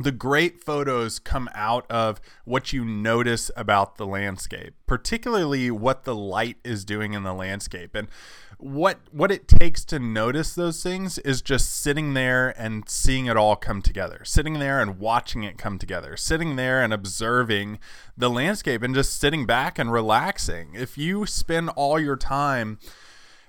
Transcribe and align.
the 0.00 0.12
great 0.12 0.60
photos 0.62 1.18
come 1.18 1.48
out 1.54 1.88
of 1.90 2.20
what 2.44 2.72
you 2.72 2.84
notice 2.84 3.50
about 3.56 3.96
the 3.96 4.06
landscape, 4.06 4.74
particularly 4.86 5.70
what 5.70 6.04
the 6.04 6.14
light 6.14 6.56
is 6.64 6.84
doing 6.84 7.12
in 7.12 7.22
the 7.22 7.34
landscape. 7.34 7.94
And 7.94 8.08
what 8.58 9.00
what 9.10 9.30
it 9.30 9.46
takes 9.46 9.84
to 9.84 9.98
notice 9.98 10.54
those 10.54 10.82
things 10.82 11.18
is 11.18 11.42
just 11.42 11.74
sitting 11.74 12.14
there 12.14 12.54
and 12.58 12.88
seeing 12.88 13.26
it 13.26 13.36
all 13.36 13.56
come 13.56 13.82
together. 13.82 14.22
Sitting 14.24 14.54
there 14.54 14.80
and 14.80 14.98
watching 14.98 15.44
it 15.44 15.58
come 15.58 15.78
together. 15.78 16.16
Sitting 16.16 16.56
there 16.56 16.82
and 16.82 16.92
observing 16.92 17.78
the 18.16 18.30
landscape 18.30 18.82
and 18.82 18.94
just 18.94 19.18
sitting 19.18 19.46
back 19.46 19.78
and 19.78 19.92
relaxing. 19.92 20.70
If 20.74 20.98
you 20.98 21.26
spend 21.26 21.70
all 21.70 22.00
your 22.00 22.16
time 22.16 22.78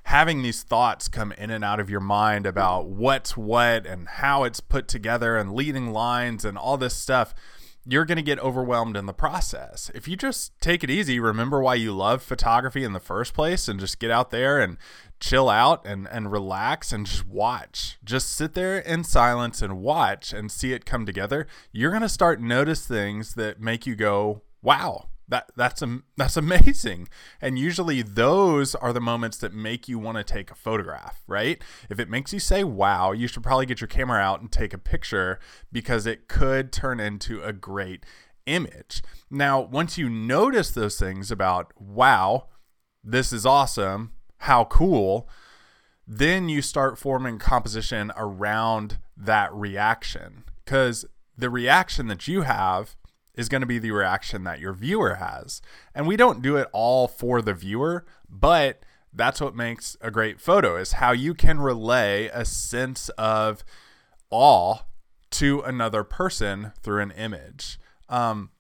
having 0.06 0.44
these 0.44 0.62
thoughts 0.62 1.08
come 1.08 1.32
in 1.32 1.50
and 1.50 1.64
out 1.64 1.80
of 1.80 1.90
your 1.90 2.00
mind 2.00 2.46
about 2.46 2.88
what's 2.88 3.36
what 3.36 3.88
and 3.88 4.08
how 4.08 4.44
it's 4.44 4.60
put 4.60 4.88
together 4.88 5.36
and 5.36 5.56
leading 5.56 5.92
lines 5.92 6.46
and 6.46 6.58
all 6.58 6.78
this 6.78 6.96
stuff, 6.96 7.34
you're 7.88 8.06
going 8.06 8.16
to 8.16 8.22
get 8.22 8.38
overwhelmed 8.40 8.96
in 8.96 9.08
the 9.08 9.14
process. 9.14 9.90
If 9.96 10.08
you 10.08 10.16
just 10.16 10.60
take 10.62 10.84
it 10.84 10.92
easy, 10.92 11.20
remember 11.20 11.60
why 11.60 11.76
you 11.76 11.92
love 11.92 12.22
photography 12.22 12.84
in 12.84 12.94
the 12.94 13.00
first 13.00 13.34
place 13.34 13.68
and 13.68 13.80
just 13.80 14.00
get 14.00 14.12
out 14.12 14.30
there 14.30 14.60
and 14.60 14.78
chill 15.20 15.50
out 15.50 15.86
and, 15.88 16.08
and 16.12 16.32
relax 16.32 16.92
and 16.92 17.08
just 17.08 17.28
watch. 17.28 17.98
Just 18.04 18.32
sit 18.32 18.54
there 18.54 18.78
in 18.78 19.04
silence 19.04 19.64
and 19.64 19.82
watch 19.82 20.34
and 20.34 20.52
see 20.52 20.72
it 20.72 20.86
come 20.86 21.08
together. 21.08 21.48
You're 21.72 21.92
going 21.92 22.04
to 22.04 22.10
start 22.10 22.40
notice 22.40 22.86
things 22.86 23.34
that 23.36 23.60
make 23.60 23.88
you 23.88 23.96
go, 23.96 24.44
wow, 24.62 25.10
that 25.28 25.52
that's 25.56 25.84
that's 26.18 26.38
amazing. 26.38 27.08
And 27.42 27.60
usually 27.60 28.02
those 28.02 28.76
are 28.76 28.94
the 28.94 29.02
moments 29.02 29.38
that 29.38 29.54
make 29.54 29.88
you 29.88 30.00
want 30.00 30.18
to 30.18 30.24
take 30.24 30.52
a 30.52 30.56
photograph 30.56 31.22
right? 31.28 31.62
If 31.90 32.00
it 32.00 32.10
makes 32.10 32.34
you 32.34 32.40
say 32.40 32.64
wow 32.64 33.12
you 33.12 33.28
should 33.28 33.44
probably 33.44 33.66
get 33.66 33.82
your 33.82 33.88
camera 33.88 34.20
out 34.20 34.42
and 34.42 34.52
take 34.52 34.74
a 34.74 34.78
picture 34.78 35.40
because 35.72 36.06
it 36.06 36.28
could 36.28 36.72
turn 36.72 37.00
into 37.00 37.42
a 37.42 37.54
great 37.54 38.06
image. 38.46 39.02
Now 39.30 39.62
once 39.62 39.98
you 39.98 40.10
notice 40.10 40.72
those 40.72 40.98
things 40.98 41.32
about 41.32 41.72
wow 41.80 42.48
this 43.04 43.32
is 43.32 43.46
awesome 43.46 44.12
how 44.40 44.66
cool 44.66 45.30
then 46.08 46.50
you 46.50 46.62
start 46.62 47.00
forming 47.00 47.40
composition 47.40 48.12
around 48.16 49.00
that 49.18 49.54
reaction. 49.54 50.44
Because 50.64 51.06
the 51.38 51.50
reaction 51.50 52.08
that 52.08 52.28
you 52.28 52.42
have 52.42 52.96
is 53.38 53.50
going 53.50 53.62
to 53.62 53.68
be 53.68 53.80
the 53.80 53.92
reaction 53.92 54.44
that 54.44 54.60
your 54.60 54.74
viewer 54.74 55.16
has. 55.16 55.62
And 55.94 56.08
we 56.08 56.18
don't 56.18 56.42
do 56.42 56.58
it 56.58 56.68
all 56.74 57.08
for 57.08 57.42
the 57.42 57.54
viewer, 57.54 58.06
but 58.30 58.82
that's 59.14 59.40
what 59.40 59.56
makes 59.56 59.96
a 60.02 60.12
great 60.12 60.42
photo 60.42 60.76
is 60.76 60.94
how 60.94 61.12
you 61.12 61.34
can 61.34 61.60
relay 61.60 62.30
a 62.34 62.44
sense 62.46 63.10
of 63.10 63.64
awe 64.30 64.80
to 65.32 65.62
another 65.62 66.04
person 66.04 66.74
through 66.82 67.02
an 67.02 67.12
image. 67.12 67.80
Um, 68.10 68.52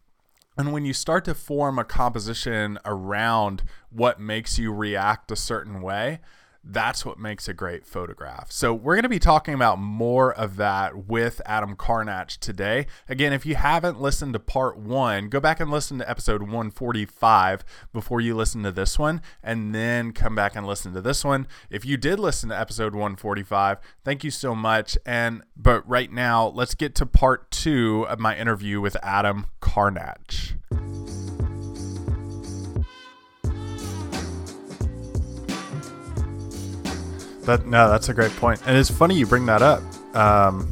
and 0.57 0.71
when 0.71 0.85
you 0.85 0.93
start 0.93 1.25
to 1.25 1.33
form 1.33 1.77
a 1.77 1.83
composition 1.83 2.79
around 2.85 3.63
what 3.89 4.19
makes 4.19 4.57
you 4.57 4.73
react 4.73 5.31
a 5.31 5.35
certain 5.35 5.81
way, 5.81 6.19
that's 6.65 7.05
what 7.05 7.19
makes 7.19 7.47
a 7.47 7.53
great 7.53 7.85
photograph. 7.85 8.51
So, 8.51 8.73
we're 8.73 8.95
going 8.95 9.03
to 9.03 9.09
be 9.09 9.19
talking 9.19 9.53
about 9.53 9.79
more 9.79 10.33
of 10.33 10.55
that 10.57 11.07
with 11.07 11.41
Adam 11.45 11.75
Karnacz 11.75 12.37
today. 12.37 12.87
Again, 13.07 13.33
if 13.33 13.45
you 13.45 13.55
haven't 13.55 14.01
listened 14.01 14.33
to 14.33 14.39
part 14.39 14.77
one, 14.77 15.29
go 15.29 15.39
back 15.39 15.59
and 15.59 15.69
listen 15.69 15.99
to 15.99 16.09
episode 16.09 16.41
145 16.41 17.63
before 17.93 18.21
you 18.21 18.35
listen 18.35 18.63
to 18.63 18.71
this 18.71 18.97
one, 18.97 19.21
and 19.43 19.73
then 19.73 20.11
come 20.11 20.35
back 20.35 20.55
and 20.55 20.65
listen 20.65 20.93
to 20.93 21.01
this 21.01 21.23
one. 21.23 21.47
If 21.69 21.85
you 21.85 21.97
did 21.97 22.19
listen 22.19 22.49
to 22.49 22.59
episode 22.59 22.93
145, 22.93 23.77
thank 24.03 24.23
you 24.23 24.31
so 24.31 24.55
much. 24.55 24.97
And, 25.05 25.43
but 25.55 25.87
right 25.87 26.11
now, 26.11 26.47
let's 26.47 26.75
get 26.75 26.95
to 26.95 27.05
part 27.05 27.51
two 27.51 28.05
of 28.09 28.19
my 28.19 28.35
interview 28.35 28.81
with 28.81 28.97
Adam 29.03 29.47
Karnacz. 29.61 30.55
That 37.45 37.67
no, 37.67 37.89
that's 37.89 38.09
a 38.09 38.13
great 38.13 38.35
point, 38.37 38.59
and 38.65 38.75
it's 38.75 38.89
funny 38.89 39.15
you 39.15 39.27
bring 39.27 39.45
that 39.45 39.61
up. 39.61 39.83
Um, 40.15 40.67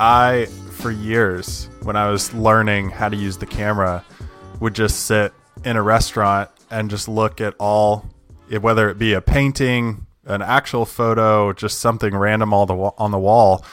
I, 0.00 0.46
for 0.72 0.90
years, 0.90 1.68
when 1.84 1.94
I 1.94 2.10
was 2.10 2.34
learning 2.34 2.90
how 2.90 3.08
to 3.08 3.16
use 3.16 3.36
the 3.36 3.46
camera, 3.46 4.04
would 4.58 4.74
just 4.74 5.06
sit 5.06 5.32
in 5.64 5.76
a 5.76 5.82
restaurant 5.82 6.50
and 6.68 6.90
just 6.90 7.06
look 7.06 7.40
at 7.40 7.54
all, 7.60 8.10
whether 8.60 8.90
it 8.90 8.98
be 8.98 9.12
a 9.12 9.20
painting, 9.20 10.06
an 10.24 10.42
actual 10.42 10.84
photo, 10.84 11.52
just 11.52 11.78
something 11.78 12.16
random 12.16 12.52
all 12.52 12.66
the 12.66 12.74
on 12.74 13.12
the 13.12 13.18
wall. 13.18 13.64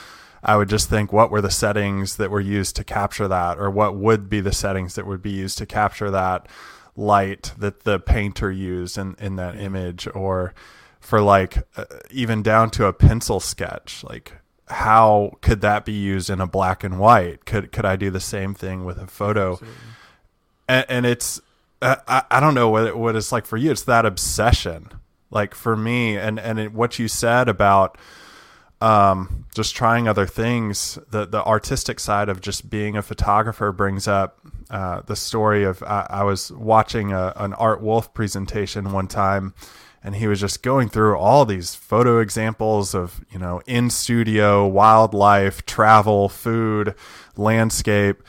I 0.44 0.56
would 0.56 0.68
just 0.68 0.88
think, 0.88 1.12
what 1.12 1.30
were 1.32 1.40
the 1.40 1.50
settings 1.50 2.16
that 2.16 2.30
were 2.30 2.40
used 2.40 2.76
to 2.76 2.84
capture 2.84 3.26
that, 3.26 3.58
or 3.58 3.68
what 3.68 3.96
would 3.96 4.28
be 4.28 4.40
the 4.40 4.52
settings 4.52 4.94
that 4.94 5.08
would 5.08 5.22
be 5.22 5.30
used 5.30 5.58
to 5.58 5.66
capture 5.66 6.10
that 6.12 6.46
light 6.94 7.52
that 7.58 7.82
the 7.84 7.98
painter 7.98 8.52
used 8.52 8.96
in 8.96 9.16
in 9.18 9.34
that 9.36 9.58
image, 9.58 10.06
or 10.14 10.54
for 11.02 11.20
like 11.20 11.58
uh, 11.76 11.84
even 12.10 12.42
down 12.42 12.70
to 12.70 12.86
a 12.86 12.92
pencil 12.92 13.40
sketch 13.40 14.02
like 14.04 14.32
how 14.72 15.36
could 15.40 15.60
that 15.60 15.84
be 15.84 15.92
used 15.92 16.30
in 16.30 16.40
a 16.40 16.46
black 16.46 16.82
and 16.82 16.98
white? 16.98 17.44
Could 17.44 17.70
could 17.72 17.84
i 17.84 17.96
do 17.96 18.10
the 18.10 18.20
same 18.20 18.54
thing 18.54 18.84
with 18.84 18.98
a 18.98 19.06
photo? 19.06 19.60
And, 20.68 20.86
and, 20.88 21.06
it's 21.06 21.40
uh, 21.82 21.96
I, 22.08 22.22
I 22.30 22.40
don't 22.40 22.54
know 22.54 22.70
what 22.70 22.86
it, 22.86 22.96
what 22.96 23.14
it's 23.14 23.32
like 23.32 23.46
for 23.46 23.56
you. 23.56 23.70
It's 23.70 23.82
that 23.82 24.06
obsession 24.06 24.88
like 25.30 25.54
for 25.54 25.76
me 25.76 26.16
and 26.16 26.38
and 26.38 26.58
it, 26.58 26.72
what 26.72 26.98
you 26.98 27.08
said 27.08 27.48
about 27.48 27.98
um, 28.80 29.46
just 29.54 29.76
trying 29.76 30.08
other 30.08 30.26
things 30.26 30.98
the 31.10 31.26
the 31.26 31.44
artistic 31.44 32.00
side 32.00 32.28
of 32.28 32.40
just 32.40 32.70
being 32.70 32.96
a 32.96 33.02
photographer 33.02 33.72
brings 33.72 34.08
up 34.08 34.38
uh, 34.70 35.02
the 35.06 35.16
story 35.16 35.64
of 35.64 35.82
I, 35.82 36.06
I 36.08 36.24
was 36.24 36.50
watching 36.52 37.12
a, 37.12 37.32
an 37.36 37.52
Art 37.54 37.82
Wolfe 37.82 38.12
presentation 38.14 38.92
one 38.92 39.08
time 39.08 39.54
and 40.04 40.16
he 40.16 40.26
was 40.26 40.40
just 40.40 40.62
going 40.62 40.88
through 40.88 41.16
all 41.16 41.44
these 41.44 41.74
photo 41.74 42.18
examples 42.18 42.94
of 42.94 43.24
you 43.30 43.38
know 43.38 43.60
in 43.66 43.90
studio 43.90 44.66
wildlife 44.66 45.64
travel 45.64 46.28
food 46.28 46.94
landscape 47.36 48.22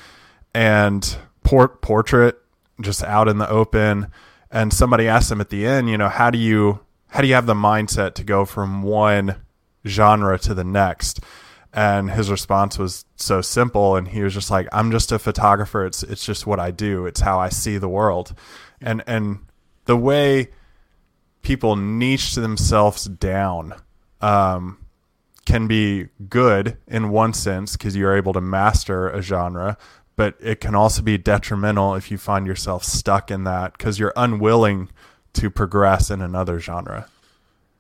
and 0.53 1.17
port 1.43 1.81
portrait 1.81 2.39
just 2.81 3.03
out 3.03 3.27
in 3.27 3.37
the 3.37 3.49
open. 3.49 4.07
And 4.51 4.71
somebody 4.71 5.07
asked 5.07 5.31
him 5.31 5.41
at 5.41 5.49
the 5.49 5.65
end 5.65 5.89
you 5.89 5.97
know 5.97 6.09
how 6.09 6.29
do 6.29 6.37
you 6.37 6.79
how 7.07 7.21
do 7.21 7.27
you 7.27 7.33
have 7.33 7.45
the 7.45 7.53
mindset 7.53 8.13
to 8.15 8.23
go 8.23 8.45
from 8.45 8.83
one 8.83 9.35
genre 9.85 10.37
to 10.39 10.53
the 10.53 10.63
next? 10.63 11.19
And 11.75 12.11
his 12.11 12.29
response 12.29 12.77
was 12.77 13.05
so 13.15 13.41
simple 13.41 13.95
and 13.95 14.07
he 14.07 14.21
was 14.21 14.33
just 14.35 14.51
like 14.51 14.67
i'm 14.71 14.91
just 14.91 15.11
a 15.11 15.17
photographer. 15.17 15.85
It's 15.87 16.03
it's 16.03 16.23
just 16.23 16.45
what 16.45 16.59
i 16.59 16.69
do. 16.69 17.07
It's 17.07 17.21
how 17.21 17.39
i 17.39 17.49
see 17.49 17.79
the 17.79 17.89
world. 17.89 18.35
And 18.79 19.03
and 19.07 19.39
the 19.85 19.97
way 19.97 20.49
people 21.44 21.75
niche 21.75 22.36
themselves 22.36 23.06
down 23.06 23.75
um, 24.22 24.80
can 25.45 25.68
be 25.68 26.07
good 26.30 26.78
in 26.88 27.10
one 27.10 27.34
sense 27.34 27.78
because 27.78 27.95
you're 27.95 28.16
able 28.16 28.34
to 28.34 28.42
master 28.42 29.10
a 29.10 29.22
genre, 29.22 29.78
but 30.16 30.36
it 30.40 30.60
can 30.60 30.74
also 30.74 31.01
be 31.01 31.18
detrimental 31.18 31.94
if 31.95 32.10
you 32.10 32.18
find 32.18 32.48
yourself 32.48 32.84
stuck 32.84 33.30
in 33.30 33.44
that 33.44 33.78
because 33.78 34.00
you're 34.00 34.13
unwilling 34.16 34.90
to 35.34 35.50
progress 35.50 36.10
in 36.10 36.22
another 36.22 36.60
genre. 36.60 37.07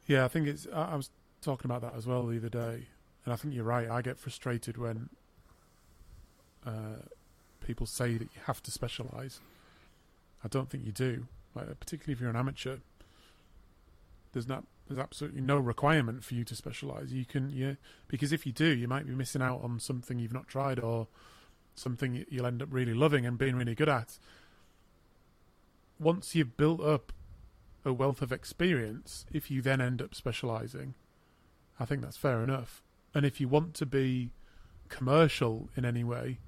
Yeah, 0.05 0.25
I 0.25 0.27
think 0.27 0.47
it's. 0.47 0.67
I, 0.73 0.95
was 0.95 1.09
talking 1.41 1.69
about 1.69 1.81
that 1.81 1.95
as 1.95 2.05
well 2.05 2.25
the 2.25 2.37
other 2.37 2.49
day, 2.49 2.87
and 3.23 3.33
I 3.33 3.35
think 3.37 3.53
you're 3.53 3.63
right. 3.63 3.89
I 3.89 4.01
get 4.01 4.19
frustrated 4.19 4.77
when 4.77 5.09
uh, 6.65 7.03
people 7.65 7.85
say 7.85 8.13
that 8.17 8.23
you 8.23 8.41
have 8.45 8.61
to 8.63 8.71
specialize. 8.71 9.39
I 10.43 10.49
don't 10.49 10.69
think 10.69 10.85
you 10.85 10.91
do. 10.91 11.27
Like, 11.55 11.79
particularly 11.79 12.13
if 12.13 12.19
you're 12.19 12.29
an 12.29 12.35
amateur, 12.35 12.77
there's 14.33 14.47
not 14.47 14.65
there's 14.87 14.99
absolutely 14.99 15.41
no 15.41 15.57
requirement 15.57 16.23
for 16.23 16.33
you 16.33 16.43
to 16.43 16.55
specialize. 16.55 17.13
You 17.13 17.25
can 17.25 17.49
yeah, 17.49 17.73
because 18.07 18.33
if 18.33 18.45
you 18.45 18.51
do, 18.51 18.65
you 18.65 18.87
might 18.87 19.07
be 19.07 19.15
missing 19.15 19.41
out 19.41 19.61
on 19.63 19.79
something 19.79 20.19
you've 20.19 20.33
not 20.33 20.47
tried 20.47 20.79
or 20.79 21.07
something 21.75 22.25
you'll 22.29 22.45
end 22.45 22.61
up 22.61 22.67
really 22.71 22.93
loving 22.93 23.25
and 23.25 23.37
being 23.37 23.55
really 23.55 23.75
good 23.75 23.89
at. 23.89 24.17
Once 25.99 26.35
you've 26.35 26.57
built 26.57 26.81
up 26.81 27.13
a 27.85 27.93
wealth 27.93 28.21
of 28.21 28.31
experience, 28.31 29.25
if 29.31 29.49
you 29.49 29.61
then 29.61 29.81
end 29.81 30.01
up 30.01 30.13
specializing, 30.13 30.95
I 31.79 31.85
think 31.85 32.01
that's 32.01 32.17
fair 32.17 32.43
enough. 32.43 32.83
And 33.13 33.25
if 33.25 33.39
you 33.39 33.47
want 33.47 33.73
to 33.75 33.85
be 33.85 34.31
commercial 34.89 35.69
in 35.75 35.85
any 35.85 36.03
way, 36.03 36.39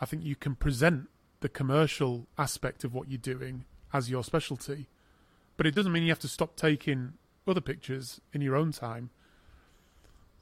I 0.00 0.04
think 0.04 0.24
you 0.24 0.36
can 0.36 0.54
present 0.54 1.08
the 1.40 1.48
commercial 1.48 2.26
aspect 2.38 2.84
of 2.84 2.94
what 2.94 3.08
you're 3.08 3.18
doing 3.18 3.64
as 3.92 4.10
your 4.10 4.24
specialty. 4.24 4.88
But 5.62 5.68
it 5.68 5.76
doesn't 5.76 5.92
mean 5.92 6.02
you 6.02 6.08
have 6.08 6.18
to 6.18 6.26
stop 6.26 6.56
taking 6.56 7.12
other 7.46 7.60
pictures 7.60 8.20
in 8.32 8.40
your 8.40 8.56
own 8.56 8.72
time. 8.72 9.10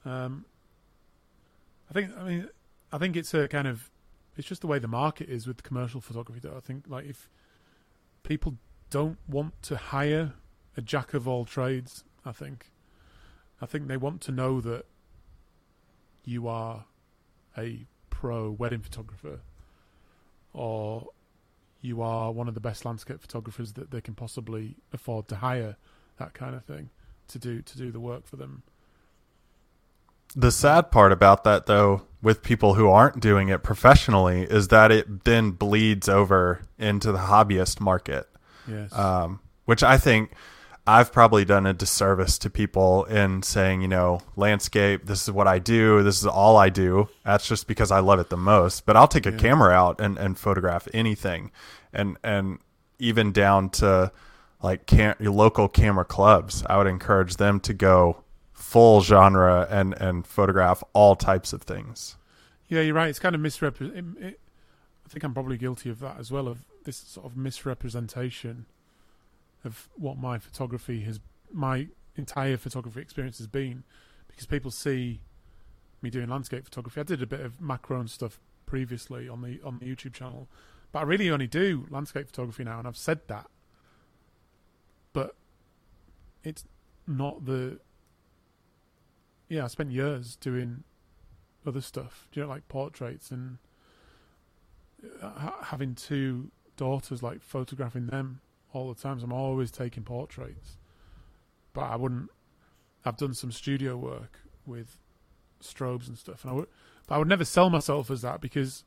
Um, 0.02 0.46
I 1.90 1.92
think 1.92 2.16
I 2.16 2.24
mean 2.24 2.48
I 2.90 2.96
think 2.96 3.16
it's 3.16 3.34
a 3.34 3.46
kind 3.46 3.68
of 3.68 3.90
it's 4.38 4.48
just 4.48 4.62
the 4.62 4.66
way 4.66 4.78
the 4.78 4.88
market 4.88 5.28
is 5.28 5.46
with 5.46 5.62
commercial 5.62 6.00
photography. 6.00 6.40
Though 6.40 6.56
I 6.56 6.60
think 6.60 6.84
like 6.88 7.04
if 7.04 7.28
people 8.22 8.54
don't 8.88 9.18
want 9.28 9.60
to 9.64 9.76
hire 9.76 10.32
a 10.74 10.80
jack 10.80 11.12
of 11.12 11.28
all 11.28 11.44
trades, 11.44 12.02
I 12.24 12.32
think 12.32 12.72
I 13.60 13.66
think 13.66 13.88
they 13.88 13.98
want 13.98 14.22
to 14.22 14.32
know 14.32 14.62
that 14.62 14.86
you 16.24 16.48
are 16.48 16.86
a 17.58 17.84
pro 18.08 18.50
wedding 18.50 18.80
photographer 18.80 19.40
or 20.54 21.08
you 21.80 22.02
are 22.02 22.32
one 22.32 22.48
of 22.48 22.54
the 22.54 22.60
best 22.60 22.84
landscape 22.84 23.20
photographers 23.20 23.72
that 23.74 23.90
they 23.90 24.00
can 24.00 24.14
possibly 24.14 24.76
afford 24.92 25.28
to 25.28 25.36
hire, 25.36 25.76
that 26.18 26.34
kind 26.34 26.54
of 26.54 26.64
thing, 26.64 26.90
to 27.28 27.38
do 27.38 27.62
to 27.62 27.78
do 27.78 27.90
the 27.90 28.00
work 28.00 28.26
for 28.26 28.36
them. 28.36 28.62
The 30.36 30.52
sad 30.52 30.92
part 30.92 31.10
about 31.10 31.42
that, 31.44 31.66
though, 31.66 32.02
with 32.22 32.42
people 32.42 32.74
who 32.74 32.88
aren't 32.88 33.18
doing 33.20 33.48
it 33.48 33.62
professionally, 33.62 34.42
is 34.42 34.68
that 34.68 34.92
it 34.92 35.24
then 35.24 35.50
bleeds 35.50 36.08
over 36.08 36.62
into 36.78 37.10
the 37.10 37.18
hobbyist 37.18 37.80
market. 37.80 38.28
Yes. 38.68 38.92
Um, 38.92 39.40
which 39.64 39.82
I 39.82 39.98
think 39.98 40.32
I've 40.86 41.12
probably 41.12 41.44
done 41.44 41.66
a 41.66 41.72
disservice 41.72 42.38
to 42.38 42.50
people 42.50 43.04
in 43.04 43.42
saying, 43.42 43.82
you 43.82 43.88
know, 43.88 44.22
landscape, 44.36 45.06
this 45.06 45.22
is 45.22 45.30
what 45.30 45.46
I 45.46 45.58
do, 45.58 46.02
this 46.02 46.20
is 46.20 46.26
all 46.26 46.56
I 46.56 46.68
do. 46.68 47.08
That's 47.24 47.46
just 47.46 47.66
because 47.66 47.90
I 47.90 48.00
love 48.00 48.18
it 48.18 48.30
the 48.30 48.36
most. 48.36 48.86
But 48.86 48.96
I'll 48.96 49.08
take 49.08 49.26
a 49.26 49.30
yeah. 49.30 49.38
camera 49.38 49.72
out 49.72 50.00
and, 50.00 50.18
and 50.18 50.38
photograph 50.38 50.88
anything. 50.94 51.52
And 51.92 52.16
and 52.24 52.58
even 52.98 53.32
down 53.32 53.70
to 53.70 54.12
like 54.62 54.90
local 55.20 55.68
camera 55.68 56.04
clubs, 56.04 56.62
I 56.66 56.76
would 56.78 56.86
encourage 56.86 57.36
them 57.36 57.60
to 57.60 57.74
go 57.74 58.24
full 58.52 59.00
genre 59.00 59.66
and, 59.70 59.94
and 59.94 60.26
photograph 60.26 60.82
all 60.92 61.16
types 61.16 61.52
of 61.52 61.62
things. 61.62 62.16
Yeah, 62.68 62.82
you're 62.82 62.94
right. 62.94 63.08
It's 63.08 63.18
kind 63.18 63.34
of 63.34 63.40
misrepresented. 63.40 64.36
I 65.04 65.08
think 65.08 65.24
I'm 65.24 65.34
probably 65.34 65.56
guilty 65.56 65.90
of 65.90 65.98
that 66.00 66.18
as 66.20 66.30
well, 66.30 66.46
of 66.46 66.64
this 66.84 66.96
sort 66.96 67.26
of 67.26 67.36
misrepresentation 67.36 68.66
of 69.64 69.88
what 69.96 70.18
my 70.18 70.38
photography 70.38 71.00
has, 71.02 71.20
my 71.52 71.88
entire 72.16 72.56
photography 72.56 73.00
experience 73.00 73.38
has 73.38 73.46
been, 73.46 73.84
because 74.28 74.46
people 74.46 74.70
see 74.70 75.20
me 76.02 76.10
doing 76.10 76.28
landscape 76.28 76.64
photography. 76.64 77.00
I 77.00 77.04
did 77.04 77.22
a 77.22 77.26
bit 77.26 77.40
of 77.40 77.60
macro 77.60 78.00
and 78.00 78.10
stuff 78.10 78.40
previously 78.66 79.28
on 79.28 79.42
the 79.42 79.60
on 79.64 79.78
the 79.78 79.86
YouTube 79.86 80.14
channel, 80.14 80.48
but 80.92 81.00
I 81.00 81.02
really 81.02 81.30
only 81.30 81.46
do 81.46 81.86
landscape 81.90 82.26
photography 82.26 82.64
now, 82.64 82.78
and 82.78 82.88
I've 82.88 82.96
said 82.96 83.20
that. 83.28 83.46
But 85.12 85.34
it's 86.44 86.64
not 87.06 87.44
the. 87.44 87.78
Yeah, 89.48 89.64
I 89.64 89.66
spent 89.66 89.90
years 89.90 90.36
doing 90.36 90.84
other 91.66 91.80
stuff. 91.80 92.28
You 92.32 92.42
know, 92.42 92.48
like 92.48 92.68
portraits 92.68 93.30
and 93.30 93.58
uh, 95.20 95.50
having 95.64 95.94
two 95.94 96.50
daughters, 96.76 97.22
like 97.22 97.42
photographing 97.42 98.06
them 98.06 98.40
all 98.72 98.92
the 98.92 99.00
times. 99.00 99.22
So 99.22 99.26
I'm 99.26 99.32
always 99.32 99.70
taking 99.70 100.02
portraits, 100.02 100.78
but 101.72 101.82
I 101.82 101.96
wouldn't. 101.96 102.30
I've 103.04 103.16
done 103.16 103.34
some 103.34 103.50
studio 103.50 103.96
work 103.96 104.40
with 104.66 104.98
strobes 105.62 106.08
and 106.08 106.18
stuff, 106.18 106.44
and 106.44 106.52
I 106.52 106.54
would, 106.54 106.68
but 107.06 107.14
I 107.14 107.18
would 107.18 107.28
never 107.28 107.44
sell 107.44 107.70
myself 107.70 108.10
as 108.10 108.22
that 108.22 108.40
because, 108.40 108.84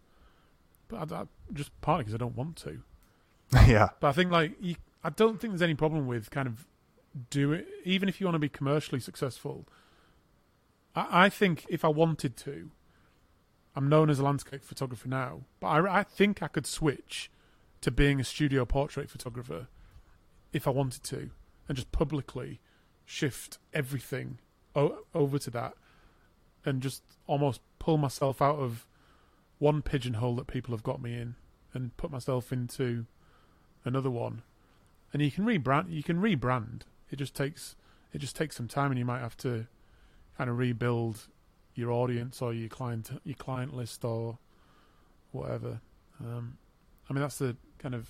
but 0.87 1.11
I, 1.11 1.21
I, 1.21 1.23
just 1.51 1.69
partly 1.81 2.03
because 2.03 2.15
I 2.15 2.17
don't 2.17 2.35
want 2.35 2.55
to. 2.57 2.81
yeah. 3.67 3.89
But 3.99 4.09
I 4.09 4.11
think 4.11 4.31
like 4.31 4.53
you, 4.59 4.75
I 5.03 5.09
don't 5.09 5.39
think 5.39 5.51
there's 5.53 5.61
any 5.61 5.75
problem 5.75 6.07
with 6.07 6.29
kind 6.31 6.47
of 6.47 6.65
do 7.29 7.51
it, 7.53 7.67
even 7.83 8.09
if 8.09 8.19
you 8.19 8.27
want 8.27 8.35
to 8.35 8.39
be 8.39 8.49
commercially 8.49 8.99
successful. 8.99 9.67
I, 10.95 11.25
I 11.25 11.29
think 11.29 11.65
if 11.69 11.83
I 11.83 11.89
wanted 11.89 12.37
to, 12.37 12.71
I'm 13.75 13.89
known 13.89 14.09
as 14.09 14.19
a 14.19 14.23
landscape 14.23 14.63
photographer 14.63 15.07
now, 15.07 15.41
but 15.59 15.67
I, 15.67 15.99
I 15.99 16.03
think 16.03 16.41
I 16.41 16.47
could 16.47 16.65
switch 16.65 17.29
to 17.83 17.91
being 17.91 18.19
a 18.19 18.23
studio 18.23 18.65
portrait 18.65 19.09
photographer 19.09 19.67
if 20.51 20.67
I 20.67 20.71
wanted 20.71 21.03
to, 21.03 21.29
and 21.67 21.75
just 21.75 21.91
publicly 21.91 22.59
shift 23.05 23.57
everything 23.73 24.39
o- 24.75 24.99
over 25.13 25.37
to 25.39 25.49
that, 25.51 25.73
and 26.65 26.81
just 26.81 27.03
almost 27.27 27.61
pull 27.79 27.97
myself 27.97 28.41
out 28.41 28.57
of 28.57 28.87
one 29.59 29.81
pigeonhole 29.81 30.35
that 30.35 30.47
people 30.47 30.73
have 30.73 30.83
got 30.83 31.01
me 31.01 31.13
in, 31.13 31.35
and 31.73 31.95
put 31.97 32.11
myself 32.11 32.53
into 32.53 33.05
another 33.83 34.11
one. 34.11 34.43
And 35.11 35.21
you 35.21 35.31
can 35.31 35.45
rebrand. 35.45 35.91
You 35.91 36.03
can 36.03 36.21
rebrand. 36.21 36.83
It 37.11 37.17
just 37.17 37.35
takes 37.35 37.75
it 38.13 38.19
just 38.19 38.35
takes 38.35 38.55
some 38.55 38.67
time, 38.67 38.91
and 38.91 38.99
you 38.99 39.05
might 39.05 39.19
have 39.19 39.37
to 39.37 39.67
kind 40.37 40.49
of 40.49 40.57
rebuild 40.57 41.27
your 41.75 41.91
audience 41.91 42.41
or 42.41 42.53
your 42.53 42.69
client 42.69 43.11
your 43.23 43.35
client 43.35 43.75
list 43.75 44.05
or 44.05 44.37
whatever. 45.31 45.81
Um, 46.19 46.57
I 47.09 47.13
mean, 47.13 47.21
that's 47.21 47.39
the 47.39 47.57
kind 47.83 47.93
of 47.93 48.09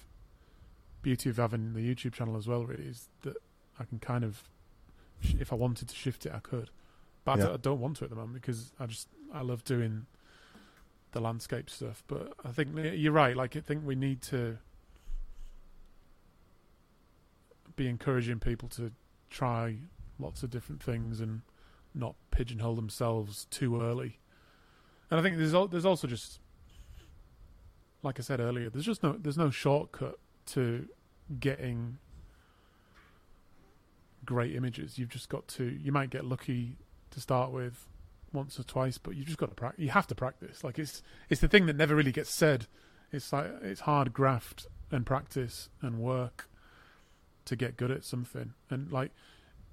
beauty 1.02 1.30
of 1.30 1.38
having 1.38 1.74
the 1.74 1.82
YouTube 1.82 2.14
channel 2.14 2.38
as 2.38 2.48
well. 2.48 2.64
Really, 2.66 2.86
is 2.86 3.10
that 3.24 3.36
I 3.80 3.84
can 3.84 4.00
kind 4.00 4.24
of, 4.24 4.44
if 5.40 5.52
I 5.52 5.56
wanted 5.56 5.90
to 5.90 5.96
shift 5.96 6.26
it, 6.26 6.32
I 6.34 6.40
could, 6.40 6.70
but 7.26 7.40
yeah. 7.40 7.54
I, 7.54 7.58
don't, 7.58 7.80
want 7.80 7.98
to 7.98 8.06
at 8.06 8.12
the 8.12 8.16
moment 8.16 8.36
because 8.36 8.72
I 8.80 8.86
just 8.86 9.08
I 9.34 9.42
love 9.42 9.64
doing 9.64 10.06
the 11.12 11.20
landscape 11.20 11.70
stuff. 11.70 12.04
But 12.08 12.34
I 12.46 12.50
think 12.50 12.70
you're 12.96 13.12
right. 13.12 13.36
Like 13.36 13.58
I 13.58 13.60
think 13.60 13.86
we 13.86 13.96
need 13.96 14.22
to 14.24 14.60
be 17.76 17.88
encouraging 17.88 18.40
people 18.40 18.70
to 18.70 18.92
try 19.32 19.78
lots 20.20 20.44
of 20.44 20.52
different 20.52 20.82
things 20.84 21.20
and 21.20 21.42
not 21.96 22.16
pigeonhole 22.32 22.76
themselves 22.76 23.48
too 23.50 23.82
early. 23.82 24.20
And 25.10 25.20
I 25.20 25.24
think 25.24 25.38
there's 25.38 25.54
there's 25.70 25.86
also 25.86 26.08
just 26.08 26.40
like 28.04 28.20
I 28.20 28.22
said 28.22 28.40
earlier, 28.40 28.70
there's 28.70 28.86
just 28.86 29.02
no 29.02 29.14
there's 29.14 29.38
no 29.38 29.50
shortcut 29.50 30.20
to 30.48 30.88
getting 31.40 31.98
great 34.26 34.56
images. 34.56 35.00
You've 35.00 35.10
just 35.10 35.30
got 35.30 35.48
to. 35.50 35.64
You 35.64 35.92
might 35.92 36.10
get 36.10 36.26
lucky 36.26 36.78
to 37.12 37.20
start 37.20 37.52
with 37.52 37.88
once 38.32 38.60
or 38.60 38.64
twice, 38.64 38.98
but 38.98 39.16
you've 39.16 39.28
just 39.28 39.38
got 39.38 39.50
to 39.50 39.56
practice. 39.56 39.84
You 39.84 39.92
have 39.92 40.08
to 40.08 40.16
practice. 40.16 40.64
Like 40.64 40.78
it's 40.78 41.02
it's 41.30 41.42
the 41.42 41.48
thing 41.48 41.66
that 41.68 41.76
never 41.76 41.96
really 41.96 42.12
gets 42.12 42.34
said. 42.34 42.68
It's 43.12 43.32
like 43.32 43.48
it's 43.62 43.82
hard 43.82 44.14
graft 44.14 44.68
and 44.92 45.06
practice 45.06 45.70
and 45.82 46.00
work 46.00 46.50
to 47.46 47.56
get 47.56 47.78
good 47.78 47.92
at 47.92 48.04
something. 48.04 48.54
And 48.70 48.92
like 48.92 49.12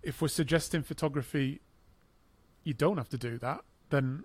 if 0.02 0.22
we're 0.22 0.28
suggesting 0.28 0.82
photography, 0.82 1.60
you 2.64 2.74
don't 2.74 2.96
have 2.96 3.08
to 3.10 3.18
do 3.18 3.38
that. 3.38 3.62
Then 3.90 4.22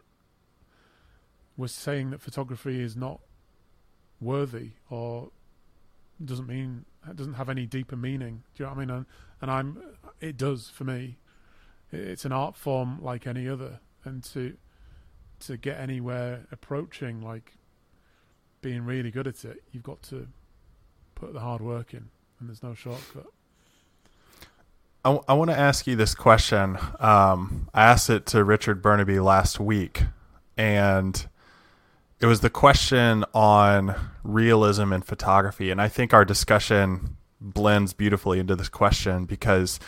we're 1.58 1.68
saying 1.68 2.12
that 2.12 2.22
photography 2.22 2.82
is 2.82 2.96
not 2.96 3.22
worthy 4.26 4.72
or 4.90 5.30
doesn't 6.24 6.48
mean 6.48 6.86
it 7.10 7.16
doesn't 7.16 7.34
have 7.34 7.50
any 7.50 7.66
deeper 7.66 7.96
meaning. 7.96 8.44
Do 8.56 8.64
you 8.64 8.66
know 8.66 8.74
what 8.74 8.78
I 8.78 8.86
mean? 8.86 8.90
And, 8.90 9.06
and 9.42 9.52
I'm 9.52 9.82
it 10.20 10.38
does 10.38 10.70
for 10.70 10.84
me. 10.84 11.18
It's 11.92 12.26
an 12.26 12.32
art 12.32 12.56
form 12.56 13.02
like 13.02 13.28
any 13.28 13.48
other, 13.48 13.80
and 14.04 14.24
to 14.26 14.58
to 15.42 15.58
get 15.58 15.80
anywhere 15.80 16.46
approaching 16.52 17.22
like 17.22 17.54
being 18.62 18.84
really 18.86 19.12
good 19.12 19.28
at 19.28 19.46
it, 19.46 19.62
you've 19.72 19.84
got 19.84 20.02
to 20.04 20.28
put 21.14 21.34
the 21.34 21.40
hard 21.40 21.62
work 21.62 21.94
in, 21.94 22.10
and 22.40 22.50
there's 22.50 22.64
no 22.64 22.74
shortcut. 22.74 23.28
I, 25.04 25.20
I 25.28 25.34
want 25.34 25.52
to 25.52 25.58
ask 25.58 25.86
you 25.86 25.96
this 25.96 26.16
question. 26.16 26.78
Um, 27.00 27.70
I 27.74 27.84
asked 27.84 28.10
it 28.10 28.26
to 28.28 28.44
Richard 28.44 28.82
Bernabe 28.82 29.24
last 29.24 29.60
week, 29.60 30.04
and 30.58 31.28
it 32.26 32.28
was 32.28 32.40
the 32.40 32.50
question 32.50 33.24
on 33.36 33.94
realism 34.24 34.92
in 34.92 35.04
photography. 35.04 35.70
And 35.70 35.80
I 35.80 35.88
think 35.88 36.12
our 36.12 36.26
discussion 36.26 37.18
blends 37.40 37.94
beautifully 37.94 38.40
into 38.40 38.56
this 38.56 38.68
question 38.68 39.26
because 39.26 39.80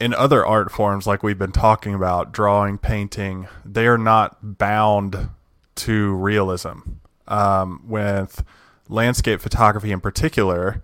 in 0.00 0.14
other 0.14 0.46
art 0.46 0.72
forms, 0.72 1.06
like 1.06 1.22
we've 1.22 1.38
been 1.38 1.52
talking 1.52 1.92
about, 1.92 2.32
drawing, 2.32 2.78
painting, 2.78 3.46
they 3.62 3.86
are 3.86 3.98
not 3.98 4.38
bound 4.56 5.28
to 5.74 6.14
realism. 6.14 6.78
Um, 7.26 7.82
with 7.86 8.42
landscape 8.88 9.42
photography 9.42 9.92
in 9.92 10.00
particular, 10.00 10.80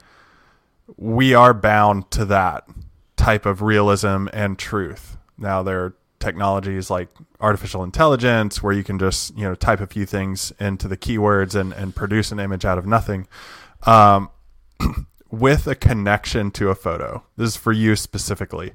we 0.99 1.33
are 1.33 1.55
bound 1.55 2.11
to 2.11 2.27
that 2.27 2.69
type 3.17 3.47
of 3.47 3.63
realism 3.63 4.27
and 4.35 4.59
truth. 4.59 5.17
Now 5.39 5.63
there 5.63 5.85
are 5.87 5.95
technologies 6.25 6.91
like 6.91 7.09
artificial 7.41 7.83
intelligence 7.83 8.63
where 8.63 8.73
you 8.73 8.85
can 8.85 8.99
just 8.99 9.37
you 9.37 9.45
know 9.45 9.55
type 9.55 9.81
a 9.81 9.87
few 9.87 10.07
things 10.07 10.53
into 10.59 10.89
the 10.89 10.97
keywords 10.97 11.55
and, 11.55 11.73
and 11.73 11.95
produce 11.95 12.33
an 12.33 12.41
image 12.41 12.65
out 12.65 12.79
of 12.79 12.87
nothing. 12.87 13.27
Um, 13.83 14.31
with 15.31 15.67
a 15.67 15.75
connection 15.75 16.51
to 16.53 16.71
a 16.71 16.75
photo 16.75 17.25
this 17.37 17.49
is 17.49 17.57
for 17.57 17.73
you 17.73 17.97
specifically 17.97 18.73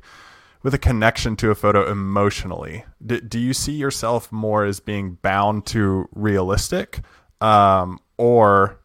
with 0.62 0.74
a 0.74 0.78
connection 0.78 1.38
to 1.38 1.52
a 1.52 1.56
photo 1.56 1.90
emotionally 1.90 2.84
do, 3.06 3.22
do 3.22 3.40
you 3.40 3.54
see 3.54 3.72
yourself 3.72 4.30
more 4.30 4.66
as 4.66 4.82
being 4.82 5.18
bound 5.22 5.66
to 5.68 6.10
realistic 6.14 7.00
um, 7.40 8.00
or 8.18 8.80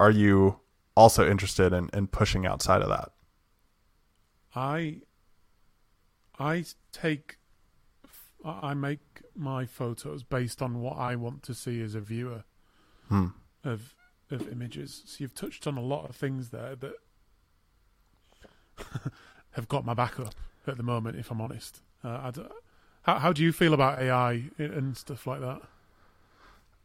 are 0.00 0.10
you 0.10 0.58
also 0.96 1.28
interested 1.28 1.72
in, 1.72 1.90
in 1.92 2.06
pushing 2.06 2.46
outside 2.46 2.82
of 2.82 2.88
that? 2.88 3.10
I 4.54 5.02
I 6.38 6.64
take 6.92 7.36
I 8.44 8.74
make 8.74 9.22
my 9.36 9.66
photos 9.66 10.22
based 10.22 10.62
on 10.62 10.80
what 10.80 10.96
I 10.96 11.16
want 11.16 11.42
to 11.44 11.54
see 11.54 11.82
as 11.82 11.94
a 11.94 12.00
viewer 12.00 12.44
hmm. 13.08 13.28
of 13.64 13.94
of 14.30 14.48
images. 14.50 15.02
So 15.06 15.16
you've 15.18 15.34
touched 15.34 15.66
on 15.66 15.76
a 15.76 15.82
lot 15.82 16.08
of 16.08 16.14
things 16.14 16.50
there 16.50 16.76
that 16.76 16.94
have 19.52 19.68
got 19.68 19.84
my 19.84 19.94
back 19.94 20.18
up 20.20 20.34
at 20.66 20.76
the 20.76 20.82
moment. 20.82 21.18
If 21.18 21.30
I'm 21.30 21.40
honest, 21.40 21.80
uh, 22.04 22.32
how 23.02 23.18
how 23.18 23.32
do 23.32 23.42
you 23.42 23.52
feel 23.52 23.74
about 23.74 23.98
AI 23.98 24.44
and 24.58 24.96
stuff 24.96 25.26
like 25.26 25.40
that? 25.40 25.62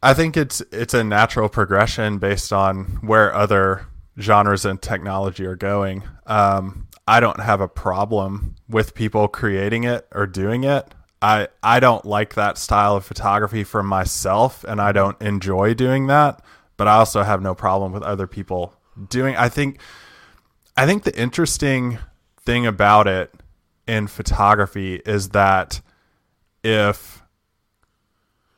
I 0.02 0.14
think 0.14 0.36
it's 0.36 0.60
it's 0.72 0.94
a 0.94 1.04
natural 1.04 1.48
progression 1.48 2.18
based 2.18 2.52
on 2.52 2.98
where 3.00 3.34
other 3.34 3.86
genres 4.18 4.64
and 4.64 4.80
technology 4.80 5.44
are 5.46 5.56
going. 5.56 6.02
Um, 6.26 6.88
I 7.08 7.20
don't 7.20 7.40
have 7.40 7.60
a 7.60 7.68
problem 7.68 8.56
with 8.68 8.94
people 8.94 9.28
creating 9.28 9.84
it 9.84 10.06
or 10.12 10.26
doing 10.26 10.64
it. 10.64 10.94
I 11.22 11.48
I 11.62 11.80
don't 11.80 12.04
like 12.04 12.34
that 12.34 12.58
style 12.58 12.96
of 12.96 13.04
photography 13.04 13.64
for 13.64 13.82
myself 13.82 14.64
and 14.64 14.80
I 14.80 14.92
don't 14.92 15.20
enjoy 15.20 15.74
doing 15.74 16.06
that, 16.08 16.42
but 16.76 16.88
I 16.88 16.96
also 16.96 17.22
have 17.22 17.42
no 17.42 17.54
problem 17.54 17.92
with 17.92 18.02
other 18.02 18.26
people 18.26 18.74
doing. 19.08 19.36
I 19.36 19.48
think 19.48 19.80
I 20.76 20.86
think 20.86 21.04
the 21.04 21.18
interesting 21.18 21.98
thing 22.40 22.66
about 22.66 23.06
it 23.06 23.34
in 23.86 24.06
photography 24.06 24.96
is 25.06 25.30
that 25.30 25.80
if 26.62 27.22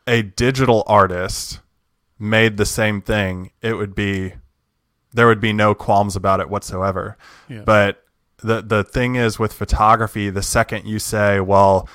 a 0.06 0.22
digital 0.22 0.82
artist 0.86 1.60
made 2.18 2.56
the 2.56 2.66
same 2.66 3.00
thing, 3.00 3.50
it 3.62 3.74
would 3.74 3.94
be 3.94 4.34
there 5.12 5.26
would 5.26 5.40
be 5.40 5.52
no 5.52 5.74
qualms 5.74 6.16
about 6.16 6.40
it 6.40 6.48
whatsoever. 6.50 7.16
Yeah. 7.48 7.62
But 7.62 8.04
the 8.38 8.62
the 8.62 8.84
thing 8.84 9.14
is 9.14 9.38
with 9.38 9.52
photography, 9.52 10.30
the 10.30 10.42
second 10.42 10.86
you 10.86 10.98
say, 10.98 11.40
"Well, 11.40 11.88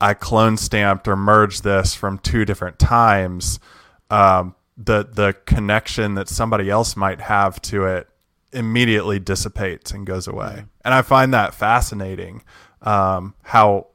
I 0.00 0.14
clone 0.14 0.56
stamped 0.56 1.08
or 1.08 1.16
merged 1.16 1.64
this 1.64 1.94
from 1.94 2.18
two 2.18 2.44
different 2.44 2.78
times," 2.78 3.58
um, 4.10 4.54
the 4.76 5.08
the 5.10 5.36
connection 5.46 6.14
that 6.14 6.28
somebody 6.28 6.70
else 6.70 6.96
might 6.96 7.20
have 7.20 7.60
to 7.62 7.84
it 7.84 8.08
immediately 8.52 9.18
dissipates 9.18 9.90
and 9.90 10.06
goes 10.06 10.26
away. 10.26 10.64
And 10.84 10.94
I 10.94 11.02
find 11.02 11.34
that 11.34 11.54
fascinating. 11.54 12.42
Um, 12.82 13.34
how 13.42 13.88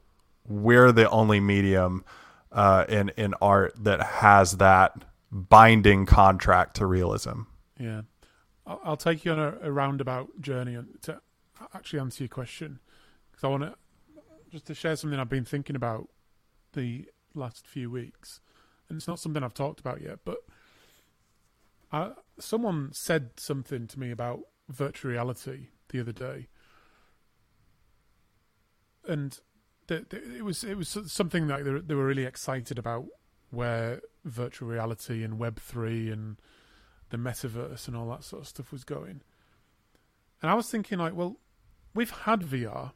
we're 0.46 0.92
the 0.92 1.08
only 1.08 1.40
medium 1.40 2.04
uh, 2.50 2.84
in 2.88 3.10
in 3.16 3.34
art 3.40 3.74
that 3.78 4.02
has 4.02 4.58
that 4.58 5.04
binding 5.30 6.06
contract 6.06 6.76
to 6.76 6.86
realism. 6.86 7.42
Yeah, 7.78 8.02
I'll, 8.66 8.80
I'll 8.84 8.96
take 8.96 9.24
you 9.24 9.32
on 9.32 9.38
a, 9.38 9.58
a 9.62 9.72
roundabout 9.72 10.40
journey 10.40 10.78
to 11.02 11.20
actually 11.74 12.00
answer 12.00 12.24
your 12.24 12.28
question 12.28 12.80
because 13.30 13.44
I 13.44 13.48
want 13.48 13.62
to 13.62 13.74
just 14.52 14.66
to 14.66 14.74
share 14.74 14.94
something 14.96 15.18
I've 15.18 15.28
been 15.28 15.44
thinking 15.44 15.74
about 15.74 16.08
the 16.74 17.06
last 17.34 17.66
few 17.66 17.90
weeks, 17.90 18.40
and 18.88 18.96
it's 18.96 19.08
not 19.08 19.18
something 19.18 19.42
I've 19.42 19.54
talked 19.54 19.80
about 19.80 20.02
yet. 20.02 20.18
But 20.24 20.38
I, 21.90 22.12
someone 22.38 22.90
said 22.92 23.30
something 23.38 23.86
to 23.88 23.98
me 23.98 24.10
about 24.10 24.40
virtual 24.68 25.10
reality 25.10 25.68
the 25.88 26.00
other 26.00 26.12
day, 26.12 26.48
and 29.08 29.38
it 29.88 30.44
was 30.44 30.62
it 30.62 30.76
was 30.76 30.96
something 31.06 31.46
that 31.48 31.64
they, 31.64 31.72
they 31.80 31.94
were 31.94 32.06
really 32.06 32.24
excited 32.24 32.78
about, 32.78 33.06
where 33.50 34.02
virtual 34.24 34.68
reality 34.68 35.24
and 35.24 35.38
Web 35.38 35.58
three 35.58 36.10
and 36.10 36.36
the 37.08 37.16
metaverse 37.16 37.88
and 37.88 37.96
all 37.96 38.08
that 38.10 38.24
sort 38.24 38.42
of 38.42 38.48
stuff 38.48 38.70
was 38.70 38.84
going. 38.84 39.22
And 40.40 40.50
I 40.50 40.54
was 40.54 40.70
thinking, 40.70 40.98
like, 40.98 41.14
well, 41.14 41.38
we've 41.94 42.10
had 42.10 42.40
VR 42.40 42.92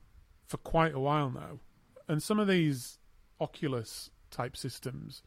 for 0.47 0.57
quite 0.59 0.95
a 0.95 1.01
while 1.01 1.31
now, 1.31 1.61
and 2.09 2.23
some 2.23 2.39
of 2.39 2.49
these 2.49 2.99
Oculus 3.41 4.11
type 4.31 4.57
systems 4.57 5.23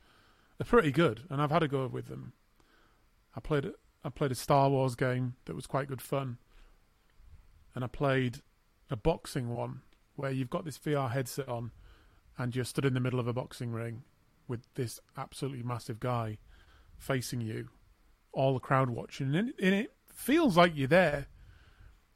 are 0.59 0.65
pretty 0.65 0.91
good, 0.91 1.23
and 1.29 1.41
I've 1.41 1.51
had 1.51 1.63
a 1.63 1.67
go 1.67 1.88
with 1.88 2.07
them. 2.07 2.33
I 3.35 3.39
played 3.39 3.71
I 4.03 4.09
played 4.09 4.31
a 4.31 4.35
Star 4.35 4.69
Wars 4.69 4.95
game 4.95 5.35
that 5.45 5.55
was 5.55 5.67
quite 5.67 5.88
good 5.88 6.01
fun, 6.01 6.38
and 7.75 7.83
I 7.83 7.88
played 7.88 8.41
a 8.89 8.95
boxing 8.95 9.49
one 9.49 9.81
where 10.15 10.31
you've 10.31 10.49
got 10.49 10.65
this 10.65 10.77
VR 10.77 11.11
headset 11.11 11.47
on, 11.47 11.71
and 12.38 12.55
you're 12.55 12.65
stood 12.65 12.85
in 12.85 12.93
the 12.93 12.99
middle 12.99 13.19
of 13.19 13.27
a 13.27 13.33
boxing 13.33 13.71
ring 13.71 14.03
with 14.47 14.61
this 14.75 14.99
absolutely 15.17 15.63
massive 15.63 15.99
guy 15.99 16.38
facing 16.97 17.41
you, 17.41 17.69
all 18.33 18.53
the 18.53 18.59
crowd 18.59 18.89
watching, 18.89 19.35
and 19.35 19.53
it 19.57 19.93
feels 20.13 20.57
like 20.57 20.73
you're 20.75 20.88
there, 20.88 21.27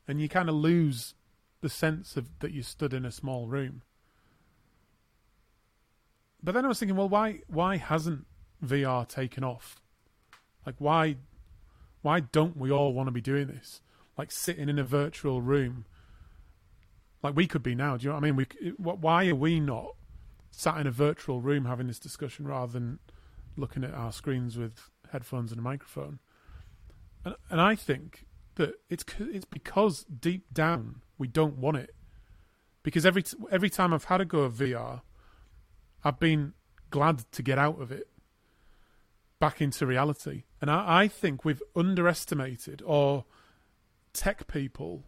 and 0.07 0.19
you 0.19 0.27
kind 0.27 0.50
of 0.50 0.55
lose 0.55 1.15
the 1.63 1.70
sense 1.70 2.17
of 2.17 2.27
that 2.39 2.51
you 2.51 2.62
stood 2.62 2.93
in 2.93 3.05
a 3.05 3.12
small 3.12 3.48
room. 3.48 3.84
But 6.43 6.53
then 6.53 6.65
I 6.65 6.67
was 6.67 6.77
thinking, 6.77 6.98
well, 6.98 7.08
why 7.08 7.39
why 7.48 7.77
hasn't 7.77 8.27
VR 8.63 9.08
taken 9.08 9.46
off? 9.46 9.82
Like 10.65 10.75
why 10.77 11.15
why 12.01 12.20
don't 12.20 12.58
we 12.58 12.70
all 12.70 12.91
want 12.93 13.08
to 13.08 13.12
be 13.12 13.22
doing 13.22 13.48
this? 13.48 13.82
Like 14.17 14.29
sitting 14.29 14.67
in 14.67 14.77
a 14.77 14.84
virtual 14.84 15.41
room, 15.41 15.86
like 17.24 17.34
we 17.34 17.48
could 17.48 17.63
be 17.63 17.75
now. 17.75 17.96
Do 17.96 18.03
you 18.03 18.10
know 18.10 18.15
what 18.15 18.25
I 18.25 18.32
mean? 18.32 18.36
We 18.36 18.72
why 18.77 19.27
are 19.29 19.36
we 19.36 19.62
not 19.62 19.96
sat 20.51 20.77
in 20.82 20.86
a 20.86 20.91
virtual 20.91 21.39
room 21.39 21.63
having 21.63 21.88
this 21.88 21.98
discussion 21.98 22.46
rather 22.46 22.74
than 22.74 23.00
looking 23.55 23.86
at 23.86 23.93
our 23.93 24.12
screens 24.12 24.58
with 24.58 24.89
headphones 25.13 25.53
and 25.53 25.60
a 25.60 25.63
microphone? 25.63 26.20
And, 27.24 27.36
and 27.50 27.62
I 27.62 27.75
think 27.75 28.25
that 28.55 28.74
it's 28.89 29.05
it's 29.17 29.46
because 29.46 30.03
deep 30.03 30.53
down 30.53 31.02
we 31.17 31.27
don't 31.27 31.58
want 31.58 31.77
it. 31.77 31.96
Because 32.84 33.05
every 33.05 33.24
t- 33.24 33.38
every 33.51 33.70
time 33.70 33.93
I've 33.93 34.05
had 34.05 34.22
a 34.22 34.25
go 34.25 34.39
of 34.39 34.55
VR, 34.55 35.01
I've 36.03 36.20
been 36.20 36.53
glad 36.89 37.32
to 37.32 37.41
get 37.41 37.58
out 37.58 37.82
of 37.82 37.91
it 37.91 38.08
back 39.39 39.62
into 39.62 39.86
reality. 39.86 40.43
And 40.62 40.70
I, 40.70 41.03
I 41.03 41.08
think 41.08 41.46
we've 41.46 41.63
underestimated, 41.75 42.82
or 42.86 43.25
tech 44.13 44.48
people 44.48 45.03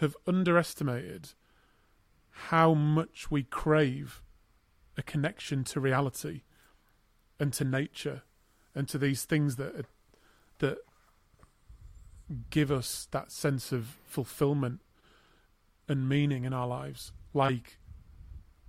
have 0.00 0.16
underestimated 0.26 1.30
how 2.30 2.74
much 2.74 3.30
we 3.30 3.42
crave 3.42 4.22
a 4.96 5.02
connection 5.02 5.64
to 5.64 5.80
reality 5.80 6.42
and 7.40 7.52
to 7.52 7.64
nature 7.64 8.22
and 8.74 8.88
to 8.88 8.98
these 8.98 9.24
things 9.24 9.56
that 9.56 9.86
that 10.58 10.78
give 12.50 12.70
us 12.70 13.08
that 13.10 13.32
sense 13.32 13.72
of 13.72 13.96
fulfillment 14.04 14.80
and 15.88 16.08
meaning 16.08 16.44
in 16.44 16.52
our 16.52 16.66
lives, 16.66 17.12
like 17.34 17.78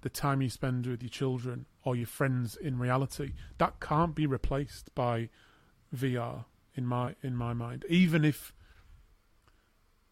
the 0.01 0.09
time 0.09 0.41
you 0.41 0.49
spend 0.49 0.85
with 0.85 1.01
your 1.03 1.09
children 1.09 1.65
or 1.83 1.95
your 1.95 2.07
friends 2.07 2.55
in 2.55 2.79
reality. 2.79 3.33
That 3.57 3.79
can't 3.79 4.15
be 4.15 4.25
replaced 4.25 4.93
by 4.95 5.29
VR 5.95 6.45
in 6.75 6.85
my 6.85 7.15
in 7.21 7.35
my 7.35 7.53
mind. 7.53 7.85
Even 7.89 8.23
if 8.23 8.53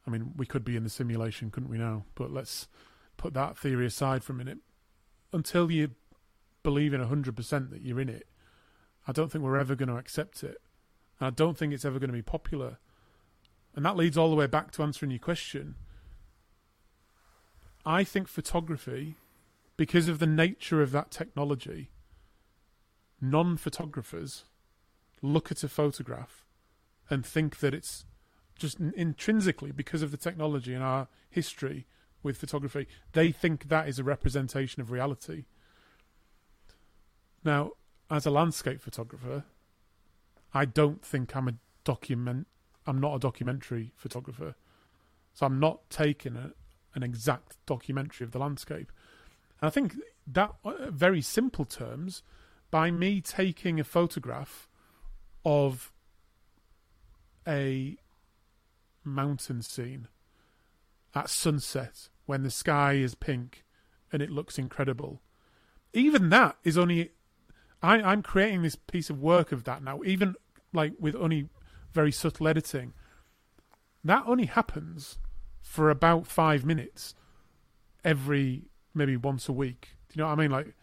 I 0.05 0.09
mean 0.09 0.33
we 0.35 0.45
could 0.45 0.65
be 0.65 0.75
in 0.75 0.83
the 0.83 0.89
simulation, 0.89 1.51
couldn't 1.51 1.69
we 1.69 1.77
now? 1.77 2.05
But 2.15 2.31
let's 2.31 2.67
put 3.15 3.33
that 3.33 3.57
theory 3.57 3.85
aside 3.85 4.23
for 4.23 4.33
a 4.33 4.35
minute. 4.35 4.59
Until 5.33 5.71
you 5.71 5.91
believe 6.63 6.93
in 6.93 7.01
hundred 7.01 7.35
percent 7.35 7.71
that 7.71 7.81
you're 7.81 7.99
in 8.01 8.09
it, 8.09 8.27
I 9.07 9.11
don't 9.11 9.31
think 9.31 9.43
we're 9.43 9.57
ever 9.57 9.75
going 9.75 9.89
to 9.89 9.97
accept 9.97 10.43
it. 10.43 10.57
And 11.19 11.27
I 11.27 11.29
don't 11.29 11.57
think 11.57 11.73
it's 11.73 11.85
ever 11.85 11.99
going 11.99 12.09
to 12.09 12.13
be 12.13 12.21
popular 12.21 12.77
And 13.75 13.85
that 13.85 13.95
leads 13.95 14.17
all 14.17 14.29
the 14.29 14.35
way 14.35 14.47
back 14.47 14.71
to 14.71 14.83
answering 14.83 15.11
your 15.11 15.19
question. 15.19 15.75
I 17.87 18.03
think 18.03 18.27
photography, 18.27 19.15
because 19.77 20.09
of 20.09 20.19
the 20.19 20.27
nature 20.27 20.81
of 20.81 20.91
that 20.91 21.09
technology, 21.09 21.89
non 23.21 23.55
photographers 23.55 24.43
look 25.21 25.51
at 25.51 25.63
a 25.63 25.69
photograph 25.69 26.43
and 27.09 27.25
think 27.25 27.59
that 27.59 27.73
it's 27.73 28.03
just 28.59 28.77
intrinsically 28.79 29.71
because 29.71 30.01
of 30.01 30.11
the 30.11 30.17
technology 30.17 30.73
and 30.73 30.83
our 30.83 31.07
history 31.29 31.87
with 32.23 32.37
photography, 32.37 32.89
they 33.13 33.31
think 33.31 33.69
that 33.69 33.87
is 33.87 33.99
a 33.99 34.03
representation 34.03 34.81
of 34.81 34.91
reality. 34.91 35.45
Now, 37.45 37.71
as 38.11 38.25
a 38.25 38.31
landscape 38.31 38.81
photographer, 38.81 39.45
I 40.53 40.65
don't 40.65 41.05
think 41.05 41.37
I'm 41.37 41.47
a 41.47 41.53
document. 41.85 42.47
I'm 42.85 42.99
not 42.99 43.15
a 43.15 43.19
documentary 43.19 43.93
photographer, 43.95 44.55
so 45.33 45.45
I'm 45.45 45.59
not 45.59 45.89
taking 45.89 46.35
a, 46.35 46.51
an 46.97 47.03
exact 47.03 47.55
documentary 47.65 48.25
of 48.25 48.31
the 48.31 48.39
landscape. 48.39 48.91
And 49.61 49.67
I 49.67 49.69
think 49.69 49.95
that, 50.25 50.53
uh, 50.65 50.89
very 50.89 51.21
simple 51.21 51.63
terms, 51.63 52.23
by 52.71 52.91
me 52.91 53.21
taking 53.21 53.79
a 53.79 53.83
photograph 53.85 54.67
of 55.45 55.93
a 57.47 57.97
mountain 59.03 59.61
scene 59.61 60.09
at 61.15 61.29
sunset 61.29 62.09
when 62.25 62.43
the 62.43 62.51
sky 62.51 62.93
is 62.93 63.15
pink 63.15 63.63
and 64.11 64.21
it 64.21 64.29
looks 64.29 64.57
incredible. 64.57 65.21
Even 65.93 66.29
that 66.29 66.57
is 66.63 66.77
only 66.77 67.11
I, 67.81 68.01
I'm 68.01 68.23
creating 68.23 68.63
this 68.63 68.75
piece 68.75 69.09
of 69.09 69.21
work 69.21 69.51
of 69.51 69.63
that 69.65 69.83
now, 69.83 70.01
even 70.03 70.35
like 70.73 70.93
with 70.99 71.15
only 71.15 71.49
very 71.93 72.11
subtle 72.11 72.47
editing. 72.47 72.93
That 74.03 74.23
only 74.25 74.45
happens 74.45 75.19
for 75.67 75.89
about 75.89 76.25
five 76.25 76.65
minutes 76.65 77.13
every 78.03 78.63
maybe 78.93 79.17
once 79.17 79.49
a 79.49 79.53
week. 79.53 79.89
Do 80.07 80.13
you 80.13 80.23
know 80.23 80.29
what 80.29 80.39
I 80.39 80.41
mean? 80.41 80.51
Like 80.51 80.73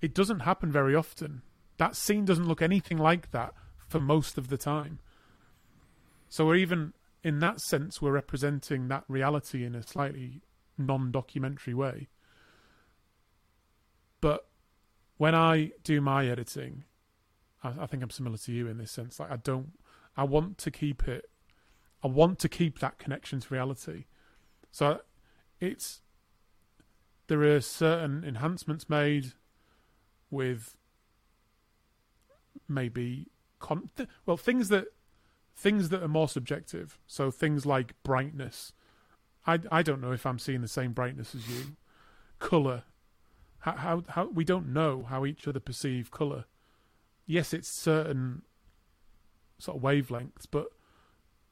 it 0.00 0.14
doesn't 0.14 0.40
happen 0.40 0.72
very 0.72 0.96
often. 0.96 1.42
That 1.76 1.94
scene 1.94 2.24
doesn't 2.24 2.48
look 2.48 2.62
anything 2.62 2.98
like 2.98 3.30
that 3.30 3.52
for 3.88 4.00
most 4.00 4.38
of 4.38 4.48
the 4.48 4.56
time. 4.56 4.98
So 6.28 6.46
we're 6.46 6.56
even 6.56 6.94
in 7.22 7.38
that 7.40 7.60
sense 7.60 8.00
we're 8.00 8.12
representing 8.12 8.88
that 8.88 9.04
reality 9.06 9.64
in 9.64 9.74
a 9.74 9.82
slightly 9.82 10.40
non-documentary 10.78 11.74
way. 11.74 12.08
But 14.20 14.46
when 15.18 15.34
I 15.34 15.72
do 15.84 16.00
my 16.00 16.26
editing, 16.26 16.84
I, 17.62 17.74
I 17.82 17.86
think 17.86 18.02
I'm 18.02 18.10
similar 18.10 18.38
to 18.38 18.52
you 18.52 18.66
in 18.66 18.78
this 18.78 18.90
sense. 18.90 19.20
Like 19.20 19.30
I 19.30 19.36
don't, 19.36 19.72
I 20.16 20.24
want 20.24 20.56
to 20.58 20.70
keep 20.70 21.06
it. 21.06 21.26
I 22.02 22.08
want 22.08 22.38
to 22.40 22.48
keep 22.48 22.80
that 22.80 22.98
connection 22.98 23.38
to 23.38 23.54
reality. 23.54 24.06
So 24.72 25.00
it's 25.60 26.00
there 27.28 27.42
are 27.42 27.60
certain 27.60 28.24
enhancements 28.24 28.90
made 28.90 29.34
with 30.30 30.76
maybe 32.66 33.28
con- 33.60 33.90
th- 33.96 34.08
well 34.26 34.36
things 34.36 34.70
that 34.70 34.86
things 35.54 35.90
that 35.90 36.02
are 36.02 36.08
more 36.08 36.28
subjective. 36.28 36.98
So 37.06 37.30
things 37.30 37.64
like 37.64 37.94
brightness. 38.02 38.72
I 39.46 39.60
I 39.70 39.82
don't 39.82 40.00
know 40.00 40.12
if 40.12 40.26
I'm 40.26 40.38
seeing 40.38 40.62
the 40.62 40.68
same 40.68 40.92
brightness 40.92 41.34
as 41.34 41.48
you. 41.48 41.76
Color. 42.38 42.84
How 43.60 43.76
how 43.76 44.04
how 44.08 44.26
we 44.28 44.44
don't 44.44 44.72
know 44.72 45.04
how 45.08 45.26
each 45.26 45.46
other 45.46 45.60
perceive 45.60 46.10
color. 46.10 46.46
Yes, 47.26 47.52
it's 47.52 47.68
certain 47.68 48.42
sort 49.58 49.76
of 49.76 49.82
wavelengths, 49.82 50.46
but 50.50 50.68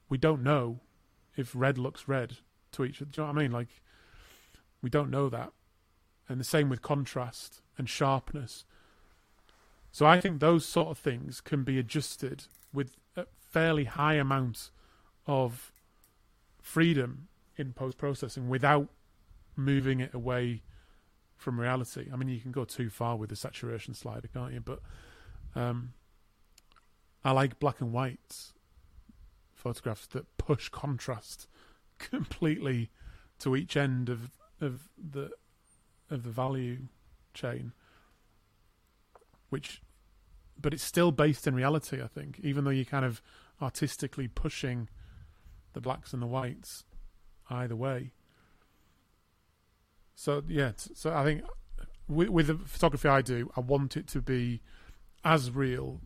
we 0.09 0.17
don't 0.17 0.43
know 0.43 0.81
if 1.37 1.51
red 1.55 1.77
looks 1.77 2.07
red 2.07 2.37
to 2.73 2.83
each 2.83 3.01
other. 3.01 3.11
Do 3.11 3.21
you 3.21 3.27
know 3.27 3.33
what 3.33 3.39
I 3.39 3.43
mean? 3.43 3.51
Like 3.51 3.81
we 4.81 4.89
don't 4.89 5.09
know 5.09 5.29
that. 5.29 5.51
And 6.29 6.39
the 6.39 6.45
same 6.45 6.69
with 6.69 6.81
contrast 6.81 7.61
and 7.77 7.89
sharpness. 7.89 8.63
So 9.91 10.05
I 10.05 10.21
think 10.21 10.39
those 10.39 10.65
sort 10.65 10.87
of 10.87 10.97
things 10.97 11.41
can 11.41 11.63
be 11.63 11.77
adjusted 11.77 12.45
with 12.73 12.95
a 13.17 13.25
fairly 13.39 13.83
high 13.83 14.13
amount 14.13 14.71
of 15.27 15.73
freedom 16.61 17.27
in 17.57 17.73
post 17.73 17.97
processing 17.97 18.47
without 18.47 18.87
moving 19.55 19.99
it 19.99 20.13
away 20.13 20.61
from 21.35 21.59
reality. 21.59 22.07
I 22.13 22.15
mean, 22.15 22.29
you 22.29 22.39
can 22.39 22.51
go 22.51 22.63
too 22.63 22.89
far 22.89 23.17
with 23.17 23.29
the 23.29 23.35
saturation 23.35 23.93
slider, 23.93 24.29
can't 24.33 24.53
you? 24.53 24.61
But 24.61 24.79
um, 25.55 25.93
I 27.25 27.31
like 27.31 27.59
black 27.59 27.81
and 27.81 27.91
white 27.91 28.53
photographs 29.53 30.07
that 30.07 30.37
push 30.37 30.69
contrast 30.69 31.47
completely 32.09 32.89
to 33.39 33.55
each 33.55 33.75
end 33.77 34.09
of 34.09 34.31
of 34.59 34.89
the 34.97 35.31
of 36.09 36.23
the 36.23 36.29
value 36.29 36.87
chain, 37.33 37.71
which, 39.49 39.81
but 40.59 40.73
it's 40.73 40.83
still 40.83 41.11
based 41.11 41.47
in 41.47 41.55
reality. 41.55 42.01
I 42.01 42.07
think, 42.07 42.39
even 42.43 42.63
though 42.63 42.71
you're 42.71 42.85
kind 42.85 43.05
of 43.05 43.21
artistically 43.61 44.27
pushing 44.27 44.89
the 45.73 45.81
blacks 45.81 46.13
and 46.13 46.21
the 46.21 46.27
whites 46.27 46.83
either 47.49 47.75
way. 47.75 48.11
So 50.15 50.43
yeah, 50.47 50.71
so 50.75 51.13
I 51.13 51.23
think 51.23 51.43
with, 52.07 52.29
with 52.29 52.47
the 52.47 52.55
photography 52.55 53.07
I 53.07 53.21
do, 53.21 53.51
I 53.55 53.61
want 53.61 53.97
it 53.97 54.07
to 54.07 54.21
be 54.21 54.61
as 55.23 55.51
real 55.51 56.01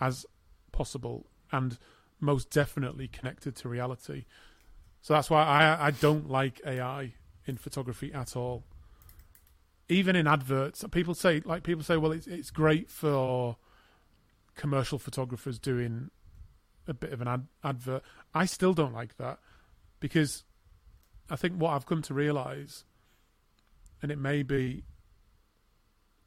as 0.00 0.26
possible 0.72 1.26
and 1.52 1.78
most 2.20 2.50
definitely 2.50 3.08
connected 3.08 3.54
to 3.56 3.68
reality. 3.68 4.24
So 5.04 5.14
that's 5.14 5.30
why 5.30 5.44
I 5.44 5.86
I 5.86 5.90
don't 5.92 6.28
like 6.28 6.60
AI 6.66 7.12
in 7.46 7.56
photography 7.56 8.12
at 8.12 8.34
all 8.36 8.64
even 9.88 10.16
in 10.16 10.26
adverts, 10.26 10.84
people 10.90 11.14
say 11.14 11.42
like 11.44 11.62
people 11.62 11.82
say, 11.82 11.96
well, 11.96 12.12
it's 12.12 12.26
it's 12.26 12.50
great 12.50 12.90
for 12.90 13.56
commercial 14.54 14.98
photographers 14.98 15.58
doing 15.58 16.10
a 16.86 16.94
bit 16.94 17.12
of 17.12 17.20
an 17.20 17.28
ad- 17.28 17.48
advert. 17.62 18.02
I 18.34 18.46
still 18.46 18.72
don't 18.72 18.94
like 18.94 19.16
that 19.18 19.38
because 20.00 20.44
I 21.28 21.36
think 21.36 21.54
what 21.54 21.70
I've 21.70 21.86
come 21.86 22.02
to 22.02 22.14
realize, 22.14 22.84
and 24.02 24.10
it 24.10 24.18
may 24.18 24.42
be 24.42 24.84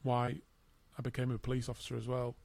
why 0.04 0.42
I 0.98 1.02
became 1.02 1.32
a 1.32 1.38
police 1.38 1.70
officer 1.70 1.96
as 1.96 2.08
well, 2.08 2.36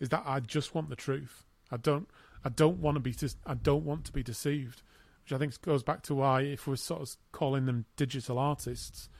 is 0.00 0.08
that 0.08 0.24
I 0.26 0.40
just 0.40 0.74
want 0.74 0.88
the 0.88 0.96
truth. 0.96 1.44
I 1.70 1.76
don't. 1.76 2.08
I 2.44 2.48
don't 2.48 2.78
want 2.78 2.96
to 2.96 3.00
be. 3.00 3.14
I 3.46 3.54
don't 3.54 3.84
want 3.84 4.04
to 4.06 4.12
be 4.12 4.22
deceived, 4.24 4.82
which 5.28 5.36
I 5.36 5.38
think 5.38 5.60
goes 5.60 5.82
back 5.82 6.00
to 6.04 6.14
why, 6.14 6.40
if 6.40 6.66
we're 6.66 6.76
sort 6.76 7.02
of 7.02 7.16
calling 7.32 7.66
them 7.66 7.84
digital 7.96 8.38
artists, 8.38 9.10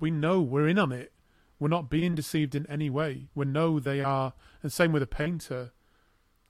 we 0.00 0.10
know 0.10 0.40
we're 0.40 0.66
in 0.66 0.78
on 0.78 0.92
it. 0.92 1.12
We're 1.58 1.68
not 1.68 1.90
being 1.90 2.14
deceived 2.14 2.54
in 2.54 2.66
any 2.70 2.88
way. 2.88 3.28
We 3.34 3.44
know 3.44 3.78
they 3.78 4.00
are, 4.00 4.32
and 4.62 4.72
same 4.72 4.92
with 4.92 5.02
a 5.02 5.06
painter. 5.06 5.72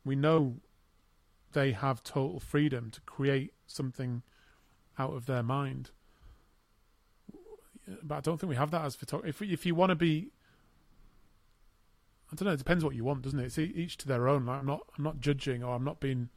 We 0.04 0.14
know 0.14 0.58
they 1.52 1.72
have 1.72 2.04
total 2.04 2.38
freedom 2.38 2.92
to 2.92 3.00
create 3.00 3.54
something 3.66 4.22
out 5.00 5.14
of 5.14 5.26
their 5.26 5.42
mind. 5.42 5.90
But 8.04 8.14
I 8.14 8.20
don't 8.20 8.38
think 8.38 8.50
we 8.50 8.56
have 8.56 8.70
that 8.70 8.84
as 8.84 8.94
photographers. 8.94 9.42
If, 9.42 9.50
if 9.50 9.66
you 9.66 9.74
want 9.74 9.90
to 9.90 9.96
be, 9.96 10.30
I 12.30 12.36
don't 12.36 12.46
know. 12.46 12.54
It 12.54 12.58
depends 12.58 12.84
what 12.84 12.94
you 12.94 13.04
want, 13.04 13.22
doesn't 13.22 13.40
it? 13.40 13.46
It's 13.46 13.58
each 13.58 13.96
to 13.98 14.06
their 14.06 14.28
own. 14.28 14.46
Like 14.46 14.60
I'm 14.60 14.66
not, 14.66 14.82
I'm 14.96 15.02
not 15.02 15.18
judging, 15.18 15.64
or 15.64 15.74
I'm 15.74 15.84
not 15.84 15.98
being, 15.98 16.28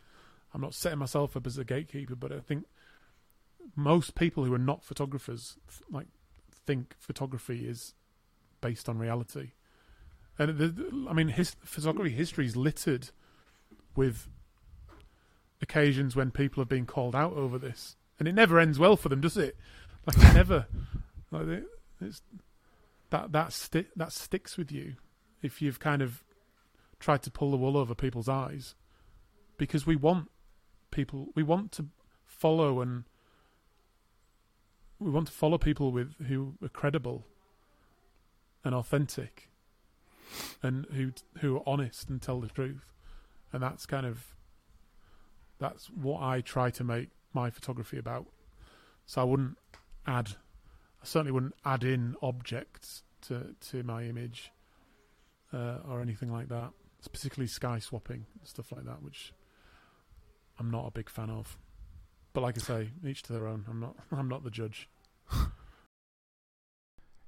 I'm 0.54 0.62
not 0.62 0.74
setting 0.74 1.00
myself 1.00 1.36
up 1.38 1.46
as 1.46 1.58
a 1.58 1.64
gatekeeper. 1.64 2.16
But 2.16 2.32
I 2.32 2.40
think 2.40 2.66
most 3.76 4.16
people 4.16 4.46
who 4.46 4.54
are 4.54 4.60
not 4.60 4.84
photographers, 4.84 5.58
like 5.92 6.08
think 6.66 6.96
photography 7.00 7.68
is 7.68 7.94
based 8.62 8.90
on 8.90 8.98
reality. 8.98 9.52
And 10.38 10.58
the, 10.58 11.08
I 11.10 11.14
mean, 11.14 11.30
his, 11.30 11.56
photography 11.64 12.12
history 12.12 12.46
is 12.46 12.56
littered 12.56 13.10
with 13.96 14.28
occasions 15.62 16.16
when 16.16 16.32
people 16.32 16.62
have 16.62 16.70
been 16.70 16.86
called 16.86 17.16
out 17.16 17.34
over 17.34 17.58
this, 17.58 17.98
and 18.18 18.28
it 18.28 18.34
never 18.34 18.60
ends 18.60 18.80
well 18.80 18.96
for 18.96 19.10
them, 19.10 19.22
does 19.22 19.38
it? 19.38 19.58
Like 20.06 20.18
it 20.18 20.34
never. 20.34 20.68
Like 21.32 21.64
it's, 22.02 22.24
that 23.12 23.32
that 23.34 23.54
sti- 23.54 23.86
that 23.96 24.12
sticks 24.12 24.58
with 24.58 24.72
you 24.72 24.96
if 25.44 25.62
you've 25.62 25.80
kind 25.80 26.02
of 26.02 26.24
tried 27.00 27.22
to 27.22 27.30
pull 27.30 27.52
the 27.52 27.58
wool 27.58 27.78
over 27.78 27.94
people's 27.94 28.28
eyes, 28.28 28.74
because 29.60 29.86
we 29.86 29.96
want 29.96 30.32
people, 30.92 31.30
we 31.36 31.44
want 31.44 31.72
to 31.74 31.88
follow 32.26 32.82
and 32.82 33.04
we 35.00 35.10
want 35.10 35.28
to 35.28 35.34
follow 35.34 35.58
people 35.58 35.92
with 35.92 36.14
who 36.28 36.56
are 36.62 36.70
credible 36.70 37.26
and 38.64 38.76
authentic 38.76 39.50
and 40.62 40.86
who 40.94 41.12
who 41.40 41.58
are 41.58 41.64
honest 41.66 42.10
and 42.10 42.22
tell 42.22 42.40
the 42.40 42.48
truth. 42.48 42.94
And 43.52 43.64
that's 43.64 43.86
kind 43.86 44.06
of 44.06 44.36
that's 45.58 45.90
what 45.90 46.22
I 46.22 46.42
try 46.42 46.70
to 46.72 46.84
make 46.84 47.10
my 47.34 47.50
photography 47.50 47.98
about. 47.98 48.28
So 49.06 49.22
I 49.22 49.24
wouldn't 49.24 49.58
add 50.06 50.30
I 51.02 51.06
certainly 51.06 51.32
wouldn't 51.32 51.56
add 51.66 51.84
in 51.84 52.16
objects 52.22 53.04
to 53.28 53.56
to 53.72 53.84
my 53.84 54.04
image 54.04 54.52
uh, 55.54 55.78
or 55.88 56.02
anything 56.02 56.32
like 56.32 56.50
that. 56.50 56.72
Particularly 57.12 57.48
sky 57.48 57.80
swapping 57.80 58.26
stuff 58.44 58.74
like 58.74 58.86
that 58.86 59.02
which 59.02 59.32
I'm 60.60 60.70
not 60.70 60.88
a 60.88 60.92
big 60.92 61.10
fan 61.10 61.30
of 61.30 61.58
but 62.34 62.42
like 62.42 62.58
I 62.58 62.62
say, 62.62 62.90
each 63.06 63.22
to 63.24 63.34
their 63.34 63.48
own. 63.48 63.66
I'm 63.70 63.80
not. 63.80 63.96
I'm 64.12 64.28
not 64.28 64.44
the 64.44 64.52
judge. 64.52 64.90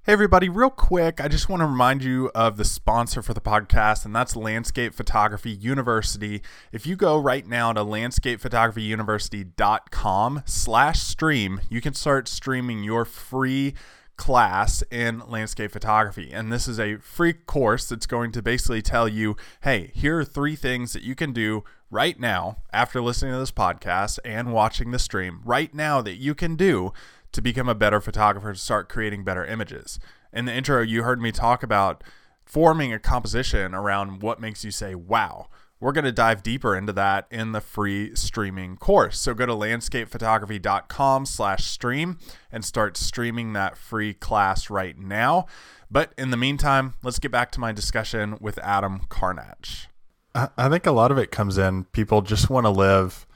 Hey, 0.04 0.14
everybody, 0.14 0.48
real 0.48 0.70
quick, 0.70 1.20
I 1.20 1.28
just 1.28 1.48
want 1.48 1.60
to 1.60 1.66
remind 1.66 2.02
you 2.02 2.28
of 2.34 2.56
the 2.56 2.64
sponsor 2.64 3.22
for 3.22 3.34
the 3.34 3.40
podcast, 3.40 4.04
and 4.04 4.16
that's 4.16 4.34
Landscape 4.34 4.94
Photography 4.94 5.52
University. 5.52 6.42
If 6.72 6.88
you 6.88 6.96
go 6.96 7.20
right 7.20 7.46
now 7.46 7.72
to 7.72 7.84
landscapephotographyuniversity.com 7.84 10.42
slash 10.44 11.00
stream, 11.00 11.60
you 11.70 11.80
can 11.80 11.94
start 11.94 12.26
streaming 12.26 12.82
your 12.82 13.04
free 13.04 13.74
class 14.16 14.82
in 14.90 15.22
landscape 15.28 15.70
photography. 15.70 16.32
And 16.32 16.52
this 16.52 16.66
is 16.66 16.80
a 16.80 16.96
free 16.96 17.32
course 17.32 17.88
that's 17.88 18.06
going 18.06 18.32
to 18.32 18.42
basically 18.42 18.82
tell 18.82 19.08
you 19.08 19.36
hey, 19.62 19.90
here 19.94 20.18
are 20.18 20.24
three 20.24 20.56
things 20.56 20.92
that 20.92 21.02
you 21.02 21.14
can 21.14 21.32
do 21.32 21.64
right 21.92 22.18
now 22.18 22.56
after 22.72 23.02
listening 23.02 23.32
to 23.32 23.38
this 23.38 23.52
podcast 23.52 24.18
and 24.24 24.52
watching 24.52 24.90
the 24.90 24.98
stream, 24.98 25.42
right 25.44 25.72
now 25.74 26.00
that 26.00 26.14
you 26.14 26.34
can 26.34 26.56
do 26.56 26.92
to 27.32 27.42
become 27.42 27.68
a 27.68 27.74
better 27.74 28.00
photographer 28.00 28.54
to 28.54 28.58
start 28.58 28.88
creating 28.88 29.24
better 29.24 29.44
images. 29.44 30.00
In 30.32 30.46
the 30.46 30.54
intro, 30.54 30.80
you 30.80 31.02
heard 31.02 31.20
me 31.20 31.30
talk 31.30 31.62
about 31.62 32.02
forming 32.44 32.92
a 32.92 32.98
composition 32.98 33.74
around 33.74 34.22
what 34.22 34.40
makes 34.40 34.64
you 34.64 34.70
say, 34.70 34.94
wow. 34.94 35.48
We're 35.80 35.92
going 35.92 36.04
to 36.04 36.12
dive 36.12 36.42
deeper 36.44 36.76
into 36.76 36.92
that 36.92 37.26
in 37.30 37.52
the 37.52 37.60
free 37.60 38.14
streaming 38.14 38.76
course. 38.76 39.18
So 39.18 39.34
go 39.34 39.46
to 39.46 39.52
landscapephotography.com 39.52 41.26
slash 41.26 41.66
stream 41.66 42.18
and 42.52 42.64
start 42.64 42.96
streaming 42.96 43.52
that 43.52 43.76
free 43.76 44.14
class 44.14 44.70
right 44.70 44.96
now. 44.96 45.46
But 45.90 46.12
in 46.16 46.30
the 46.30 46.36
meantime, 46.36 46.94
let's 47.02 47.18
get 47.18 47.32
back 47.32 47.50
to 47.52 47.60
my 47.60 47.72
discussion 47.72 48.38
with 48.40 48.58
Adam 48.58 49.00
Karnacz. 49.10 49.88
I 50.34 50.68
think 50.68 50.86
a 50.86 50.92
lot 50.92 51.10
of 51.10 51.18
it 51.18 51.30
comes 51.30 51.58
in 51.58 51.84
people 51.84 52.22
just 52.22 52.48
want 52.48 52.64
to 52.64 52.70
live 52.70 53.26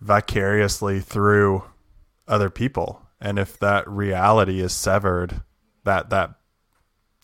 vicariously 0.00 1.00
through 1.00 1.64
other 2.28 2.50
people. 2.50 3.02
And 3.20 3.38
if 3.38 3.58
that 3.58 3.88
reality 3.88 4.60
is 4.60 4.72
severed 4.72 5.42
that 5.84 6.10
that 6.10 6.34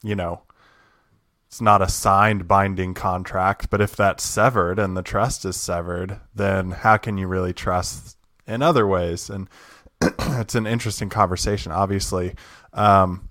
you 0.02 0.14
know 0.14 0.42
it's 1.46 1.60
not 1.60 1.82
a 1.82 1.88
signed 1.88 2.46
binding 2.46 2.94
contract 2.94 3.70
but 3.70 3.80
if 3.80 3.96
that's 3.96 4.22
severed 4.22 4.78
and 4.78 4.96
the 4.96 5.02
trust 5.02 5.44
is 5.44 5.56
severed 5.56 6.20
then 6.34 6.70
how 6.70 6.96
can 6.96 7.18
you 7.18 7.26
really 7.26 7.52
trust 7.52 8.16
in 8.46 8.62
other 8.62 8.86
ways? 8.86 9.30
And 9.30 9.48
it's 10.00 10.54
an 10.54 10.66
interesting 10.66 11.08
conversation 11.08 11.72
obviously. 11.72 12.34
Um, 12.72 13.28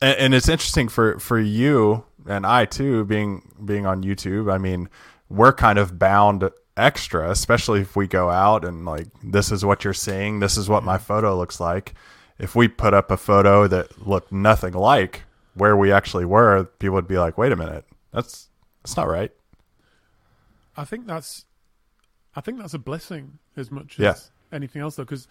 and, 0.00 0.16
and 0.18 0.34
it's 0.34 0.48
interesting 0.48 0.88
for 0.88 1.18
for 1.18 1.38
you 1.38 2.04
and 2.28 2.46
I 2.46 2.64
too 2.66 3.04
being 3.04 3.50
being 3.64 3.86
on 3.86 4.02
YouTube 4.04 4.52
I 4.52 4.58
mean 4.58 4.88
we're 5.28 5.52
kind 5.52 5.78
of 5.78 5.98
bound 5.98 6.48
extra, 6.76 7.30
especially 7.30 7.80
if 7.80 7.96
we 7.96 8.06
go 8.06 8.30
out 8.30 8.64
and 8.64 8.84
like 8.84 9.08
this 9.22 9.50
is 9.50 9.64
what 9.64 9.82
you're 9.84 9.92
seeing, 9.92 10.38
this 10.40 10.56
is 10.56 10.68
what 10.68 10.84
my 10.84 10.96
photo 10.96 11.36
looks 11.36 11.58
like. 11.60 11.94
If 12.38 12.54
we 12.54 12.68
put 12.68 12.94
up 12.94 13.10
a 13.10 13.16
photo 13.16 13.66
that 13.66 14.06
looked 14.06 14.30
nothing 14.32 14.72
like 14.74 15.24
where 15.54 15.76
we 15.76 15.90
actually 15.90 16.24
were, 16.24 16.64
people 16.78 16.94
would 16.94 17.08
be 17.08 17.18
like, 17.18 17.36
"Wait 17.36 17.50
a 17.50 17.56
minute, 17.56 17.84
that's 18.12 18.48
that's 18.82 18.96
not 18.96 19.08
right." 19.08 19.32
I 20.76 20.84
think 20.84 21.08
that's, 21.08 21.44
I 22.36 22.40
think 22.40 22.60
that's 22.60 22.74
a 22.74 22.78
blessing 22.78 23.40
as 23.56 23.70
much 23.72 23.98
as 23.98 24.04
Yeah. 24.04 24.56
anything 24.56 24.80
else, 24.80 24.94
though, 24.94 25.02
because 25.02 25.26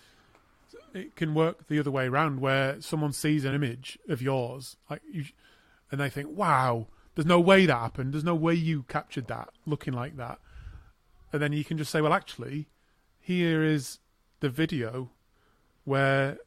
it 0.94 1.16
can 1.16 1.34
work 1.34 1.68
the 1.68 1.80
other 1.80 1.90
way 1.92 2.08
around, 2.08 2.42
where 2.42 2.82
someone 2.82 3.14
sees 3.14 3.46
an 3.46 3.56
image 3.56 3.98
of 4.10 4.22
yours, 4.22 4.76
like 4.90 5.02
you, 5.10 5.24
and 5.91 6.00
they 6.00 6.10
think, 6.10 6.30
"Wow, 6.30 6.88
there's 7.15 7.26
no 7.26 7.39
way 7.39 7.65
that 7.65 7.78
happened. 7.78 8.13
There's 8.13 8.23
no 8.23 8.36
way 8.36 8.54
you 8.54 8.84
captured 8.84 9.28
that 9.28 9.50
looking 9.65 9.93
like 9.93 10.17
that." 10.17 10.39
And 11.32 11.41
then 11.41 11.54
you 11.54 11.63
can 11.63 11.78
just 11.78 11.91
say, 11.91 12.02
"Well, 12.02 12.13
actually, 12.13 12.69
here 13.19 13.63
is 13.63 14.00
the 14.39 14.50
video 14.50 15.12
where 15.84 16.38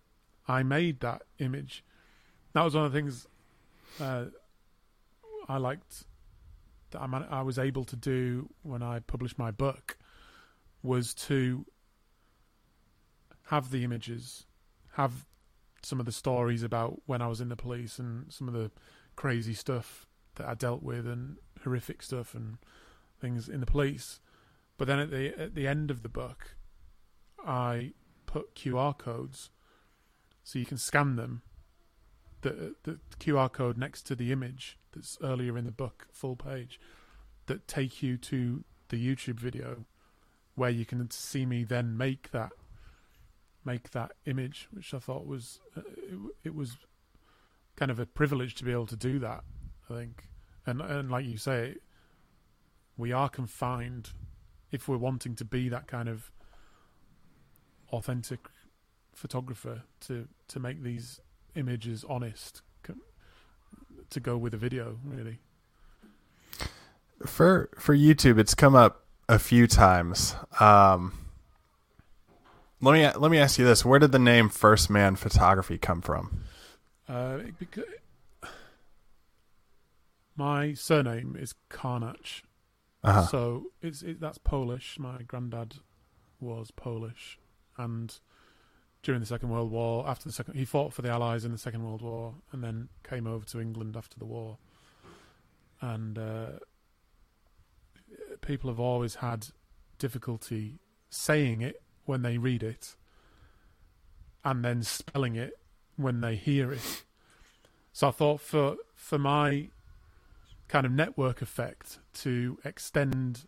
I 0.48 0.62
made 0.62 1.00
that 1.00 1.22
image." 1.38 1.84
That 2.52 2.62
was 2.62 2.74
one 2.74 2.84
of 2.84 2.92
the 2.92 2.98
things 2.98 3.26
uh, 4.00 4.26
I 5.48 5.58
liked 5.58 6.04
that 6.90 7.00
I, 7.30 7.42
was 7.42 7.58
able 7.58 7.84
to 7.84 7.96
do 7.96 8.50
when 8.62 8.82
I 8.82 8.98
published 9.00 9.38
my 9.38 9.50
book 9.50 9.96
was 10.82 11.14
to 11.14 11.64
have 13.46 13.70
the 13.70 13.84
images, 13.84 14.46
have 14.92 15.26
some 15.82 16.00
of 16.00 16.06
the 16.06 16.12
stories 16.12 16.62
about 16.62 17.00
when 17.06 17.22
I 17.22 17.26
was 17.26 17.40
in 17.40 17.48
the 17.48 17.56
police 17.56 17.98
and 17.98 18.32
some 18.32 18.48
of 18.48 18.54
the 18.54 18.70
crazy 19.20 19.52
stuff 19.52 20.06
that 20.36 20.48
I 20.48 20.54
dealt 20.54 20.82
with 20.82 21.06
and 21.06 21.36
horrific 21.62 22.02
stuff 22.02 22.34
and 22.34 22.56
things 23.20 23.50
in 23.50 23.60
the 23.60 23.66
police. 23.66 24.18
But 24.78 24.88
then 24.88 24.98
at 24.98 25.10
the 25.10 25.38
at 25.38 25.54
the 25.54 25.68
end 25.68 25.90
of 25.90 26.02
the 26.02 26.08
book, 26.08 26.56
I 27.46 27.92
put 28.24 28.54
QR 28.54 28.96
codes 28.96 29.50
so 30.42 30.58
you 30.58 30.64
can 30.64 30.78
scan 30.78 31.16
them. 31.16 31.42
The 32.40 32.74
the 32.84 32.98
QR 33.18 33.52
code 33.52 33.76
next 33.76 34.06
to 34.06 34.14
the 34.14 34.32
image 34.32 34.78
that's 34.92 35.18
earlier 35.22 35.58
in 35.58 35.66
the 35.66 35.70
book, 35.70 36.06
full 36.10 36.36
page, 36.36 36.80
that 37.44 37.68
take 37.68 38.02
you 38.02 38.16
to 38.16 38.64
the 38.88 38.96
YouTube 38.96 39.38
video 39.38 39.84
where 40.54 40.70
you 40.70 40.86
can 40.86 41.10
see 41.10 41.44
me 41.44 41.62
then 41.62 41.94
make 41.94 42.30
that 42.30 42.52
make 43.66 43.90
that 43.90 44.12
image, 44.24 44.68
which 44.70 44.94
I 44.94 44.98
thought 44.98 45.26
was 45.26 45.60
uh, 45.76 45.82
it, 45.94 46.18
it 46.44 46.54
was 46.54 46.78
kind 47.80 47.90
of 47.90 47.98
a 47.98 48.06
privilege 48.06 48.54
to 48.56 48.64
be 48.64 48.70
able 48.70 48.86
to 48.86 48.96
do 48.96 49.18
that. 49.18 49.42
I 49.90 49.94
think, 49.94 50.28
and 50.66 50.80
and 50.80 51.10
like 51.10 51.24
you 51.24 51.38
say, 51.38 51.76
we 52.96 53.10
are 53.10 53.28
confined 53.28 54.10
if 54.70 54.86
we're 54.86 54.98
wanting 54.98 55.34
to 55.36 55.44
be 55.44 55.68
that 55.70 55.88
kind 55.88 56.08
of 56.08 56.30
authentic 57.90 58.40
photographer 59.14 59.82
to 60.02 60.28
to 60.48 60.60
make 60.60 60.82
these 60.82 61.20
images 61.56 62.04
honest 62.08 62.62
to 64.10 64.20
go 64.20 64.36
with 64.36 64.52
a 64.54 64.56
video 64.56 64.98
really 65.04 65.38
For 67.26 67.70
for 67.78 67.96
YouTube, 67.96 68.38
it's 68.38 68.54
come 68.54 68.74
up 68.74 69.04
a 69.28 69.38
few 69.38 69.66
times. 69.66 70.34
Um, 70.58 71.12
let 72.80 72.92
me 72.92 73.20
let 73.20 73.30
me 73.30 73.38
ask 73.38 73.58
you 73.58 73.64
this: 73.64 73.84
Where 73.84 73.98
did 73.98 74.12
the 74.12 74.18
name 74.18 74.48
First 74.48 74.90
Man 74.90 75.16
Photography 75.16 75.78
come 75.78 76.00
from? 76.00 76.44
Uh 77.10 77.38
because 77.58 77.84
my 80.36 80.72
surname 80.74 81.36
is 81.36 81.54
Karnacz 81.68 82.42
Uh-huh. 83.02 83.26
So 83.26 83.64
it's 83.82 84.02
it, 84.02 84.20
that's 84.20 84.38
Polish. 84.38 84.98
My 84.98 85.22
granddad 85.22 85.76
was 86.38 86.70
Polish, 86.70 87.38
and 87.76 88.18
during 89.02 89.20
the 89.20 89.26
Second 89.26 89.48
World 89.48 89.70
War, 89.70 90.06
after 90.06 90.28
the 90.28 90.32
second, 90.32 90.54
he 90.54 90.64
fought 90.64 90.92
for 90.92 91.02
the 91.02 91.08
Allies 91.08 91.44
in 91.44 91.52
the 91.52 91.58
Second 91.58 91.82
World 91.84 92.02
War, 92.02 92.34
and 92.52 92.62
then 92.62 92.88
came 93.02 93.26
over 93.26 93.44
to 93.46 93.60
England 93.60 93.96
after 93.96 94.18
the 94.18 94.26
war. 94.26 94.58
And 95.80 96.18
uh, 96.18 96.46
people 98.42 98.68
have 98.70 98.78
always 98.80 99.16
had 99.16 99.48
difficulty 99.98 100.78
saying 101.08 101.62
it 101.62 101.82
when 102.04 102.22
they 102.22 102.36
read 102.38 102.62
it, 102.62 102.96
and 104.44 104.62
then 104.64 104.82
spelling 104.82 105.36
it 105.36 105.58
when 106.00 106.20
they 106.20 106.36
hear 106.36 106.72
it. 106.72 107.04
So 107.92 108.08
I 108.08 108.10
thought 108.10 108.40
for 108.40 108.76
for 108.94 109.18
my 109.18 109.68
kind 110.68 110.86
of 110.86 110.92
network 110.92 111.42
effect 111.42 111.98
to 112.14 112.58
extend 112.64 113.46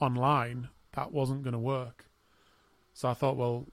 online, 0.00 0.68
that 0.92 1.12
wasn't 1.12 1.42
going 1.42 1.54
to 1.54 1.58
work. 1.58 2.06
So 2.92 3.08
I 3.08 3.14
thought, 3.14 3.36
well, 3.36 3.66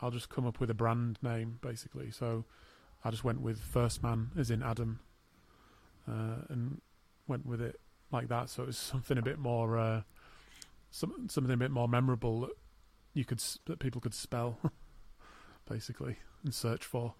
I'll 0.00 0.12
just 0.12 0.28
come 0.28 0.46
up 0.46 0.60
with 0.60 0.70
a 0.70 0.74
brand 0.74 1.18
name, 1.22 1.58
basically. 1.60 2.10
So 2.10 2.44
I 3.04 3.10
just 3.10 3.24
went 3.24 3.40
with 3.40 3.58
First 3.58 4.02
Man, 4.02 4.30
as 4.38 4.50
in 4.50 4.62
Adam, 4.62 5.00
uh, 6.08 6.44
and 6.48 6.80
went 7.26 7.46
with 7.46 7.60
it 7.60 7.80
like 8.12 8.28
that. 8.28 8.48
So 8.48 8.62
it 8.62 8.66
was 8.66 8.78
something 8.92 9.18
a 9.18 9.22
bit 9.22 9.38
more, 9.38 9.76
uh, 9.76 10.02
some, 10.90 11.26
something 11.28 11.52
a 11.52 11.56
bit 11.56 11.72
more 11.72 11.88
memorable 11.88 12.42
that 12.42 12.56
you 13.12 13.24
could 13.24 13.42
that 13.66 13.78
people 13.78 14.00
could 14.00 14.14
spell, 14.14 14.58
basically, 15.68 16.18
and 16.44 16.54
search 16.54 16.84
for. 16.84 17.14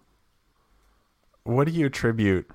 What 1.45 1.67
do 1.67 1.71
you 1.71 1.85
attribute? 1.85 2.49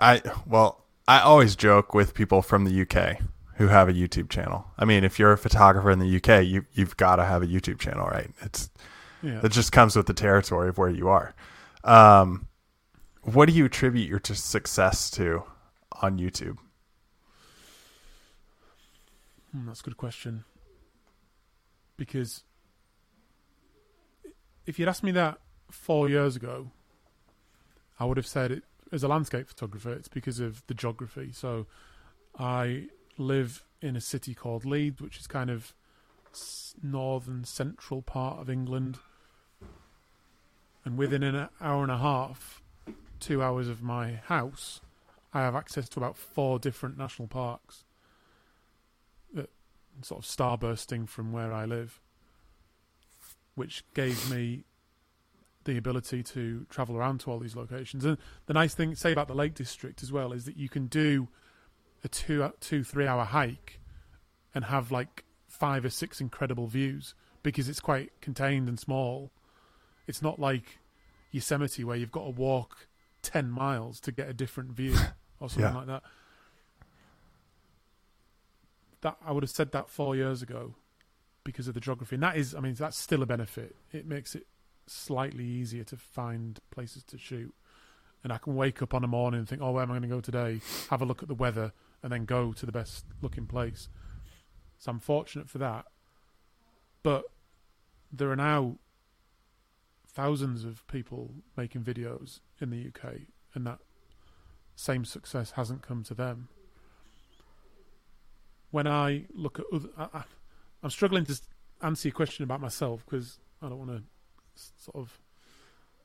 I 0.00 0.22
well, 0.46 0.84
I 1.06 1.20
always 1.20 1.54
joke 1.54 1.94
with 1.94 2.14
people 2.14 2.42
from 2.42 2.64
the 2.64 2.82
UK 2.82 3.20
who 3.56 3.68
have 3.68 3.88
a 3.88 3.92
YouTube 3.92 4.28
channel. 4.30 4.66
I 4.78 4.84
mean, 4.84 5.04
if 5.04 5.18
you're 5.18 5.32
a 5.32 5.38
photographer 5.38 5.90
in 5.90 5.98
the 5.98 6.16
UK, 6.16 6.44
you 6.46 6.64
you've 6.72 6.96
got 6.96 7.16
to 7.16 7.24
have 7.24 7.42
a 7.42 7.46
YouTube 7.46 7.78
channel, 7.78 8.06
right? 8.06 8.30
It's 8.40 8.70
Yeah. 9.22 9.40
it 9.44 9.52
just 9.52 9.72
comes 9.72 9.94
with 9.94 10.06
the 10.06 10.14
territory 10.14 10.68
of 10.70 10.78
where 10.78 10.88
you 10.90 11.08
are. 11.08 11.34
Um, 11.84 12.48
what 13.22 13.46
do 13.46 13.52
you 13.54 13.66
attribute 13.66 14.08
your 14.08 14.18
t- 14.20 14.34
success 14.34 15.10
to 15.12 15.44
on 16.00 16.18
YouTube? 16.18 16.56
Hmm, 19.52 19.66
that's 19.66 19.80
a 19.80 19.84
good 19.84 19.96
question. 19.98 20.44
Because 21.98 22.42
if 24.66 24.78
you'd 24.78 24.88
asked 24.88 25.02
me 25.02 25.10
that 25.12 25.38
four 25.70 26.08
years 26.08 26.36
ago, 26.36 26.70
I 27.98 28.04
would 28.04 28.16
have 28.16 28.26
said 28.26 28.50
it 28.50 28.64
as 28.92 29.02
a 29.02 29.08
landscape 29.08 29.48
photographer. 29.48 29.92
It's 29.92 30.08
because 30.08 30.40
of 30.40 30.66
the 30.66 30.74
geography. 30.74 31.32
So 31.32 31.66
I 32.38 32.86
live 33.16 33.64
in 33.80 33.96
a 33.96 34.00
city 34.00 34.34
called 34.34 34.64
Leeds, 34.64 35.00
which 35.00 35.18
is 35.18 35.26
kind 35.26 35.50
of 35.50 35.74
northern 36.82 37.44
central 37.44 38.02
part 38.02 38.38
of 38.38 38.50
England, 38.50 38.98
and 40.84 40.96
within 40.96 41.22
an 41.22 41.48
hour 41.60 41.82
and 41.82 41.92
a 41.92 41.98
half, 41.98 42.62
two 43.20 43.42
hours 43.42 43.68
of 43.68 43.82
my 43.82 44.14
house, 44.26 44.80
I 45.34 45.40
have 45.40 45.54
access 45.54 45.88
to 45.90 46.00
about 46.00 46.16
four 46.16 46.58
different 46.58 46.96
national 46.96 47.28
parks 47.28 47.84
that 49.34 49.50
sort 50.02 50.24
of 50.24 50.30
starbursting 50.30 51.08
from 51.08 51.32
where 51.32 51.52
I 51.52 51.64
live, 51.64 52.00
which 53.54 53.84
gave 53.94 54.30
me 54.30 54.64
the 55.68 55.76
ability 55.78 56.22
to 56.22 56.66
travel 56.70 56.96
around 56.96 57.20
to 57.20 57.30
all 57.30 57.38
these 57.38 57.54
locations. 57.54 58.04
And 58.04 58.16
the 58.46 58.54
nice 58.54 58.74
thing, 58.74 58.94
say 58.94 59.12
about 59.12 59.28
the 59.28 59.34
Lake 59.34 59.54
District 59.54 60.02
as 60.02 60.10
well, 60.10 60.32
is 60.32 60.44
that 60.46 60.56
you 60.56 60.68
can 60.68 60.86
do 60.86 61.28
a 62.02 62.08
two, 62.08 62.50
two, 62.60 62.82
three 62.82 63.06
hour 63.06 63.24
hike 63.24 63.78
and 64.54 64.64
have 64.64 64.90
like 64.90 65.24
five 65.46 65.84
or 65.84 65.90
six 65.90 66.20
incredible 66.20 66.66
views 66.66 67.14
because 67.42 67.68
it's 67.68 67.80
quite 67.80 68.10
contained 68.20 68.68
and 68.68 68.80
small. 68.80 69.30
It's 70.06 70.22
not 70.22 70.38
like 70.38 70.78
Yosemite 71.32 71.84
where 71.84 71.96
you've 71.96 72.10
got 72.12 72.24
to 72.24 72.30
walk 72.30 72.86
10 73.22 73.50
miles 73.50 74.00
to 74.00 74.12
get 74.12 74.28
a 74.28 74.32
different 74.32 74.70
view 74.70 74.96
or 75.40 75.50
something 75.50 75.70
Yeah. 75.70 75.76
like 75.76 75.86
that. 75.88 76.02
That 79.02 79.16
I 79.24 79.32
would 79.32 79.42
have 79.42 79.50
said 79.50 79.72
that 79.72 79.88
4 79.90 80.16
years 80.16 80.40
ago 80.42 80.74
because 81.44 81.68
of 81.68 81.74
the 81.74 81.80
geography. 81.80 82.16
And 82.16 82.22
that 82.22 82.36
is 82.36 82.54
I 82.54 82.60
mean 82.60 82.74
that's 82.74 82.98
still 82.98 83.22
a 83.22 83.26
benefit. 83.26 83.76
It 83.92 84.06
makes 84.06 84.34
it 84.34 84.46
slightly 84.90 85.44
easier 85.44 85.84
to 85.84 85.96
find 85.96 86.58
places 86.70 87.04
to 87.04 87.18
shoot. 87.18 87.54
And 88.24 88.32
I 88.32 88.38
can 88.38 88.56
wake 88.56 88.82
up 88.82 88.94
on 88.94 89.04
a 89.04 89.06
morning 89.06 89.40
and 89.40 89.48
think, 89.48 89.62
"Oh, 89.62 89.72
where 89.72 89.82
am 89.82 89.90
I 89.90 89.94
going 89.94 90.02
to 90.02 90.08
go 90.08 90.20
today?" 90.20 90.60
Have 90.90 91.02
a 91.02 91.04
look 91.04 91.22
at 91.22 91.28
the 91.28 91.34
weather 91.34 91.72
and 92.02 92.12
then 92.12 92.24
go 92.24 92.52
to 92.52 92.66
the 92.66 92.72
best 92.72 93.04
looking 93.22 93.46
place. 93.46 93.88
So 94.78 94.90
I'm 94.90 95.00
fortunate 95.00 95.48
for 95.48 95.58
that. 95.58 95.86
But 97.02 97.24
there 98.12 98.30
are 98.30 98.36
now 98.36 98.78
thousands 100.06 100.64
of 100.64 100.86
people 100.88 101.30
making 101.56 101.82
videos 101.82 102.40
in 102.60 102.70
the 102.70 102.88
UK, 102.88 103.20
and 103.54 103.66
that 103.66 103.78
same 104.74 105.04
success 105.04 105.52
hasn't 105.52 105.82
come 105.82 106.02
to 106.04 106.14
them. 106.14 106.48
When 108.70 108.86
I 108.86 109.26
look 109.32 109.58
at 109.58 109.66
other, 109.72 109.88
I, 109.96 110.24
I'm 110.82 110.90
struggling 110.90 111.24
to 111.26 111.40
answer 111.82 112.08
your 112.08 112.14
question 112.14 112.44
about 112.44 112.60
myself 112.60 113.04
because 113.04 113.38
I 113.62 113.68
don't 113.68 113.78
want 113.78 113.90
to 113.90 114.02
sort 114.78 114.96
of 114.96 115.20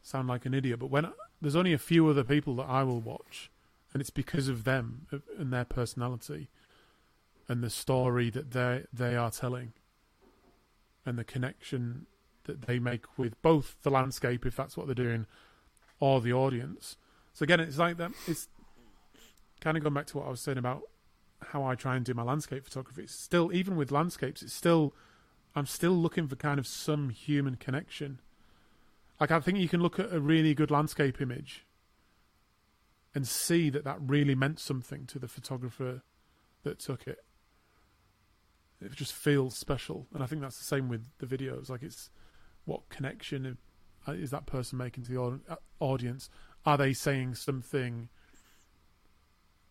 sound 0.01 0.27
like 0.27 0.45
an 0.45 0.53
idiot. 0.53 0.79
But 0.79 0.89
when 0.89 1.11
there's 1.41 1.55
only 1.55 1.73
a 1.73 1.77
few 1.77 2.07
other 2.07 2.23
people 2.23 2.55
that 2.57 2.69
I 2.69 2.83
will 2.83 3.01
watch, 3.01 3.49
and 3.93 4.01
it's 4.01 4.09
because 4.09 4.47
of 4.47 4.63
them 4.63 5.07
and 5.37 5.53
their 5.53 5.65
personality 5.65 6.49
and 7.47 7.63
the 7.63 7.69
story 7.69 8.29
that 8.29 8.51
they 8.51 8.83
they 8.91 9.15
are 9.15 9.31
telling 9.31 9.73
and 11.05 11.17
the 11.17 11.23
connection 11.23 12.05
that 12.45 12.63
they 12.63 12.79
make 12.79 13.17
with 13.17 13.39
both 13.41 13.75
the 13.83 13.89
landscape 13.89 14.45
if 14.45 14.55
that's 14.55 14.75
what 14.75 14.87
they're 14.87 14.95
doing 14.95 15.25
or 15.99 16.21
the 16.21 16.33
audience 16.33 16.97
so 17.33 17.43
again 17.43 17.59
it's 17.59 17.77
like 17.77 17.97
that 17.97 18.11
it's 18.27 18.47
kind 19.61 19.77
of 19.77 19.83
going 19.83 19.93
back 19.93 20.07
to 20.07 20.17
what 20.17 20.27
i 20.27 20.29
was 20.29 20.41
saying 20.41 20.57
about 20.57 20.81
how 21.47 21.63
i 21.63 21.75
try 21.75 21.95
and 21.95 22.05
do 22.05 22.13
my 22.13 22.23
landscape 22.23 22.63
photography 22.63 23.03
it's 23.03 23.13
still 23.13 23.53
even 23.53 23.75
with 23.75 23.91
landscapes 23.91 24.41
it's 24.41 24.53
still 24.53 24.93
i'm 25.55 25.65
still 25.65 25.91
looking 25.93 26.27
for 26.27 26.35
kind 26.35 26.59
of 26.59 26.65
some 26.65 27.09
human 27.09 27.55
connection 27.55 28.19
like 29.23 29.31
i 29.31 29.39
think 29.39 29.57
you 29.57 29.69
can 29.69 29.81
look 29.81 29.99
at 29.99 30.13
a 30.13 30.19
really 30.19 30.53
good 30.53 30.69
landscape 30.69 31.21
image 31.21 31.65
and 33.15 33.27
see 33.27 33.69
that 33.69 33.83
that 33.83 33.97
really 34.01 34.35
meant 34.35 34.59
something 34.59 35.05
to 35.05 35.19
the 35.19 35.27
photographer 35.27 36.01
that 36.63 36.79
took 36.79 37.07
it. 37.07 37.19
It 38.81 38.93
just 38.93 39.13
feels 39.13 39.55
special, 39.55 40.07
and 40.13 40.23
I 40.23 40.25
think 40.25 40.41
that's 40.41 40.57
the 40.57 40.63
same 40.63 40.89
with 40.89 41.05
the 41.19 41.25
videos. 41.25 41.69
Like, 41.69 41.83
it's 41.83 42.09
what 42.65 42.89
connection 42.89 43.57
is 44.07 44.31
that 44.31 44.45
person 44.45 44.77
making 44.77 45.05
to 45.05 45.11
the 45.11 45.53
uh, 45.53 45.55
audience? 45.79 46.29
Are 46.65 46.77
they 46.77 46.93
saying 46.93 47.35
something? 47.35 48.09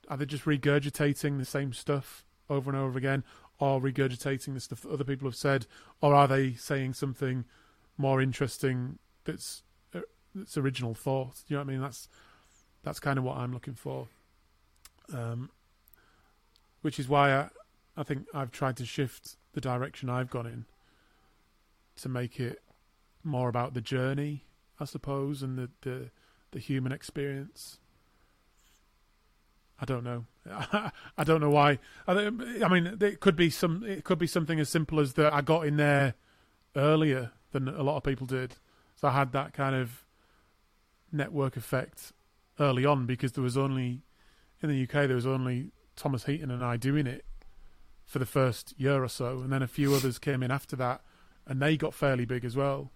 Are 0.09 0.17
they 0.17 0.27
just 0.27 0.45
regurgitating 0.45 1.39
the 1.39 1.45
same 1.45 1.73
stuff 1.73 2.25
over 2.49 2.71
and 2.71 2.79
over 2.79 2.97
again, 2.97 3.25
or 3.59 3.81
regurgitating 3.81 4.55
the 4.55 4.61
stuff 4.61 4.83
that 4.83 4.93
other 4.93 5.05
people 5.05 5.29
have 5.29 5.37
said, 5.37 5.67
or 6.01 6.15
are 6.15 6.29
they 6.29 6.55
saying 6.55 6.95
something 6.95 7.45
more 7.99 8.23
interesting 8.23 8.99
that's 9.25 9.63
uh, 9.95 10.01
that's 10.35 10.57
original 10.57 10.95
thought? 10.95 11.43
You 11.49 11.57
know 11.57 11.63
what 11.63 11.69
I 11.69 11.73
mean? 11.73 11.83
That's 11.83 12.09
that's 12.83 13.01
kind 13.01 13.19
of 13.19 13.25
what 13.25 13.37
I'm 13.37 13.53
looking 13.53 13.75
for. 13.75 14.09
Um, 15.13 15.51
which 16.81 16.99
is 16.99 17.09
why 17.09 17.33
I, 17.33 17.49
I 17.97 18.03
think 18.03 18.27
I've 18.35 18.51
tried 18.51 18.77
to 18.79 18.87
shift 18.87 19.37
the 19.53 19.61
direction 19.61 20.09
I've 20.09 20.31
gone 20.31 20.47
in 20.47 20.65
to 21.97 22.09
make 22.09 22.41
it 22.41 22.63
more 23.23 23.49
about 23.49 23.75
the 23.75 23.81
journey, 23.81 24.45
I 24.81 24.85
suppose, 24.85 25.43
and 25.43 25.59
the 25.59 25.71
the, 25.83 26.11
the 26.51 26.59
human 26.59 26.93
experience. 26.93 27.79
I 29.81 29.85
don't 29.85 30.05
know. 30.05 30.27
I 30.47 31.25
don't 31.25 31.41
know 31.41 31.51
why. 31.51 31.79
I, 32.07 32.13
I 32.27 32.69
mean, 32.69 32.99
it 33.01 33.21
could 33.21 33.37
be 33.37 33.51
some. 33.51 33.85
It 33.85 34.05
could 34.05 34.19
be 34.19 34.27
something 34.27 34.61
as 34.61 34.69
simple 34.69 35.01
as 35.01 35.15
that 35.15 35.33
I 35.33 35.41
got 35.41 35.67
in 35.67 35.77
there 35.77 36.15
earlier 36.77 37.33
than 37.51 37.69
a 37.69 37.83
lot 37.83 37.97
of 37.97 38.03
people 38.03 38.27
did, 38.27 38.57
so 39.03 39.09
I 39.09 39.11
had 39.11 39.33
that 39.33 39.53
kind 39.53 39.75
of 39.75 40.05
network 41.11 41.57
effect 41.57 42.13
early 42.61 42.87
on 42.87 43.05
because 43.05 43.33
there 43.33 43.43
was 43.43 43.59
only 43.59 44.03
in 44.63 44.69
the 44.69 44.83
UK 44.85 45.09
there 45.09 45.17
was 45.17 45.27
only 45.27 45.73
Thomas 45.97 46.25
Heaton 46.25 46.53
and 46.53 46.65
I 46.65 46.77
doing 46.77 47.09
it 47.09 47.25
for 48.05 48.21
the 48.21 48.27
first 48.27 48.75
year 48.79 49.03
or 49.03 49.09
so, 49.09 49.41
and 49.41 49.53
then 49.53 49.63
a 49.63 49.67
few 49.67 49.93
others 49.95 50.19
came 50.19 50.43
in 50.43 50.51
after 50.51 50.77
that, 50.77 51.01
and 51.47 51.61
they 51.61 51.77
got 51.77 51.95
fairly 51.95 52.25
big 52.25 52.45
as 52.45 52.55
well. 52.55 52.91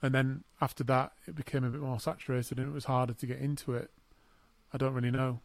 And 0.00 0.14
then 0.14 0.44
after 0.60 0.84
that, 0.84 1.12
it 1.26 1.34
became 1.34 1.64
a 1.64 1.70
bit 1.70 1.80
more 1.80 2.00
saturated, 2.00 2.58
and 2.58 2.68
it 2.68 2.72
was 2.72 2.86
harder 2.86 3.12
to 3.12 3.26
get 3.26 3.38
into 3.38 3.74
it. 3.74 3.90
I 4.72 4.78
don't 4.78 4.94
really 4.94 5.10
know. 5.10 5.40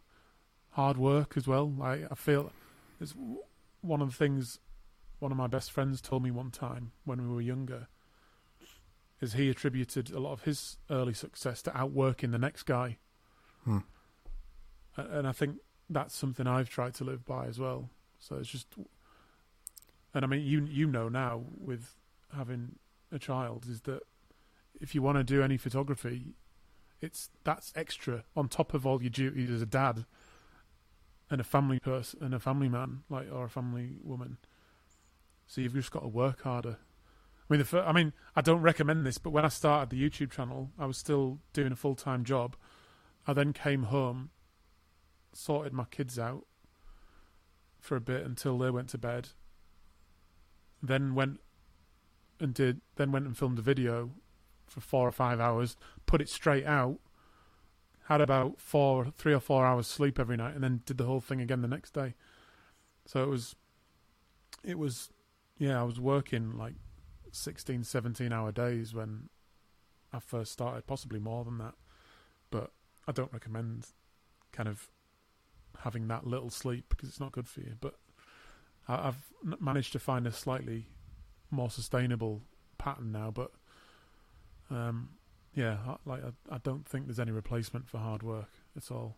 Hard 0.71 0.97
work 0.97 1.35
as 1.35 1.45
well. 1.45 1.73
I 1.81 2.05
I 2.09 2.15
feel 2.15 2.53
it's 3.01 3.13
one 3.81 4.01
of 4.01 4.11
the 4.11 4.15
things 4.15 4.59
one 5.19 5.31
of 5.31 5.37
my 5.37 5.47
best 5.47 5.71
friends 5.71 5.99
told 5.99 6.23
me 6.23 6.31
one 6.31 6.51
time 6.51 6.91
when 7.03 7.21
we 7.21 7.33
were 7.33 7.41
younger 7.41 7.87
is 9.19 9.33
he 9.33 9.49
attributed 9.49 10.11
a 10.11 10.19
lot 10.19 10.33
of 10.33 10.43
his 10.43 10.77
early 10.89 11.13
success 11.13 11.61
to 11.63 11.75
outworking 11.77 12.31
the 12.31 12.37
next 12.37 12.63
guy. 12.63 12.97
Hmm. 13.63 13.79
And 14.95 15.27
I 15.27 15.31
think 15.31 15.57
that's 15.89 16.15
something 16.15 16.47
I've 16.47 16.69
tried 16.69 16.93
to 16.95 17.03
live 17.03 17.25
by 17.25 17.45
as 17.47 17.59
well. 17.59 17.89
So 18.19 18.35
it's 18.37 18.49
just, 18.49 18.67
and 20.13 20.23
I 20.23 20.27
mean, 20.27 20.45
you 20.45 20.65
you 20.65 20.87
know 20.87 21.09
now 21.09 21.43
with 21.57 21.95
having 22.35 22.77
a 23.11 23.19
child 23.19 23.65
is 23.69 23.81
that 23.81 24.01
if 24.79 24.93
you 24.93 25.01
want 25.01 25.17
to 25.17 25.23
do 25.23 25.41
any 25.41 25.57
photography, 25.57 26.33
it's 27.01 27.29
that's 27.43 27.71
extra 27.75 28.23
on 28.35 28.47
top 28.47 28.73
of 28.73 28.85
all 28.85 29.01
your 29.01 29.09
duties 29.09 29.49
as 29.49 29.61
a 29.61 29.65
dad 29.65 30.05
and 31.29 31.41
a 31.41 31.43
family 31.43 31.79
person 31.79 32.23
and 32.23 32.33
a 32.33 32.39
family 32.39 32.69
man, 32.69 33.03
like 33.09 33.27
or 33.31 33.45
a 33.45 33.49
family 33.49 33.97
woman. 34.03 34.37
So 35.45 35.61
you've 35.61 35.73
just 35.73 35.91
got 35.91 36.01
to 36.01 36.07
work 36.07 36.43
harder. 36.43 36.77
I 37.49 37.53
mean, 37.53 37.59
the 37.59 37.65
fir- 37.65 37.83
I 37.83 37.93
mean, 37.93 38.13
I 38.35 38.41
don't 38.41 38.61
recommend 38.61 39.05
this, 39.05 39.17
but 39.17 39.29
when 39.29 39.45
I 39.45 39.49
started 39.49 39.89
the 39.89 40.01
YouTube 40.01 40.31
channel, 40.31 40.71
I 40.77 40.85
was 40.85 40.97
still 40.97 41.39
doing 41.53 41.71
a 41.71 41.77
full 41.77 41.95
time 41.95 42.23
job. 42.23 42.55
I 43.25 43.33
then 43.33 43.53
came 43.53 43.83
home, 43.83 44.31
sorted 45.33 45.73
my 45.73 45.85
kids 45.85 46.19
out 46.19 46.45
for 47.79 47.95
a 47.95 48.01
bit 48.01 48.25
until 48.25 48.57
they 48.57 48.69
went 48.69 48.89
to 48.89 48.97
bed. 48.97 49.29
Then 50.83 51.15
went 51.15 51.39
and 52.39 52.53
did 52.53 52.81
then 52.95 53.11
went 53.11 53.25
and 53.25 53.37
filmed 53.37 53.59
a 53.59 53.63
video 53.63 54.11
for 54.67 54.81
four 54.81 55.07
or 55.07 55.11
five 55.11 55.39
hours, 55.39 55.77
put 56.05 56.21
it 56.21 56.29
straight 56.29 56.65
out. 56.65 56.99
Had 58.05 58.21
about 58.21 58.59
four, 58.59 59.07
three 59.17 59.33
or 59.33 59.39
four 59.39 59.65
hours 59.65 59.87
sleep 59.87 60.19
every 60.19 60.37
night, 60.37 60.55
and 60.55 60.63
then 60.63 60.81
did 60.85 60.97
the 60.97 61.05
whole 61.05 61.19
thing 61.19 61.41
again 61.41 61.61
the 61.61 61.67
next 61.67 61.93
day. 61.93 62.13
So 63.05 63.23
it 63.23 63.27
was, 63.27 63.55
it 64.63 64.77
was, 64.77 65.09
yeah, 65.57 65.79
I 65.79 65.83
was 65.83 65.99
working 65.99 66.57
like 66.57 66.75
16, 67.37 67.83
17 67.83 68.31
hour 68.31 68.51
days 68.51 68.93
when 68.93 69.29
I 70.13 70.19
first 70.19 70.51
started, 70.51 70.87
possibly 70.87 71.19
more 71.19 71.43
than 71.43 71.57
that. 71.59 71.75
But 72.49 72.71
I 73.07 73.11
don't 73.11 73.31
recommend 73.33 73.87
kind 74.51 74.69
of 74.69 74.87
having 75.79 76.07
that 76.07 76.25
little 76.25 76.49
sleep 76.49 76.85
because 76.89 77.09
it's 77.09 77.19
not 77.19 77.31
good 77.31 77.47
for 77.47 77.61
you. 77.61 77.73
But 77.79 77.95
I've 78.87 79.31
managed 79.59 79.93
to 79.93 79.99
find 79.99 80.25
a 80.25 80.31
slightly 80.31 80.87
more 81.51 81.69
sustainable 81.69 82.41
pattern 82.77 83.11
now. 83.11 83.31
But 83.31 83.51
um, 84.69 85.09
yeah, 85.53 85.77
I, 85.87 85.95
like 86.05 86.23
I, 86.23 86.55
I 86.55 86.57
don't 86.59 86.87
think 86.87 87.07
there's 87.07 87.19
any 87.19 87.31
replacement 87.31 87.87
for 87.87 87.97
hard 87.97 88.23
work 88.23 88.49
at 88.75 88.91
all 88.91 89.17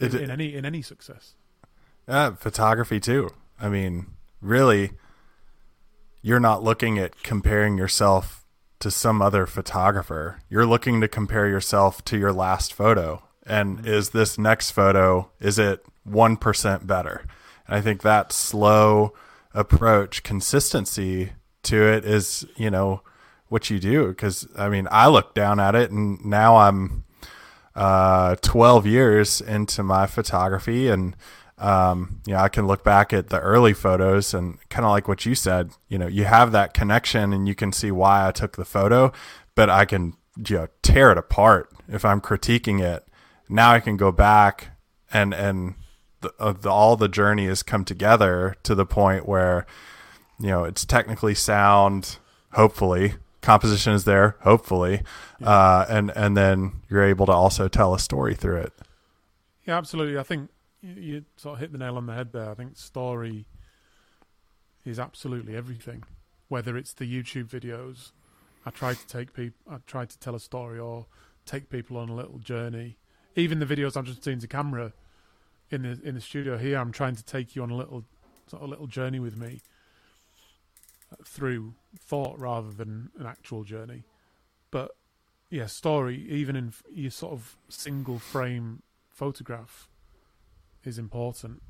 It, 0.00 0.14
in, 0.14 0.24
in 0.24 0.30
any 0.30 0.54
in 0.54 0.64
any 0.64 0.82
success. 0.82 1.34
Yeah, 2.08 2.34
photography 2.36 3.00
too. 3.00 3.30
I 3.60 3.68
mean, 3.68 4.06
really, 4.40 4.92
you're 6.26 6.40
not 6.40 6.60
looking 6.60 6.98
at 6.98 7.22
comparing 7.22 7.78
yourself 7.78 8.44
to 8.80 8.90
some 8.90 9.22
other 9.22 9.46
photographer. 9.46 10.40
You're 10.48 10.66
looking 10.66 11.00
to 11.00 11.06
compare 11.06 11.46
yourself 11.46 12.04
to 12.06 12.18
your 12.18 12.32
last 12.32 12.74
photo. 12.74 13.22
And 13.46 13.86
is 13.86 14.10
this 14.10 14.36
next 14.36 14.72
photo, 14.72 15.30
is 15.38 15.56
it 15.56 15.86
1% 16.04 16.84
better? 16.84 17.24
And 17.68 17.76
I 17.76 17.80
think 17.80 18.02
that 18.02 18.32
slow 18.32 19.14
approach, 19.54 20.24
consistency 20.24 21.30
to 21.62 21.76
it 21.76 22.04
is, 22.04 22.44
you 22.56 22.72
know, 22.72 23.02
what 23.46 23.70
you 23.70 23.78
do. 23.78 24.08
Because 24.08 24.48
I 24.58 24.68
mean, 24.68 24.88
I 24.90 25.06
look 25.06 25.32
down 25.32 25.60
at 25.60 25.76
it, 25.76 25.92
and 25.92 26.24
now 26.24 26.56
I'm 26.56 27.04
uh, 27.76 28.34
12 28.42 28.84
years 28.84 29.40
into 29.40 29.84
my 29.84 30.08
photography, 30.08 30.88
and 30.88 31.14
um, 31.58 32.20
you 32.26 32.34
know, 32.34 32.40
I 32.40 32.48
can 32.48 32.66
look 32.66 32.84
back 32.84 33.12
at 33.12 33.28
the 33.28 33.40
early 33.40 33.72
photos 33.72 34.34
and 34.34 34.58
kind 34.68 34.84
of 34.84 34.90
like 34.90 35.08
what 35.08 35.24
you 35.24 35.34
said, 35.34 35.70
you 35.88 35.98
know, 35.98 36.06
you 36.06 36.24
have 36.24 36.52
that 36.52 36.74
connection 36.74 37.32
and 37.32 37.48
you 37.48 37.54
can 37.54 37.72
see 37.72 37.90
why 37.90 38.26
I 38.26 38.32
took 38.32 38.56
the 38.56 38.64
photo, 38.64 39.12
but 39.54 39.70
I 39.70 39.84
can, 39.84 40.14
you 40.48 40.56
know, 40.56 40.68
tear 40.82 41.12
it 41.12 41.18
apart 41.18 41.70
if 41.88 42.04
I'm 42.04 42.20
critiquing 42.20 42.82
it. 42.82 43.06
Now 43.48 43.72
I 43.72 43.80
can 43.80 43.96
go 43.96 44.12
back 44.12 44.68
and, 45.12 45.32
and 45.32 45.74
the, 46.20 46.32
uh, 46.38 46.52
the, 46.52 46.70
all 46.70 46.96
the 46.96 47.08
journey 47.08 47.46
has 47.46 47.62
come 47.62 47.84
together 47.84 48.56
to 48.64 48.74
the 48.74 48.86
point 48.86 49.26
where, 49.26 49.66
you 50.38 50.48
know, 50.48 50.64
it's 50.64 50.84
technically 50.84 51.34
sound, 51.34 52.18
hopefully, 52.52 53.14
composition 53.40 53.92
is 53.92 54.04
there, 54.04 54.36
hopefully, 54.40 55.02
yeah. 55.40 55.48
uh, 55.48 55.86
and 55.88 56.10
and 56.16 56.36
then 56.36 56.82
you're 56.90 57.04
able 57.04 57.24
to 57.26 57.32
also 57.32 57.68
tell 57.68 57.94
a 57.94 57.98
story 57.98 58.34
through 58.34 58.56
it. 58.56 58.72
Yeah, 59.64 59.78
absolutely. 59.78 60.18
I 60.18 60.22
think 60.22 60.50
you 60.82 61.24
sort 61.36 61.54
of 61.54 61.60
hit 61.60 61.72
the 61.72 61.78
nail 61.78 61.96
on 61.96 62.06
the 62.06 62.14
head 62.14 62.32
there. 62.32 62.50
I 62.50 62.54
think 62.54 62.76
story 62.76 63.46
is 64.84 64.98
absolutely 64.98 65.56
everything. 65.56 66.04
Whether 66.48 66.76
it's 66.76 66.92
the 66.92 67.04
YouTube 67.04 67.48
videos, 67.48 68.12
I 68.64 68.70
try 68.70 68.94
to 68.94 69.06
take 69.06 69.32
people, 69.32 69.72
I 69.72 69.78
try 69.86 70.04
to 70.04 70.18
tell 70.18 70.34
a 70.34 70.40
story 70.40 70.78
or 70.78 71.06
take 71.44 71.70
people 71.70 71.96
on 71.96 72.08
a 72.08 72.14
little 72.14 72.38
journey. 72.38 72.98
Even 73.34 73.58
the 73.58 73.66
videos 73.66 73.96
I'm 73.96 74.04
just 74.04 74.22
doing 74.22 74.38
to 74.40 74.48
camera 74.48 74.92
in 75.70 75.82
the 75.82 76.00
in 76.02 76.14
the 76.14 76.20
studio 76.20 76.56
here, 76.56 76.78
I'm 76.78 76.92
trying 76.92 77.16
to 77.16 77.24
take 77.24 77.56
you 77.56 77.62
on 77.62 77.70
a 77.70 77.76
little 77.76 78.04
sort 78.46 78.62
of 78.62 78.68
little 78.68 78.86
journey 78.86 79.18
with 79.18 79.36
me 79.36 79.60
uh, 81.12 81.16
through 81.24 81.74
thought 81.98 82.38
rather 82.38 82.70
than 82.70 83.10
an 83.18 83.26
actual 83.26 83.64
journey. 83.64 84.04
But 84.70 84.92
yeah, 85.50 85.66
story 85.66 86.26
even 86.28 86.54
in 86.54 86.72
your 86.92 87.10
sort 87.10 87.32
of 87.32 87.56
single 87.68 88.18
frame 88.18 88.82
photograph 89.10 89.88
is 90.86 90.98
important, 90.98 91.62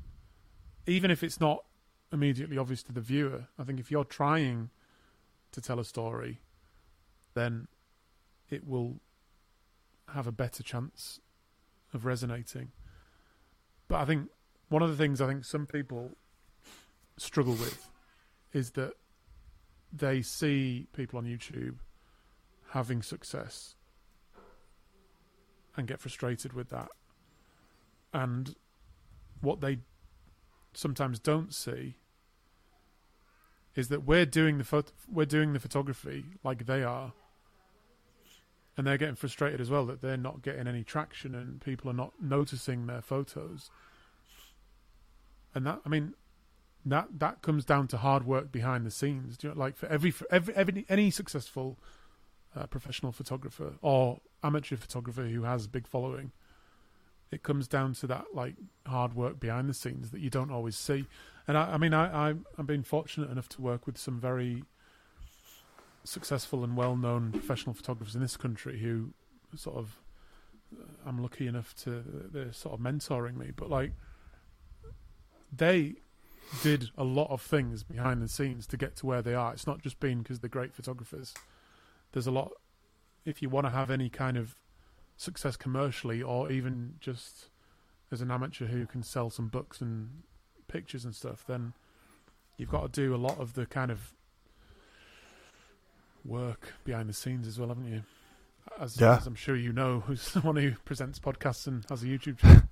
even 0.85 1.11
if 1.11 1.23
it's 1.23 1.39
not 1.39 1.63
immediately 2.11 2.57
obvious 2.57 2.83
to 2.83 2.91
the 2.91 3.01
viewer. 3.01 3.47
I 3.59 3.63
think 3.63 3.79
if 3.79 3.91
you're 3.91 4.03
trying 4.03 4.69
to 5.51 5.61
tell 5.61 5.79
a 5.79 5.85
story, 5.85 6.39
then 7.33 7.67
it 8.49 8.65
will 8.65 8.99
have 10.09 10.27
a 10.27 10.31
better 10.31 10.63
chance 10.63 11.19
of 11.93 12.05
resonating. 12.05 12.71
But 13.87 13.97
I 13.97 14.05
think 14.05 14.29
one 14.69 14.81
of 14.81 14.89
the 14.89 14.95
things 14.95 15.21
I 15.21 15.27
think 15.27 15.45
some 15.45 15.65
people 15.65 16.11
struggle 17.17 17.53
with 17.53 17.89
is 18.53 18.71
that 18.71 18.93
they 19.91 20.21
see 20.21 20.87
people 20.93 21.17
on 21.17 21.25
YouTube 21.25 21.75
having 22.69 23.01
success 23.01 23.75
and 25.75 25.87
get 25.87 25.99
frustrated 25.99 26.53
with 26.53 26.69
that. 26.69 26.89
And 28.13 28.55
what 29.41 29.61
they 29.61 29.79
sometimes 30.73 31.19
don't 31.19 31.53
see 31.53 31.97
is 33.75 33.89
that 33.89 34.05
we're 34.05 34.25
doing 34.25 34.57
the 34.57 34.85
we're 35.07 35.25
doing 35.25 35.53
the 35.53 35.59
photography 35.59 36.25
like 36.43 36.65
they 36.65 36.83
are, 36.83 37.13
and 38.75 38.87
they're 38.87 38.97
getting 38.97 39.15
frustrated 39.15 39.61
as 39.61 39.69
well 39.69 39.85
that 39.85 40.01
they're 40.01 40.17
not 40.17 40.41
getting 40.41 40.67
any 40.67 40.83
traction 40.83 41.35
and 41.35 41.61
people 41.61 41.89
are 41.89 41.93
not 41.93 42.13
noticing 42.21 42.87
their 42.87 43.01
photos. 43.01 43.69
And 45.53 45.65
that, 45.65 45.81
I 45.85 45.89
mean, 45.89 46.13
that 46.85 47.19
that 47.19 47.41
comes 47.41 47.65
down 47.65 47.87
to 47.89 47.97
hard 47.97 48.25
work 48.25 48.51
behind 48.51 48.85
the 48.85 48.91
scenes. 48.91 49.37
Do 49.37 49.47
you 49.47 49.53
know, 49.53 49.59
like 49.59 49.75
for 49.75 49.87
every 49.87 50.11
for 50.11 50.27
every, 50.31 50.55
every 50.55 50.85
any 50.89 51.11
successful 51.11 51.77
uh, 52.55 52.65
professional 52.67 53.11
photographer 53.11 53.73
or 53.81 54.19
amateur 54.43 54.75
photographer 54.75 55.23
who 55.23 55.43
has 55.43 55.65
a 55.65 55.69
big 55.69 55.87
following, 55.87 56.31
it 57.31 57.43
comes 57.43 57.67
down 57.67 57.93
to 57.93 58.07
that 58.07 58.25
like 58.33 58.55
hard 58.85 59.15
work 59.15 59.39
behind 59.39 59.69
the 59.69 59.73
scenes 59.73 60.11
that 60.11 60.21
you 60.21 60.29
don't 60.29 60.51
always 60.51 60.77
see. 60.77 61.05
And 61.47 61.57
I, 61.57 61.73
I 61.73 61.77
mean, 61.77 61.93
I, 61.93 62.29
I 62.29 62.35
I've 62.57 62.67
been 62.67 62.83
fortunate 62.83 63.29
enough 63.29 63.49
to 63.49 63.61
work 63.61 63.85
with 63.85 63.97
some 63.97 64.19
very 64.19 64.63
successful 66.03 66.63
and 66.63 66.77
well-known 66.77 67.33
professional 67.33 67.73
photographers 67.73 68.15
in 68.15 68.21
this 68.21 68.37
country 68.37 68.79
who 68.79 69.09
sort 69.55 69.75
of 69.75 69.97
uh, 70.79 70.85
I'm 71.05 71.21
lucky 71.21 71.47
enough 71.47 71.75
to 71.83 72.03
they're 72.31 72.53
sort 72.53 72.73
of 72.73 72.79
mentoring 72.79 73.35
me, 73.35 73.51
but 73.55 73.69
like 73.69 73.91
they 75.55 75.95
did 76.63 76.89
a 76.97 77.03
lot 77.03 77.29
of 77.29 77.41
things 77.41 77.83
behind 77.83 78.21
the 78.21 78.27
scenes 78.27 78.65
to 78.67 78.77
get 78.77 78.95
to 78.97 79.05
where 79.05 79.21
they 79.21 79.33
are. 79.33 79.53
It's 79.53 79.67
not 79.67 79.81
just 79.81 79.99
been 79.99 80.19
because 80.19 80.39
they're 80.39 80.49
great 80.49 80.73
photographers. 80.73 81.33
There's 82.13 82.27
a 82.27 82.31
lot. 82.31 82.51
If 83.25 83.41
you 83.41 83.49
want 83.49 83.65
to 83.67 83.71
have 83.71 83.91
any 83.91 84.09
kind 84.09 84.37
of 84.37 84.55
success 85.17 85.57
commercially, 85.57 86.21
or 86.21 86.51
even 86.51 86.93
just 86.99 87.49
as 88.11 88.21
an 88.21 88.31
amateur 88.31 88.67
who 88.67 88.85
can 88.85 89.03
sell 89.03 89.29
some 89.29 89.49
books 89.49 89.81
and 89.81 90.23
pictures 90.67 91.03
and 91.03 91.13
stuff, 91.13 91.43
then 91.47 91.73
you've 92.55 92.69
got 92.69 92.93
to 92.93 93.01
do 93.01 93.13
a 93.13 93.17
lot 93.17 93.37
of 93.39 93.53
the 93.53 93.65
kind 93.65 93.91
of 93.91 94.13
work 96.23 96.73
behind 96.83 97.09
the 97.09 97.13
scenes 97.13 97.47
as 97.47 97.59
well, 97.59 97.69
haven't 97.69 97.91
you? 97.91 98.03
As, 98.79 98.99
yeah. 98.99 99.17
as 99.17 99.27
I'm 99.27 99.35
sure 99.35 99.55
you 99.55 99.73
know, 99.73 100.01
who's 100.01 100.21
someone 100.33 100.55
who 100.55 100.73
presents 100.85 101.19
podcasts 101.19 101.67
and 101.67 101.85
has 101.89 102.03
a 102.03 102.05
YouTube 102.05 102.37
channel. 102.39 102.63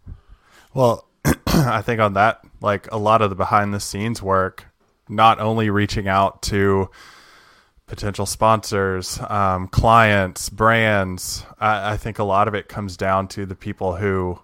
Well, 0.74 1.08
I 1.48 1.82
think 1.82 2.02
on 2.02 2.14
that, 2.14 2.42
like 2.62 2.92
a 2.92 2.98
lot 2.98 3.22
of 3.22 3.30
the 3.30 3.36
behind 3.36 3.74
the 3.74 3.80
scenes 3.80 4.22
work, 4.22 4.66
not 5.08 5.40
only 5.40 5.70
reaching 5.70 6.08
out 6.08 6.42
to 6.44 6.90
potential 7.88 8.26
sponsors, 8.26 9.20
um, 9.30 9.68
clients, 9.68 10.50
brands. 10.50 11.46
I, 11.60 11.94
I, 11.94 11.98
think 11.98 12.18
a 12.18 12.24
lot 12.24 12.48
of 12.48 12.56
it 12.56 12.68
comes 12.68 12.98
down 12.98 13.28
to 13.30 13.46
the 13.46 13.56
people 13.56 13.98
who 13.98 14.40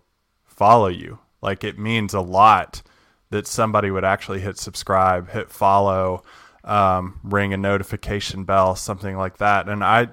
follow 0.45 0.87
you. 0.87 1.19
Like 1.41 1.63
it 1.63 1.79
means 1.79 2.13
a 2.13 2.21
lot 2.21 2.83
that 3.31 3.47
somebody 3.47 3.89
would 3.89 4.03
actually 4.03 4.41
hit 4.41 4.59
subscribe, 4.59 5.31
hit 5.31 5.49
follow, 5.49 6.23
um, 6.63 7.19
ring 7.23 7.53
a 7.53 7.57
notification 7.57 8.43
bell, 8.43 8.75
something 8.75 9.17
like 9.17 9.37
that. 9.37 9.67
And 9.67 9.83
I 9.83 10.09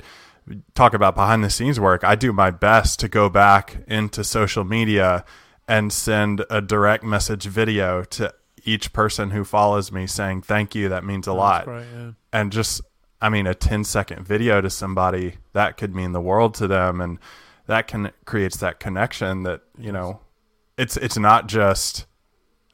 talk 0.74 0.94
about 0.94 1.14
behind 1.14 1.44
the 1.44 1.50
scenes 1.50 1.78
work. 1.78 2.04
I 2.04 2.14
do 2.14 2.32
my 2.32 2.50
best 2.50 2.98
to 3.00 3.08
go 3.08 3.28
back 3.28 3.76
into 3.86 4.24
social 4.24 4.64
media 4.64 5.24
and 5.66 5.92
send 5.92 6.44
a 6.48 6.62
direct 6.62 7.04
message 7.04 7.44
video 7.44 8.02
to 8.04 8.32
each 8.64 8.92
person 8.92 9.30
who 9.30 9.44
follows 9.44 9.92
me 9.92 10.06
saying 10.06 10.42
thank 10.42 10.74
you 10.74 10.88
that 10.88 11.04
means 11.04 11.26
a 11.26 11.32
lot 11.32 11.64
great, 11.64 11.86
yeah. 11.94 12.10
and 12.32 12.50
just 12.50 12.80
I 13.20 13.28
mean, 13.28 13.46
a 13.46 13.54
10 13.54 13.84
second 13.84 14.26
video 14.26 14.60
to 14.60 14.70
somebody 14.70 15.36
that 15.52 15.76
could 15.76 15.94
mean 15.94 16.12
the 16.12 16.20
world 16.20 16.54
to 16.54 16.66
them. 16.66 17.00
And 17.00 17.18
that 17.66 17.86
can 17.86 18.12
creates 18.24 18.56
that 18.58 18.80
connection 18.80 19.42
that, 19.42 19.62
you 19.78 19.92
know, 19.92 20.20
it's, 20.76 20.96
it's 20.96 21.18
not 21.18 21.48
just 21.48 22.06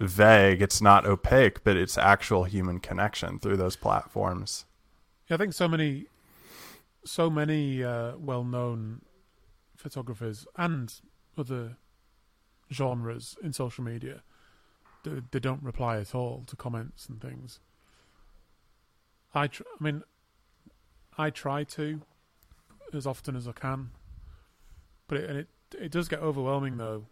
vague. 0.00 0.60
It's 0.60 0.82
not 0.82 1.06
opaque, 1.06 1.64
but 1.64 1.76
it's 1.76 1.96
actual 1.96 2.44
human 2.44 2.80
connection 2.80 3.38
through 3.38 3.56
those 3.56 3.76
platforms. 3.76 4.66
Yeah, 5.28 5.36
I 5.36 5.38
think 5.38 5.54
so 5.54 5.66
many, 5.66 6.06
so 7.04 7.30
many 7.30 7.82
uh, 7.82 8.16
well-known 8.18 9.00
photographers 9.76 10.46
and 10.56 10.92
other 11.38 11.76
genres 12.72 13.36
in 13.42 13.52
social 13.52 13.84
media, 13.84 14.22
they, 15.04 15.22
they 15.30 15.38
don't 15.38 15.62
reply 15.62 15.98
at 15.98 16.14
all 16.14 16.44
to 16.46 16.56
comments 16.56 17.08
and 17.08 17.20
things. 17.20 17.60
I, 19.34 19.48
tr- 19.48 19.62
I 19.80 19.84
mean, 19.84 20.02
I 21.16 21.30
try 21.30 21.64
to 21.64 22.00
as 22.92 23.06
often 23.06 23.36
as 23.36 23.48
I 23.48 23.52
can, 23.52 23.90
but 25.08 25.18
it, 25.18 25.30
it 25.30 25.48
it 25.80 25.92
does 25.92 26.08
get 26.08 26.20
overwhelming 26.20 26.76
though, 26.76 27.06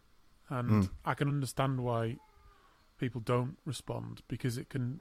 and 0.49 0.85
mm. 0.85 0.91
I 1.05 1.15
can 1.15 1.29
understand 1.29 1.81
why 1.81 2.19
people 2.99 3.21
don't 3.21 3.57
respond 3.65 4.23
because 4.29 4.57
it 4.59 4.69
can 4.69 5.01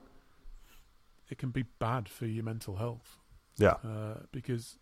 it 1.30 1.38
can 1.38 1.50
be 1.50 1.64
bad 1.80 2.10
for 2.10 2.26
your 2.26 2.44
mental 2.44 2.78
health. 2.78 3.18
Yeah, 3.58 3.76
uh, 3.86 4.22
because 4.32 4.78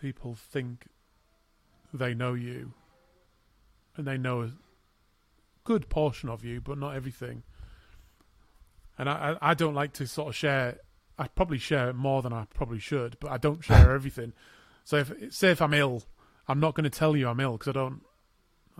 people 0.00 0.34
think 0.34 0.86
they 1.92 2.14
know 2.14 2.34
you, 2.34 2.72
and 3.96 4.06
they 4.06 4.16
know 4.16 4.42
a 4.42 4.52
good 5.64 5.88
portion 5.88 6.28
of 6.28 6.44
you, 6.44 6.60
but 6.60 6.78
not 6.78 6.94
everything. 6.94 7.42
And 8.96 9.08
I, 9.08 9.36
I, 9.40 9.50
I 9.50 9.54
don't 9.54 9.74
like 9.74 9.92
to 9.94 10.06
sort 10.06 10.28
of 10.28 10.36
share 10.36 10.78
I 11.20 11.28
probably 11.28 11.58
share 11.58 11.90
it 11.90 11.96
more 11.96 12.22
than 12.22 12.32
I 12.32 12.46
probably 12.54 12.78
should, 12.78 13.18
but 13.20 13.30
I 13.30 13.36
don't 13.36 13.62
share 13.62 13.90
everything. 13.94 14.32
So 14.84 14.96
if 14.96 15.12
say 15.32 15.50
if 15.50 15.60
I'm 15.60 15.74
ill, 15.74 16.02
I'm 16.48 16.58
not 16.58 16.74
going 16.74 16.84
to 16.84 16.90
tell 16.90 17.14
you 17.14 17.28
I'm 17.28 17.38
ill 17.40 17.52
because 17.52 17.68
I 17.68 17.72
don't. 17.72 18.00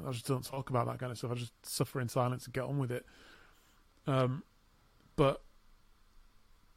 I 0.04 0.10
just 0.10 0.26
don't 0.26 0.42
talk 0.42 0.70
about 0.70 0.86
that 0.86 0.98
kind 0.98 1.12
of 1.12 1.18
stuff. 1.18 1.32
I 1.32 1.34
just 1.34 1.52
suffer 1.62 2.00
in 2.00 2.08
silence 2.08 2.46
and 2.46 2.54
get 2.54 2.64
on 2.64 2.78
with 2.78 2.90
it. 2.90 3.04
Um, 4.06 4.42
but 5.16 5.42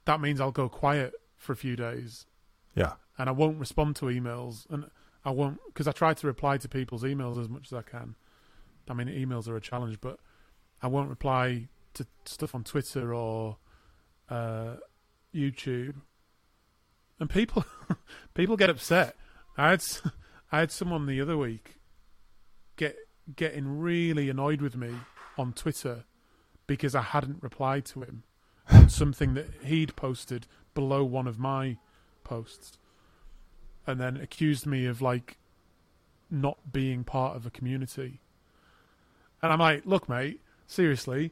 that 0.03 0.19
means 0.19 0.41
I'll 0.41 0.51
go 0.51 0.67
quiet 0.67 1.13
for 1.37 1.53
a 1.53 1.55
few 1.55 1.77
days. 1.77 2.25
Yeah. 2.75 2.93
And 3.17 3.29
I 3.29 3.31
won't 3.31 3.57
respond 3.57 3.95
to 3.97 4.05
emails, 4.07 4.69
and 4.69 4.89
I 5.23 5.31
won't 5.31 5.59
because 5.67 5.87
I 5.87 5.93
try 5.93 6.13
to 6.13 6.27
reply 6.27 6.57
to 6.57 6.67
people's 6.67 7.03
emails 7.03 7.39
as 7.39 7.47
much 7.47 7.71
as 7.71 7.73
I 7.73 7.83
can. 7.83 8.15
I 8.89 8.93
mean, 8.93 9.07
emails 9.07 9.47
are 9.47 9.55
a 9.55 9.61
challenge, 9.61 10.01
but 10.01 10.19
I 10.81 10.87
won't 10.87 11.09
reply 11.09 11.69
to 11.93 12.05
stuff 12.25 12.53
on 12.53 12.65
Twitter 12.65 13.13
or 13.13 13.55
uh, 14.29 14.75
YouTube, 15.33 15.95
and 17.19 17.29
people 17.29 17.65
people 18.33 18.57
get 18.57 18.69
upset. 18.69 19.15
I 19.57 19.71
had 19.71 19.83
I 20.51 20.59
had 20.59 20.71
someone 20.71 21.05
the 21.05 21.21
other 21.21 21.37
week 21.37 21.75
get 22.75 22.95
getting 23.35 23.79
really 23.79 24.29
annoyed 24.29 24.61
with 24.61 24.75
me 24.75 24.93
on 25.37 25.53
Twitter 25.53 26.05
because 26.67 26.95
I 26.95 27.01
hadn't 27.01 27.41
replied 27.41 27.85
to 27.85 28.01
him 28.01 28.23
on 28.71 28.89
something 28.89 29.33
that 29.33 29.47
he'd 29.63 29.95
posted 29.95 30.47
below 30.73 31.03
one 31.03 31.27
of 31.27 31.37
my 31.37 31.77
posts, 32.23 32.77
and 33.85 33.99
then 33.99 34.17
accused 34.17 34.65
me 34.65 34.85
of 34.85 35.01
like 35.01 35.37
not 36.31 36.71
being 36.71 37.03
part 37.03 37.35
of 37.35 37.45
a 37.45 37.51
community. 37.51 38.21
And 39.41 39.51
I'm 39.51 39.59
like, 39.59 39.85
look, 39.85 40.07
mate, 40.07 40.41
seriously, 40.65 41.31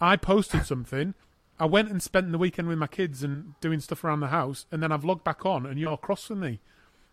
I 0.00 0.16
posted 0.16 0.66
something. 0.66 1.14
I 1.58 1.64
went 1.64 1.90
and 1.90 2.02
spent 2.02 2.30
the 2.32 2.38
weekend 2.38 2.68
with 2.68 2.78
my 2.78 2.86
kids 2.86 3.22
and 3.22 3.58
doing 3.60 3.80
stuff 3.80 4.04
around 4.04 4.20
the 4.20 4.28
house, 4.28 4.66
and 4.70 4.82
then 4.82 4.92
I've 4.92 5.04
logged 5.04 5.24
back 5.24 5.46
on, 5.46 5.64
and 5.64 5.78
you're 5.78 5.96
cross 5.96 6.28
with 6.28 6.38
me, 6.38 6.60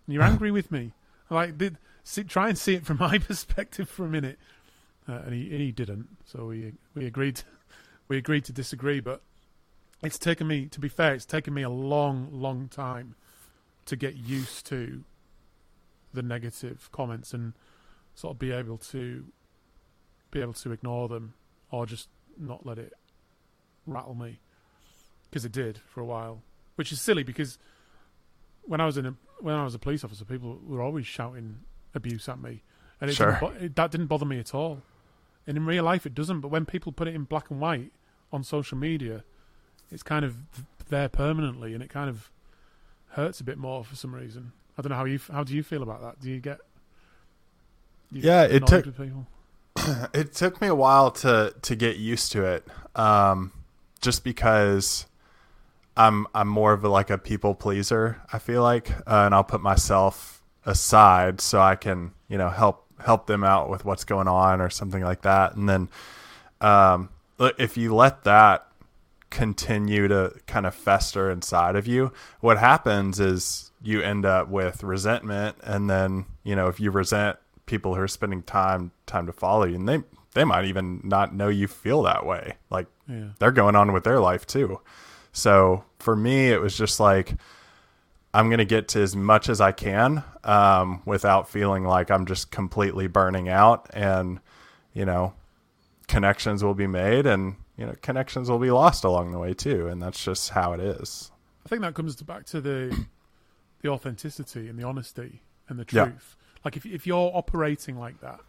and 0.05 0.13
you're 0.13 0.23
angry 0.23 0.51
with 0.51 0.71
me. 0.71 0.91
Like, 1.29 1.57
did 1.57 1.77
see, 2.03 2.23
try 2.23 2.49
and 2.49 2.57
see 2.57 2.75
it 2.75 2.85
from 2.85 2.97
my 2.99 3.17
perspective 3.17 3.89
for 3.89 4.05
a 4.05 4.09
minute, 4.09 4.37
uh, 5.07 5.21
and 5.25 5.33
he 5.33 5.49
and 5.49 5.61
he 5.61 5.71
didn't. 5.71 6.07
So 6.25 6.47
we 6.47 6.73
we 6.93 7.05
agreed 7.05 7.41
we 8.07 8.17
agreed 8.17 8.43
to 8.45 8.53
disagree. 8.53 8.99
But 8.99 9.21
it's 10.03 10.19
taken 10.19 10.47
me, 10.47 10.65
to 10.67 10.79
be 10.79 10.89
fair, 10.89 11.13
it's 11.13 11.25
taken 11.25 11.53
me 11.53 11.61
a 11.61 11.69
long, 11.69 12.27
long 12.31 12.67
time 12.67 13.15
to 13.85 13.95
get 13.95 14.15
used 14.15 14.65
to 14.67 15.03
the 16.13 16.21
negative 16.21 16.89
comments 16.91 17.33
and 17.33 17.53
sort 18.13 18.35
of 18.35 18.39
be 18.39 18.51
able 18.51 18.77
to 18.77 19.25
be 20.31 20.41
able 20.41 20.53
to 20.53 20.71
ignore 20.71 21.07
them 21.07 21.33
or 21.71 21.85
just 21.85 22.09
not 22.37 22.65
let 22.65 22.77
it 22.77 22.93
rattle 23.85 24.15
me 24.15 24.39
because 25.29 25.45
it 25.45 25.51
did 25.51 25.79
for 25.87 26.01
a 26.01 26.05
while, 26.05 26.41
which 26.75 26.91
is 26.91 27.01
silly 27.01 27.23
because 27.23 27.57
when 28.63 28.79
I 28.81 28.85
was 28.85 28.97
in 28.97 29.05
a 29.05 29.15
when 29.41 29.55
I 29.55 29.63
was 29.63 29.75
a 29.75 29.79
police 29.79 30.03
officer, 30.03 30.23
people 30.25 30.59
were 30.65 30.81
always 30.81 31.05
shouting 31.05 31.59
abuse 31.93 32.29
at 32.29 32.39
me, 32.39 32.63
and 33.01 33.09
it 33.09 33.13
Sure. 33.13 33.37
didn't 33.39 33.61
it, 33.63 33.75
that 33.75 33.91
didn't 33.91 34.07
bother 34.07 34.25
me 34.25 34.39
at 34.39 34.53
all. 34.55 34.81
And 35.45 35.57
in 35.57 35.65
real 35.65 35.83
life, 35.83 36.05
it 36.05 36.13
doesn't. 36.15 36.39
But 36.39 36.47
when 36.47 36.65
people 36.65 36.91
put 36.93 37.07
it 37.09 37.13
in 37.15 37.25
black 37.25 37.49
and 37.51 37.59
white 37.59 37.91
on 38.31 38.43
social 38.43 38.77
media, 38.77 39.25
it's 39.91 40.03
kind 40.03 40.23
of 40.23 40.37
there 40.87 41.09
permanently, 41.09 41.73
and 41.73 41.83
it 41.83 41.89
kind 41.89 42.09
of 42.09 42.29
hurts 43.09 43.41
a 43.41 43.43
bit 43.43 43.57
more 43.57 43.83
for 43.83 43.95
some 43.95 44.15
reason. 44.15 44.53
I 44.77 44.81
don't 44.81 44.89
know 44.91 44.95
how 44.95 45.05
you 45.05 45.19
how 45.31 45.43
do 45.43 45.53
you 45.53 45.61
feel 45.63 45.83
about 45.83 46.01
that? 46.01 46.21
Do 46.21 46.29
you 46.29 46.39
get 46.39 46.59
you 48.11 48.21
Yeah, 48.21 48.47
get 48.47 48.55
it 48.55 48.67
took- 48.67 48.97
people? 48.97 49.27
it 50.13 50.33
took 50.33 50.61
me 50.61 50.67
a 50.67 50.75
while 50.75 51.11
to 51.11 51.53
to 51.63 51.75
get 51.75 51.97
used 51.97 52.31
to 52.31 52.45
it 52.45 52.65
um 52.95 53.51
just 54.03 54.23
because 54.23 55.07
i'm 55.97 56.27
i'm 56.35 56.47
more 56.47 56.73
of 56.73 56.83
a, 56.83 56.89
like 56.89 57.09
a 57.09 57.17
people 57.17 57.55
pleaser 57.55 58.21
i 58.31 58.37
feel 58.37 58.61
like 58.61 58.91
uh, 59.07 59.23
and 59.25 59.33
i'll 59.33 59.43
put 59.43 59.61
myself 59.61 60.43
aside 60.65 61.41
so 61.41 61.59
i 61.59 61.75
can 61.75 62.11
you 62.27 62.37
know 62.37 62.49
help 62.49 62.83
help 63.03 63.27
them 63.27 63.43
out 63.43 63.69
with 63.69 63.85
what's 63.85 64.03
going 64.03 64.27
on 64.27 64.61
or 64.61 64.69
something 64.69 65.03
like 65.03 65.21
that. 65.21 65.55
And 65.55 65.69
then 65.69 65.89
um 66.61 67.09
if 67.57 67.77
you 67.77 67.93
let 67.93 68.23
that 68.23 68.67
continue 69.29 70.07
to 70.07 70.33
kind 70.45 70.65
of 70.65 70.75
fester 70.75 71.31
inside 71.31 71.75
of 71.75 71.87
you 71.87 72.13
what 72.39 72.59
happens 72.59 73.19
is 73.19 73.71
you 73.81 74.01
end 74.01 74.25
up 74.25 74.47
with 74.47 74.83
resentment. 74.83 75.57
And 75.63 75.89
then 75.89 76.25
you 76.43 76.55
know 76.55 76.67
if 76.67 76.79
you 76.79 76.91
resent 76.91 77.37
people 77.65 77.95
who 77.95 78.01
are 78.01 78.07
spending 78.07 78.43
time 78.43 78.91
time 79.05 79.25
to 79.25 79.33
follow 79.33 79.65
you 79.65 79.75
and 79.75 79.87
they 79.87 80.03
they 80.33 80.43
might 80.43 80.65
even 80.65 80.99
not 81.03 81.35
know 81.35 81.49
you 81.49 81.67
feel 81.67 82.03
that 82.03 82.25
way. 82.25 82.53
Like 82.69 82.87
Yeah, 83.07 83.29
they're 83.39 83.51
going 83.51 83.75
on 83.75 83.91
with 83.91 84.03
their 84.03 84.19
life 84.19 84.45
too 84.47 84.79
so 85.31 85.83
for 85.99 86.15
me 86.15 86.49
it 86.49 86.61
was 86.61 86.77
just 86.77 86.99
like 86.99 87.35
i'm 88.33 88.47
going 88.47 88.59
to 88.59 88.65
get 88.65 88.87
to 88.89 89.01
as 89.01 89.15
much 89.15 89.49
as 89.49 89.59
i 89.59 89.71
can 89.71 90.23
um, 90.43 91.01
without 91.05 91.49
feeling 91.49 91.83
like 91.83 92.09
i'm 92.11 92.25
just 92.25 92.49
completely 92.51 93.07
burning 93.07 93.49
out 93.49 93.89
and 93.93 94.39
you 94.93 95.05
know 95.05 95.33
connections 96.07 96.63
will 96.63 96.73
be 96.75 96.87
made 96.87 97.25
and 97.25 97.55
you 97.77 97.85
know 97.85 97.93
connections 98.01 98.49
will 98.49 98.59
be 98.59 98.71
lost 98.71 99.03
along 99.03 99.31
the 99.31 99.39
way 99.39 99.53
too 99.53 99.87
and 99.87 100.01
that's 100.01 100.23
just 100.23 100.49
how 100.51 100.73
it 100.73 100.79
is 100.79 101.29
I 101.65 101.69
think 101.69 101.81
that 101.81 101.93
comes 101.93 102.15
back 102.21 102.45
to 102.47 102.59
the 102.61 103.05
the 103.81 103.89
authenticity 103.89 104.67
and 104.69 104.77
the 104.77 104.83
honesty 104.83 105.41
and 105.69 105.79
the 105.79 105.85
Yeah. 105.91 106.05
truth. 106.05 106.35
Like 106.65 106.75
if 106.77 106.85
if 106.85 107.07
you're 107.07 107.31
operating 107.33 107.97
like 107.97 108.19
that 108.21 108.41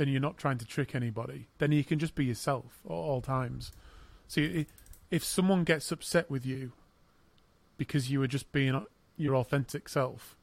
and 0.00 0.10
you're 0.10 0.20
not 0.20 0.38
trying 0.38 0.58
to 0.58 0.64
trick 0.64 0.94
anybody, 0.94 1.48
then 1.58 1.72
you 1.72 1.84
can 1.84 1.98
just 1.98 2.14
be 2.14 2.24
yourself 2.24 2.80
at 2.86 2.90
all 2.90 3.20
times. 3.20 3.70
So 4.26 4.64
if 5.10 5.22
someone 5.22 5.64
gets 5.64 5.92
upset 5.92 6.30
with 6.30 6.46
you 6.46 6.72
because 7.76 8.10
you 8.10 8.20
were 8.20 8.26
just 8.26 8.50
being 8.50 8.84
your 9.16 9.36
authentic 9.36 9.88
self, 9.88 10.36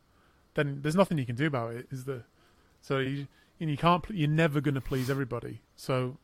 then 0.53 0.79
there's 0.81 0.95
nothing 0.95 1.17
you 1.17 1.25
can 1.25 1.35
do 1.35 1.47
about 1.47 1.73
it. 1.73 1.87
Is 1.89 2.05
there? 2.05 2.25
So 2.81 2.99
you 2.99 3.27
and 3.59 3.69
you 3.69 3.77
can't 3.77 4.05
you're 4.11 4.29
never 4.29 4.61
going 4.61 4.75
to 4.75 4.81
please 4.81 5.09
everybody. 5.09 5.61
So, 5.75 6.17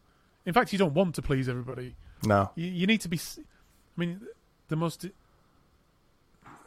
in 0.46 0.54
fact, 0.54 0.72
you 0.72 0.78
don't 0.80 0.94
want 0.94 1.16
to 1.16 1.22
please 1.22 1.50
everybody. 1.50 1.96
no 2.24 2.52
You, 2.56 2.68
you 2.68 2.88
need 2.88 3.02
to 3.02 3.10
be. 3.10 3.20
I 3.38 3.42
mean, 4.00 4.22
the 4.68 4.76
most. 4.76 5.06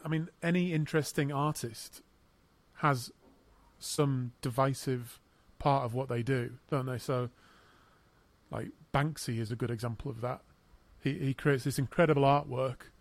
I 0.05 0.09
mean, 0.09 0.29
any 0.43 0.73
interesting 0.73 1.33
artist 1.33 2.03
has 2.77 3.13
some 3.79 4.33
divisive 4.41 5.21
part 5.67 5.85
of 5.85 5.95
what 5.95 6.09
they 6.09 6.23
do, 6.23 6.53
don't 6.71 6.87
they? 6.87 6.97
So, 6.97 7.29
like 8.53 8.69
Banksy 8.95 9.41
is 9.41 9.51
a 9.51 9.57
good 9.57 9.69
example 9.73 10.13
of 10.13 10.21
that. 10.21 10.43
He 11.03 11.15
he 11.15 11.35
creates 11.35 11.65
this 11.65 11.77
incredible 11.77 12.23
artwork, 12.23 12.93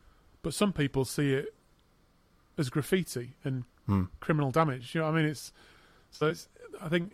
but 0.41 0.51
some 0.55 0.74
people 0.74 1.05
see 1.05 1.32
it 1.34 1.53
as 2.57 2.72
graffiti 2.72 3.36
and 3.43 3.66
Hmm. 3.86 4.05
criminal 4.20 4.49
damage. 4.49 4.95
You 4.95 5.01
know 5.01 5.11
what 5.11 5.18
I 5.20 5.22
mean? 5.22 5.30
It's 5.30 5.53
so 6.09 6.26
it's. 6.26 6.47
I 6.82 6.89
think 6.89 7.13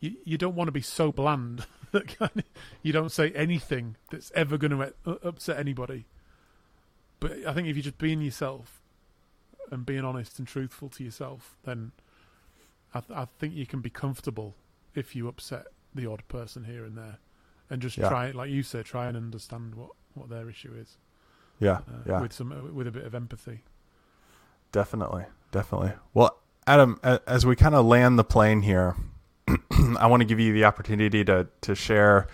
you 0.00 0.16
you 0.24 0.38
don't 0.38 0.54
want 0.54 0.68
to 0.68 0.72
be 0.72 0.80
so 0.80 1.12
bland 1.12 1.66
that 1.92 2.44
you 2.82 2.90
don't 2.90 3.12
say 3.12 3.30
anything 3.32 3.96
that's 4.10 4.32
ever 4.34 4.56
going 4.56 4.70
to 4.70 4.94
upset 5.22 5.58
anybody. 5.58 6.06
But 7.20 7.44
I 7.46 7.52
think 7.52 7.68
if 7.68 7.76
you're 7.76 7.82
just 7.82 7.98
being 7.98 8.22
yourself 8.22 8.80
and 9.70 9.84
being 9.84 10.06
honest 10.06 10.38
and 10.38 10.48
truthful 10.48 10.88
to 10.88 11.04
yourself, 11.04 11.58
then 11.64 11.92
I, 12.98 13.00
th- 13.00 13.18
I 13.18 13.26
think 13.38 13.54
you 13.54 13.66
can 13.66 13.80
be 13.80 13.90
comfortable 13.90 14.54
if 14.94 15.14
you 15.16 15.28
upset 15.28 15.66
the 15.94 16.06
odd 16.06 16.26
person 16.28 16.64
here 16.64 16.84
and 16.84 16.96
there, 16.96 17.18
and 17.70 17.80
just 17.82 17.96
Yeah. 17.96 18.08
try, 18.08 18.30
like 18.30 18.50
you 18.50 18.62
said, 18.62 18.84
try 18.84 19.06
and 19.06 19.16
understand 19.16 19.74
what, 19.74 19.90
what 20.14 20.28
their 20.28 20.48
issue 20.48 20.74
is 20.74 20.96
yeah 21.60 21.78
uh, 21.88 22.02
yeah 22.06 22.20
with 22.20 22.32
some 22.32 22.74
with 22.74 22.86
a 22.86 22.90
bit 22.92 23.04
of 23.04 23.14
empathy. 23.14 23.62
Definitely, 24.70 25.24
definitely. 25.50 25.92
Well, 26.14 26.38
Adam, 26.66 27.00
as 27.02 27.44
we 27.46 27.56
kind 27.56 27.74
of 27.74 27.84
land 27.86 28.18
the 28.18 28.24
plane 28.24 28.62
here, 28.62 28.94
I 29.98 30.06
want 30.06 30.20
to 30.20 30.26
give 30.26 30.38
you 30.38 30.52
the 30.52 30.64
opportunity 30.64 31.24
to 31.24 31.48
to 31.62 31.74
share 31.74 32.26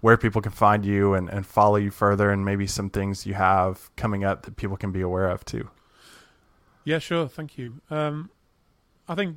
where 0.00 0.16
people 0.16 0.42
can 0.42 0.50
find 0.52 0.84
you 0.84 1.14
and, 1.14 1.28
and 1.28 1.46
follow 1.46 1.76
you 1.76 1.90
further, 1.90 2.30
and 2.30 2.44
maybe 2.44 2.66
some 2.66 2.90
things 2.90 3.24
you 3.26 3.34
have 3.34 3.94
coming 3.96 4.24
up 4.24 4.42
that 4.42 4.56
people 4.56 4.76
can 4.76 4.90
be 4.90 5.00
aware 5.00 5.28
of 5.28 5.44
too. 5.44 5.70
Yeah, 6.84 6.98
sure. 6.98 7.28
Thank 7.28 7.56
you. 7.58 7.80
Um, 7.90 8.30
I 9.08 9.14
think 9.14 9.36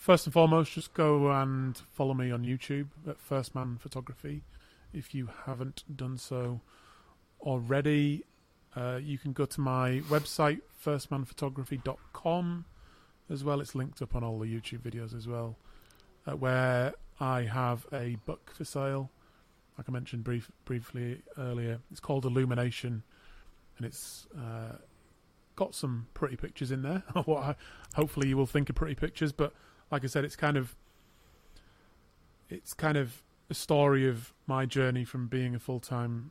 first 0.00 0.26
and 0.26 0.32
foremost, 0.32 0.72
just 0.72 0.94
go 0.94 1.30
and 1.30 1.76
follow 1.92 2.14
me 2.14 2.30
on 2.30 2.42
YouTube 2.42 2.88
at 3.06 3.20
First 3.20 3.54
Man 3.54 3.76
Photography. 3.78 4.42
If 4.94 5.14
you 5.14 5.28
haven't 5.44 5.84
done 5.94 6.16
so 6.16 6.62
already, 7.42 8.24
uh, 8.74 8.98
you 9.02 9.18
can 9.18 9.32
go 9.32 9.44
to 9.44 9.60
my 9.60 10.00
website, 10.08 10.62
firstmanphotography.com 10.84 12.64
as 13.28 13.44
well. 13.44 13.60
It's 13.60 13.74
linked 13.74 14.00
up 14.00 14.16
on 14.16 14.24
all 14.24 14.38
the 14.38 14.46
YouTube 14.46 14.80
videos 14.80 15.14
as 15.14 15.28
well, 15.28 15.56
uh, 16.26 16.34
where 16.34 16.94
I 17.20 17.42
have 17.42 17.86
a 17.92 18.16
book 18.24 18.52
for 18.56 18.64
sale. 18.64 19.10
Like 19.76 19.86
I 19.88 19.92
mentioned 19.92 20.24
brief, 20.24 20.50
briefly 20.64 21.22
earlier, 21.36 21.78
it's 21.90 22.00
called 22.00 22.24
Illumination, 22.24 23.02
and 23.76 23.86
it's 23.86 24.26
uh, 24.34 24.76
got 25.56 25.74
some 25.74 26.06
pretty 26.14 26.36
pictures 26.36 26.70
in 26.70 26.80
there. 26.80 27.02
hopefully 27.94 28.28
you 28.28 28.36
will 28.38 28.46
think 28.46 28.70
are 28.70 28.74
pretty 28.74 28.94
pictures, 28.94 29.32
but 29.32 29.52
like 29.90 30.04
I 30.04 30.06
said, 30.06 30.24
it's 30.24 30.36
kind 30.36 30.56
of 30.56 30.76
it's 32.48 32.74
kind 32.74 32.96
of 32.96 33.22
a 33.48 33.54
story 33.54 34.08
of 34.08 34.32
my 34.46 34.66
journey 34.66 35.04
from 35.04 35.26
being 35.26 35.54
a 35.54 35.58
full 35.58 35.80
time 35.80 36.30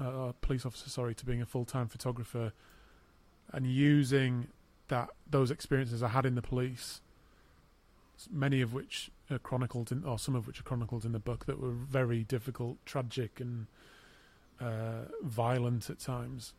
uh, 0.00 0.32
police 0.40 0.66
officer, 0.66 0.90
sorry, 0.90 1.14
to 1.14 1.24
being 1.24 1.42
a 1.42 1.46
full 1.46 1.64
time 1.64 1.88
photographer, 1.88 2.52
and 3.52 3.66
using 3.66 4.48
that 4.88 5.10
those 5.30 5.50
experiences 5.50 6.02
I 6.02 6.08
had 6.08 6.26
in 6.26 6.34
the 6.34 6.42
police, 6.42 7.00
many 8.30 8.60
of 8.60 8.74
which 8.74 9.10
are 9.30 9.38
chronicled 9.38 9.92
in, 9.92 10.04
or 10.04 10.18
some 10.18 10.34
of 10.34 10.46
which 10.46 10.60
are 10.60 10.64
chronicled 10.64 11.04
in 11.04 11.12
the 11.12 11.18
book, 11.18 11.46
that 11.46 11.60
were 11.60 11.70
very 11.70 12.24
difficult, 12.24 12.78
tragic, 12.84 13.40
and 13.40 13.66
uh, 14.60 15.06
violent 15.22 15.88
at 15.88 15.98
times. 15.98 16.52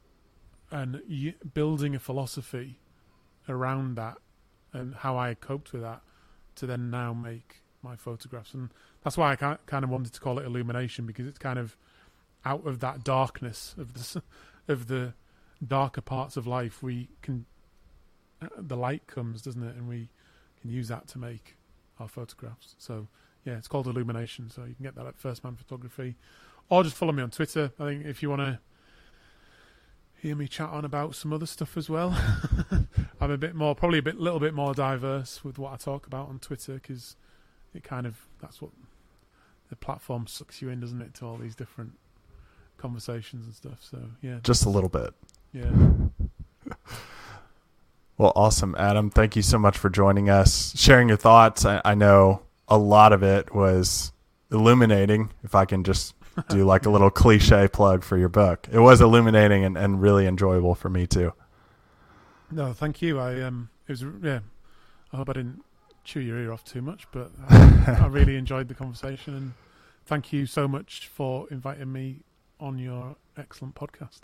And 0.71 1.01
y- 1.07 1.35
building 1.53 1.93
a 1.93 1.99
philosophy 1.99 2.79
around 3.47 3.95
that 3.95 4.17
and 4.73 4.95
how 4.95 5.17
I 5.17 5.33
coped 5.35 5.71
with 5.71 5.81
that 5.81 6.01
to 6.55 6.65
then 6.65 6.89
now 6.89 7.13
make 7.13 7.61
my 7.81 7.95
photographs. 7.95 8.53
And 8.53 8.69
that's 9.03 9.17
why 9.17 9.31
I 9.31 9.35
kind 9.35 9.83
of 9.83 9.89
wanted 9.89 10.13
to 10.13 10.19
call 10.19 10.39
it 10.39 10.45
illumination 10.45 11.05
because 11.05 11.27
it's 11.27 11.39
kind 11.39 11.59
of 11.59 11.77
out 12.45 12.65
of 12.65 12.79
that 12.79 13.03
darkness 13.03 13.75
of 13.77 13.93
the 13.93 14.21
of 14.67 14.87
the 14.87 15.13
darker 15.65 16.01
parts 16.01 16.37
of 16.37 16.47
life, 16.47 16.81
we 16.83 17.09
can 17.21 17.45
uh, 18.41 18.47
the 18.57 18.77
light 18.77 19.07
comes, 19.07 19.41
doesn't 19.41 19.63
it? 19.63 19.75
And 19.75 19.87
we 19.87 20.09
can 20.61 20.69
use 20.69 20.87
that 20.87 21.07
to 21.09 21.17
make 21.17 21.55
our 21.99 22.07
photographs. 22.07 22.75
So 22.77 23.07
yeah, 23.45 23.57
it's 23.57 23.67
called 23.67 23.87
illumination. 23.87 24.49
So 24.49 24.63
you 24.63 24.75
can 24.75 24.83
get 24.83 24.95
that 24.95 25.05
at 25.05 25.17
First 25.17 25.43
Man 25.43 25.55
Photography, 25.55 26.15
or 26.69 26.83
just 26.83 26.95
follow 26.95 27.11
me 27.11 27.23
on 27.23 27.29
Twitter. 27.29 27.71
I 27.79 27.85
think 27.85 28.05
if 28.05 28.21
you 28.21 28.29
want 28.29 28.41
to 28.41 28.59
hear 30.21 30.35
me 30.35 30.47
chat 30.47 30.69
on 30.69 30.85
about 30.85 31.15
some 31.15 31.33
other 31.33 31.45
stuff 31.45 31.75
as 31.77 31.89
well, 31.89 32.17
I'm 33.23 33.31
a 33.31 33.37
bit 33.37 33.55
more, 33.55 33.73
probably 33.73 33.99
a 33.99 34.03
bit, 34.03 34.19
little 34.19 34.39
bit 34.39 34.53
more 34.53 34.73
diverse 34.73 35.43
with 35.43 35.57
what 35.57 35.73
I 35.73 35.77
talk 35.77 36.05
about 36.07 36.27
on 36.29 36.39
Twitter 36.39 36.73
because 36.73 37.15
it 37.73 37.83
kind 37.83 38.05
of 38.05 38.17
that's 38.41 38.61
what 38.61 38.71
the 39.69 39.75
platform 39.75 40.27
sucks 40.27 40.61
you 40.61 40.69
in, 40.69 40.79
doesn't 40.81 41.01
it, 41.01 41.13
to 41.15 41.25
all 41.25 41.37
these 41.37 41.55
different 41.55 41.93
conversations 42.77 43.45
and 43.45 43.55
stuff. 43.55 43.77
So 43.81 43.99
yeah, 44.21 44.39
Just 44.43 44.65
a 44.65 44.69
little 44.69 44.89
bit. 44.89 45.13
yeah. 45.53 45.71
Well, 48.15 48.31
awesome, 48.35 48.75
Adam. 48.77 49.09
Thank 49.09 49.35
you 49.35 49.41
so 49.41 49.57
much 49.57 49.75
for 49.75 49.89
joining 49.89 50.29
us, 50.29 50.71
sharing 50.79 51.07
your 51.07 51.17
thoughts. 51.17 51.65
I, 51.65 51.81
I 51.83 51.95
know 51.95 52.43
a 52.67 52.77
lot 52.77 53.11
of 53.11 53.23
it 53.23 53.53
was 53.55 54.11
illuminating. 54.51 55.31
If 55.43 55.55
I 55.55 55.65
can 55.65 55.83
just 55.83 56.13
do 56.47 56.63
like 56.63 56.85
a 56.85 56.91
little 56.91 57.09
cliche 57.23 57.67
plug 57.67 58.03
for 58.03 58.15
your 58.15 58.29
book, 58.29 58.67
it 58.71 58.77
was 58.79 59.01
illuminating 59.01 59.65
and, 59.65 59.75
and 59.75 59.99
really 59.99 60.27
enjoyable 60.27 60.75
for 60.75 60.89
me 60.89 61.07
too. 61.07 61.33
No, 62.53 62.71
thank 62.71 63.01
you. 63.01 63.19
I 63.19 63.41
um, 63.41 63.69
it 63.87 63.93
was 63.93 64.05
yeah. 64.21 64.39
I 65.11 65.17
hope 65.17 65.29
I 65.29 65.33
didn't 65.33 65.63
chew 66.03 66.19
your 66.19 66.37
ear 66.37 66.51
off 66.51 66.63
too 66.63 66.81
much, 66.81 67.07
but 67.11 67.31
I, 67.49 67.97
I 68.03 68.07
really 68.07 68.35
enjoyed 68.35 68.67
the 68.67 68.75
conversation, 68.75 69.35
and 69.35 69.53
thank 70.05 70.31
you 70.31 70.45
so 70.45 70.67
much 70.67 71.07
for 71.07 71.47
inviting 71.49 71.91
me 71.91 72.19
on 72.59 72.77
your 72.77 73.15
excellent 73.37 73.73
podcast. 73.73 74.21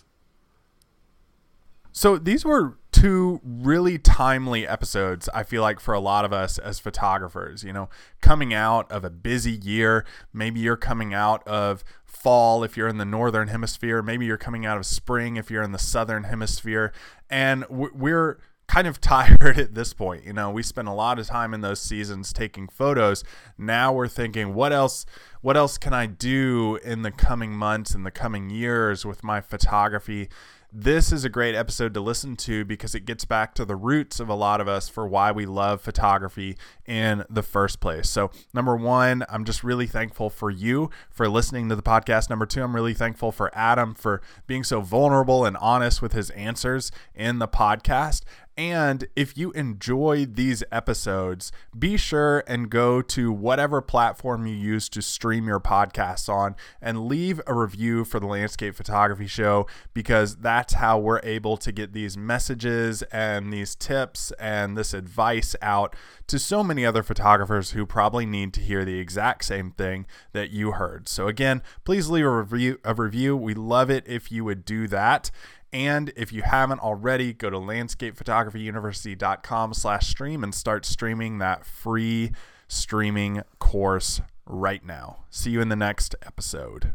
So 1.91 2.17
these 2.17 2.45
were 2.45 2.77
two 2.99 3.39
really 3.43 3.97
timely 3.97 4.67
episodes, 4.67 5.29
I 5.33 5.43
feel 5.43 5.61
like, 5.61 5.79
for 5.79 5.93
a 5.93 5.99
lot 5.99 6.25
of 6.25 6.33
us 6.33 6.57
as 6.57 6.79
photographers. 6.79 7.63
You 7.63 7.71
know, 7.71 7.89
coming 8.21 8.53
out 8.53 8.91
of 8.91 9.05
a 9.05 9.09
busy 9.09 9.53
year, 9.53 10.05
maybe 10.33 10.59
you're 10.59 10.77
coming 10.77 11.13
out 11.13 11.47
of 11.47 11.83
fall 12.05 12.63
if 12.63 12.75
you're 12.75 12.89
in 12.89 12.97
the 12.97 13.05
northern 13.05 13.47
hemisphere, 13.47 14.01
maybe 14.01 14.25
you're 14.25 14.37
coming 14.37 14.65
out 14.65 14.77
of 14.77 14.85
spring 14.85 15.37
if 15.37 15.49
you're 15.49 15.63
in 15.63 15.71
the 15.71 15.79
southern 15.79 16.25
hemisphere, 16.25 16.91
and 17.29 17.65
we're 17.69 18.39
kind 18.67 18.85
of 18.87 18.99
tired 19.01 19.57
at 19.57 19.75
this 19.75 19.93
point. 19.93 20.25
You 20.25 20.33
know, 20.33 20.49
we 20.51 20.61
spent 20.61 20.89
a 20.89 20.93
lot 20.93 21.19
of 21.19 21.27
time 21.27 21.53
in 21.53 21.61
those 21.61 21.81
seasons 21.81 22.33
taking 22.33 22.67
photos. 22.67 23.23
Now 23.57 23.93
we're 23.93 24.09
thinking, 24.09 24.53
what 24.53 24.73
else? 24.73 25.05
What 25.41 25.55
else 25.55 25.77
can 25.77 25.93
I 25.93 26.05
do 26.05 26.77
in 26.83 27.03
the 27.03 27.11
coming 27.11 27.53
months 27.53 27.95
and 27.95 28.05
the 28.05 28.11
coming 28.11 28.49
years 28.49 29.05
with 29.05 29.23
my 29.23 29.39
photography? 29.39 30.27
This 30.71 31.11
is 31.11 31.25
a 31.25 31.29
great 31.29 31.55
episode 31.55 31.95
to 31.95 31.99
listen 31.99 32.35
to 32.35 32.63
because 32.63 32.93
it 32.93 33.05
gets 33.05 33.25
back 33.25 33.55
to 33.55 33.65
the 33.65 33.75
roots 33.75 34.19
of 34.19 34.29
a 34.29 34.35
lot 34.35 34.61
of 34.61 34.67
us 34.67 34.87
for 34.87 35.07
why 35.07 35.31
we 35.31 35.45
love 35.47 35.81
photography 35.81 36.55
in 36.85 37.23
the 37.27 37.41
first 37.41 37.79
place. 37.79 38.07
So, 38.07 38.29
number 38.53 38.75
one, 38.75 39.23
I'm 39.29 39.45
just 39.45 39.63
really 39.63 39.87
thankful 39.87 40.29
for 40.29 40.51
you 40.51 40.91
for 41.09 41.27
listening 41.27 41.69
to 41.69 41.75
the 41.75 41.81
podcast. 41.81 42.29
Number 42.29 42.45
two, 42.45 42.61
I'm 42.61 42.75
really 42.75 42.93
thankful 42.93 43.31
for 43.31 43.49
Adam 43.55 43.95
for 43.95 44.21
being 44.45 44.63
so 44.63 44.81
vulnerable 44.81 45.43
and 45.43 45.57
honest 45.57 46.03
with 46.03 46.13
his 46.13 46.29
answers 46.31 46.91
in 47.15 47.39
the 47.39 47.47
podcast. 47.47 48.21
And 48.59 49.07
if 49.15 49.37
you 49.37 49.53
enjoy 49.53 50.25
these 50.25 50.65
episodes, 50.69 51.53
be 51.77 51.95
sure 51.95 52.43
and 52.45 52.69
go 52.69 53.01
to 53.01 53.31
whatever 53.31 53.79
platform 53.81 54.45
you 54.45 54.53
use 54.53 54.89
to 54.89 55.01
stream 55.01 55.47
your 55.47 55.61
podcasts 55.61 56.27
on 56.27 56.57
and 56.81 57.05
leave 57.05 57.39
a 57.47 57.53
review 57.53 58.03
for 58.03 58.19
the 58.19 58.27
Landscape 58.27 58.75
Photography 58.75 59.27
Show 59.27 59.65
because 59.93 60.35
that's 60.35 60.73
how 60.73 60.99
we're 60.99 61.21
able 61.23 61.55
to 61.55 61.71
get 61.71 61.93
these 61.93 62.17
messages 62.17 63.01
and 63.13 63.53
these 63.53 63.75
tips 63.75 64.33
and 64.41 64.75
this 64.75 64.93
advice 64.93 65.55
out 65.61 65.95
to 66.27 66.37
so 66.37 66.61
many 66.61 66.85
other 66.85 67.01
photographers 67.01 67.71
who 67.71 67.85
probably 67.85 68.25
need 68.25 68.53
to 68.55 68.59
hear 68.59 68.83
the 68.83 68.99
exact 68.99 69.45
same 69.45 69.71
thing 69.71 70.05
that 70.33 70.51
you 70.51 70.73
heard. 70.73 71.07
So 71.07 71.29
again, 71.29 71.61
please 71.85 72.09
leave 72.09 72.25
a 72.25 72.29
review 72.29 72.77
a 72.83 72.93
review. 72.93 73.37
We 73.37 73.53
love 73.53 73.89
it 73.89 74.03
if 74.05 74.33
you 74.33 74.43
would 74.43 74.65
do 74.65 74.85
that. 74.89 75.31
And 75.71 76.11
if 76.15 76.33
you 76.33 76.41
haven't 76.41 76.79
already, 76.79 77.33
go 77.33 77.49
to 77.49 77.57
landscapephotographyuniversity.com 77.57 79.73
slash 79.73 80.07
stream 80.07 80.43
and 80.43 80.53
start 80.53 80.85
streaming 80.85 81.39
that 81.39 81.65
free 81.65 82.31
streaming 82.67 83.41
course 83.59 84.21
right 84.45 84.83
now. 84.83 85.25
See 85.29 85.51
you 85.51 85.61
in 85.61 85.69
the 85.69 85.75
next 85.75 86.15
episode. 86.23 86.93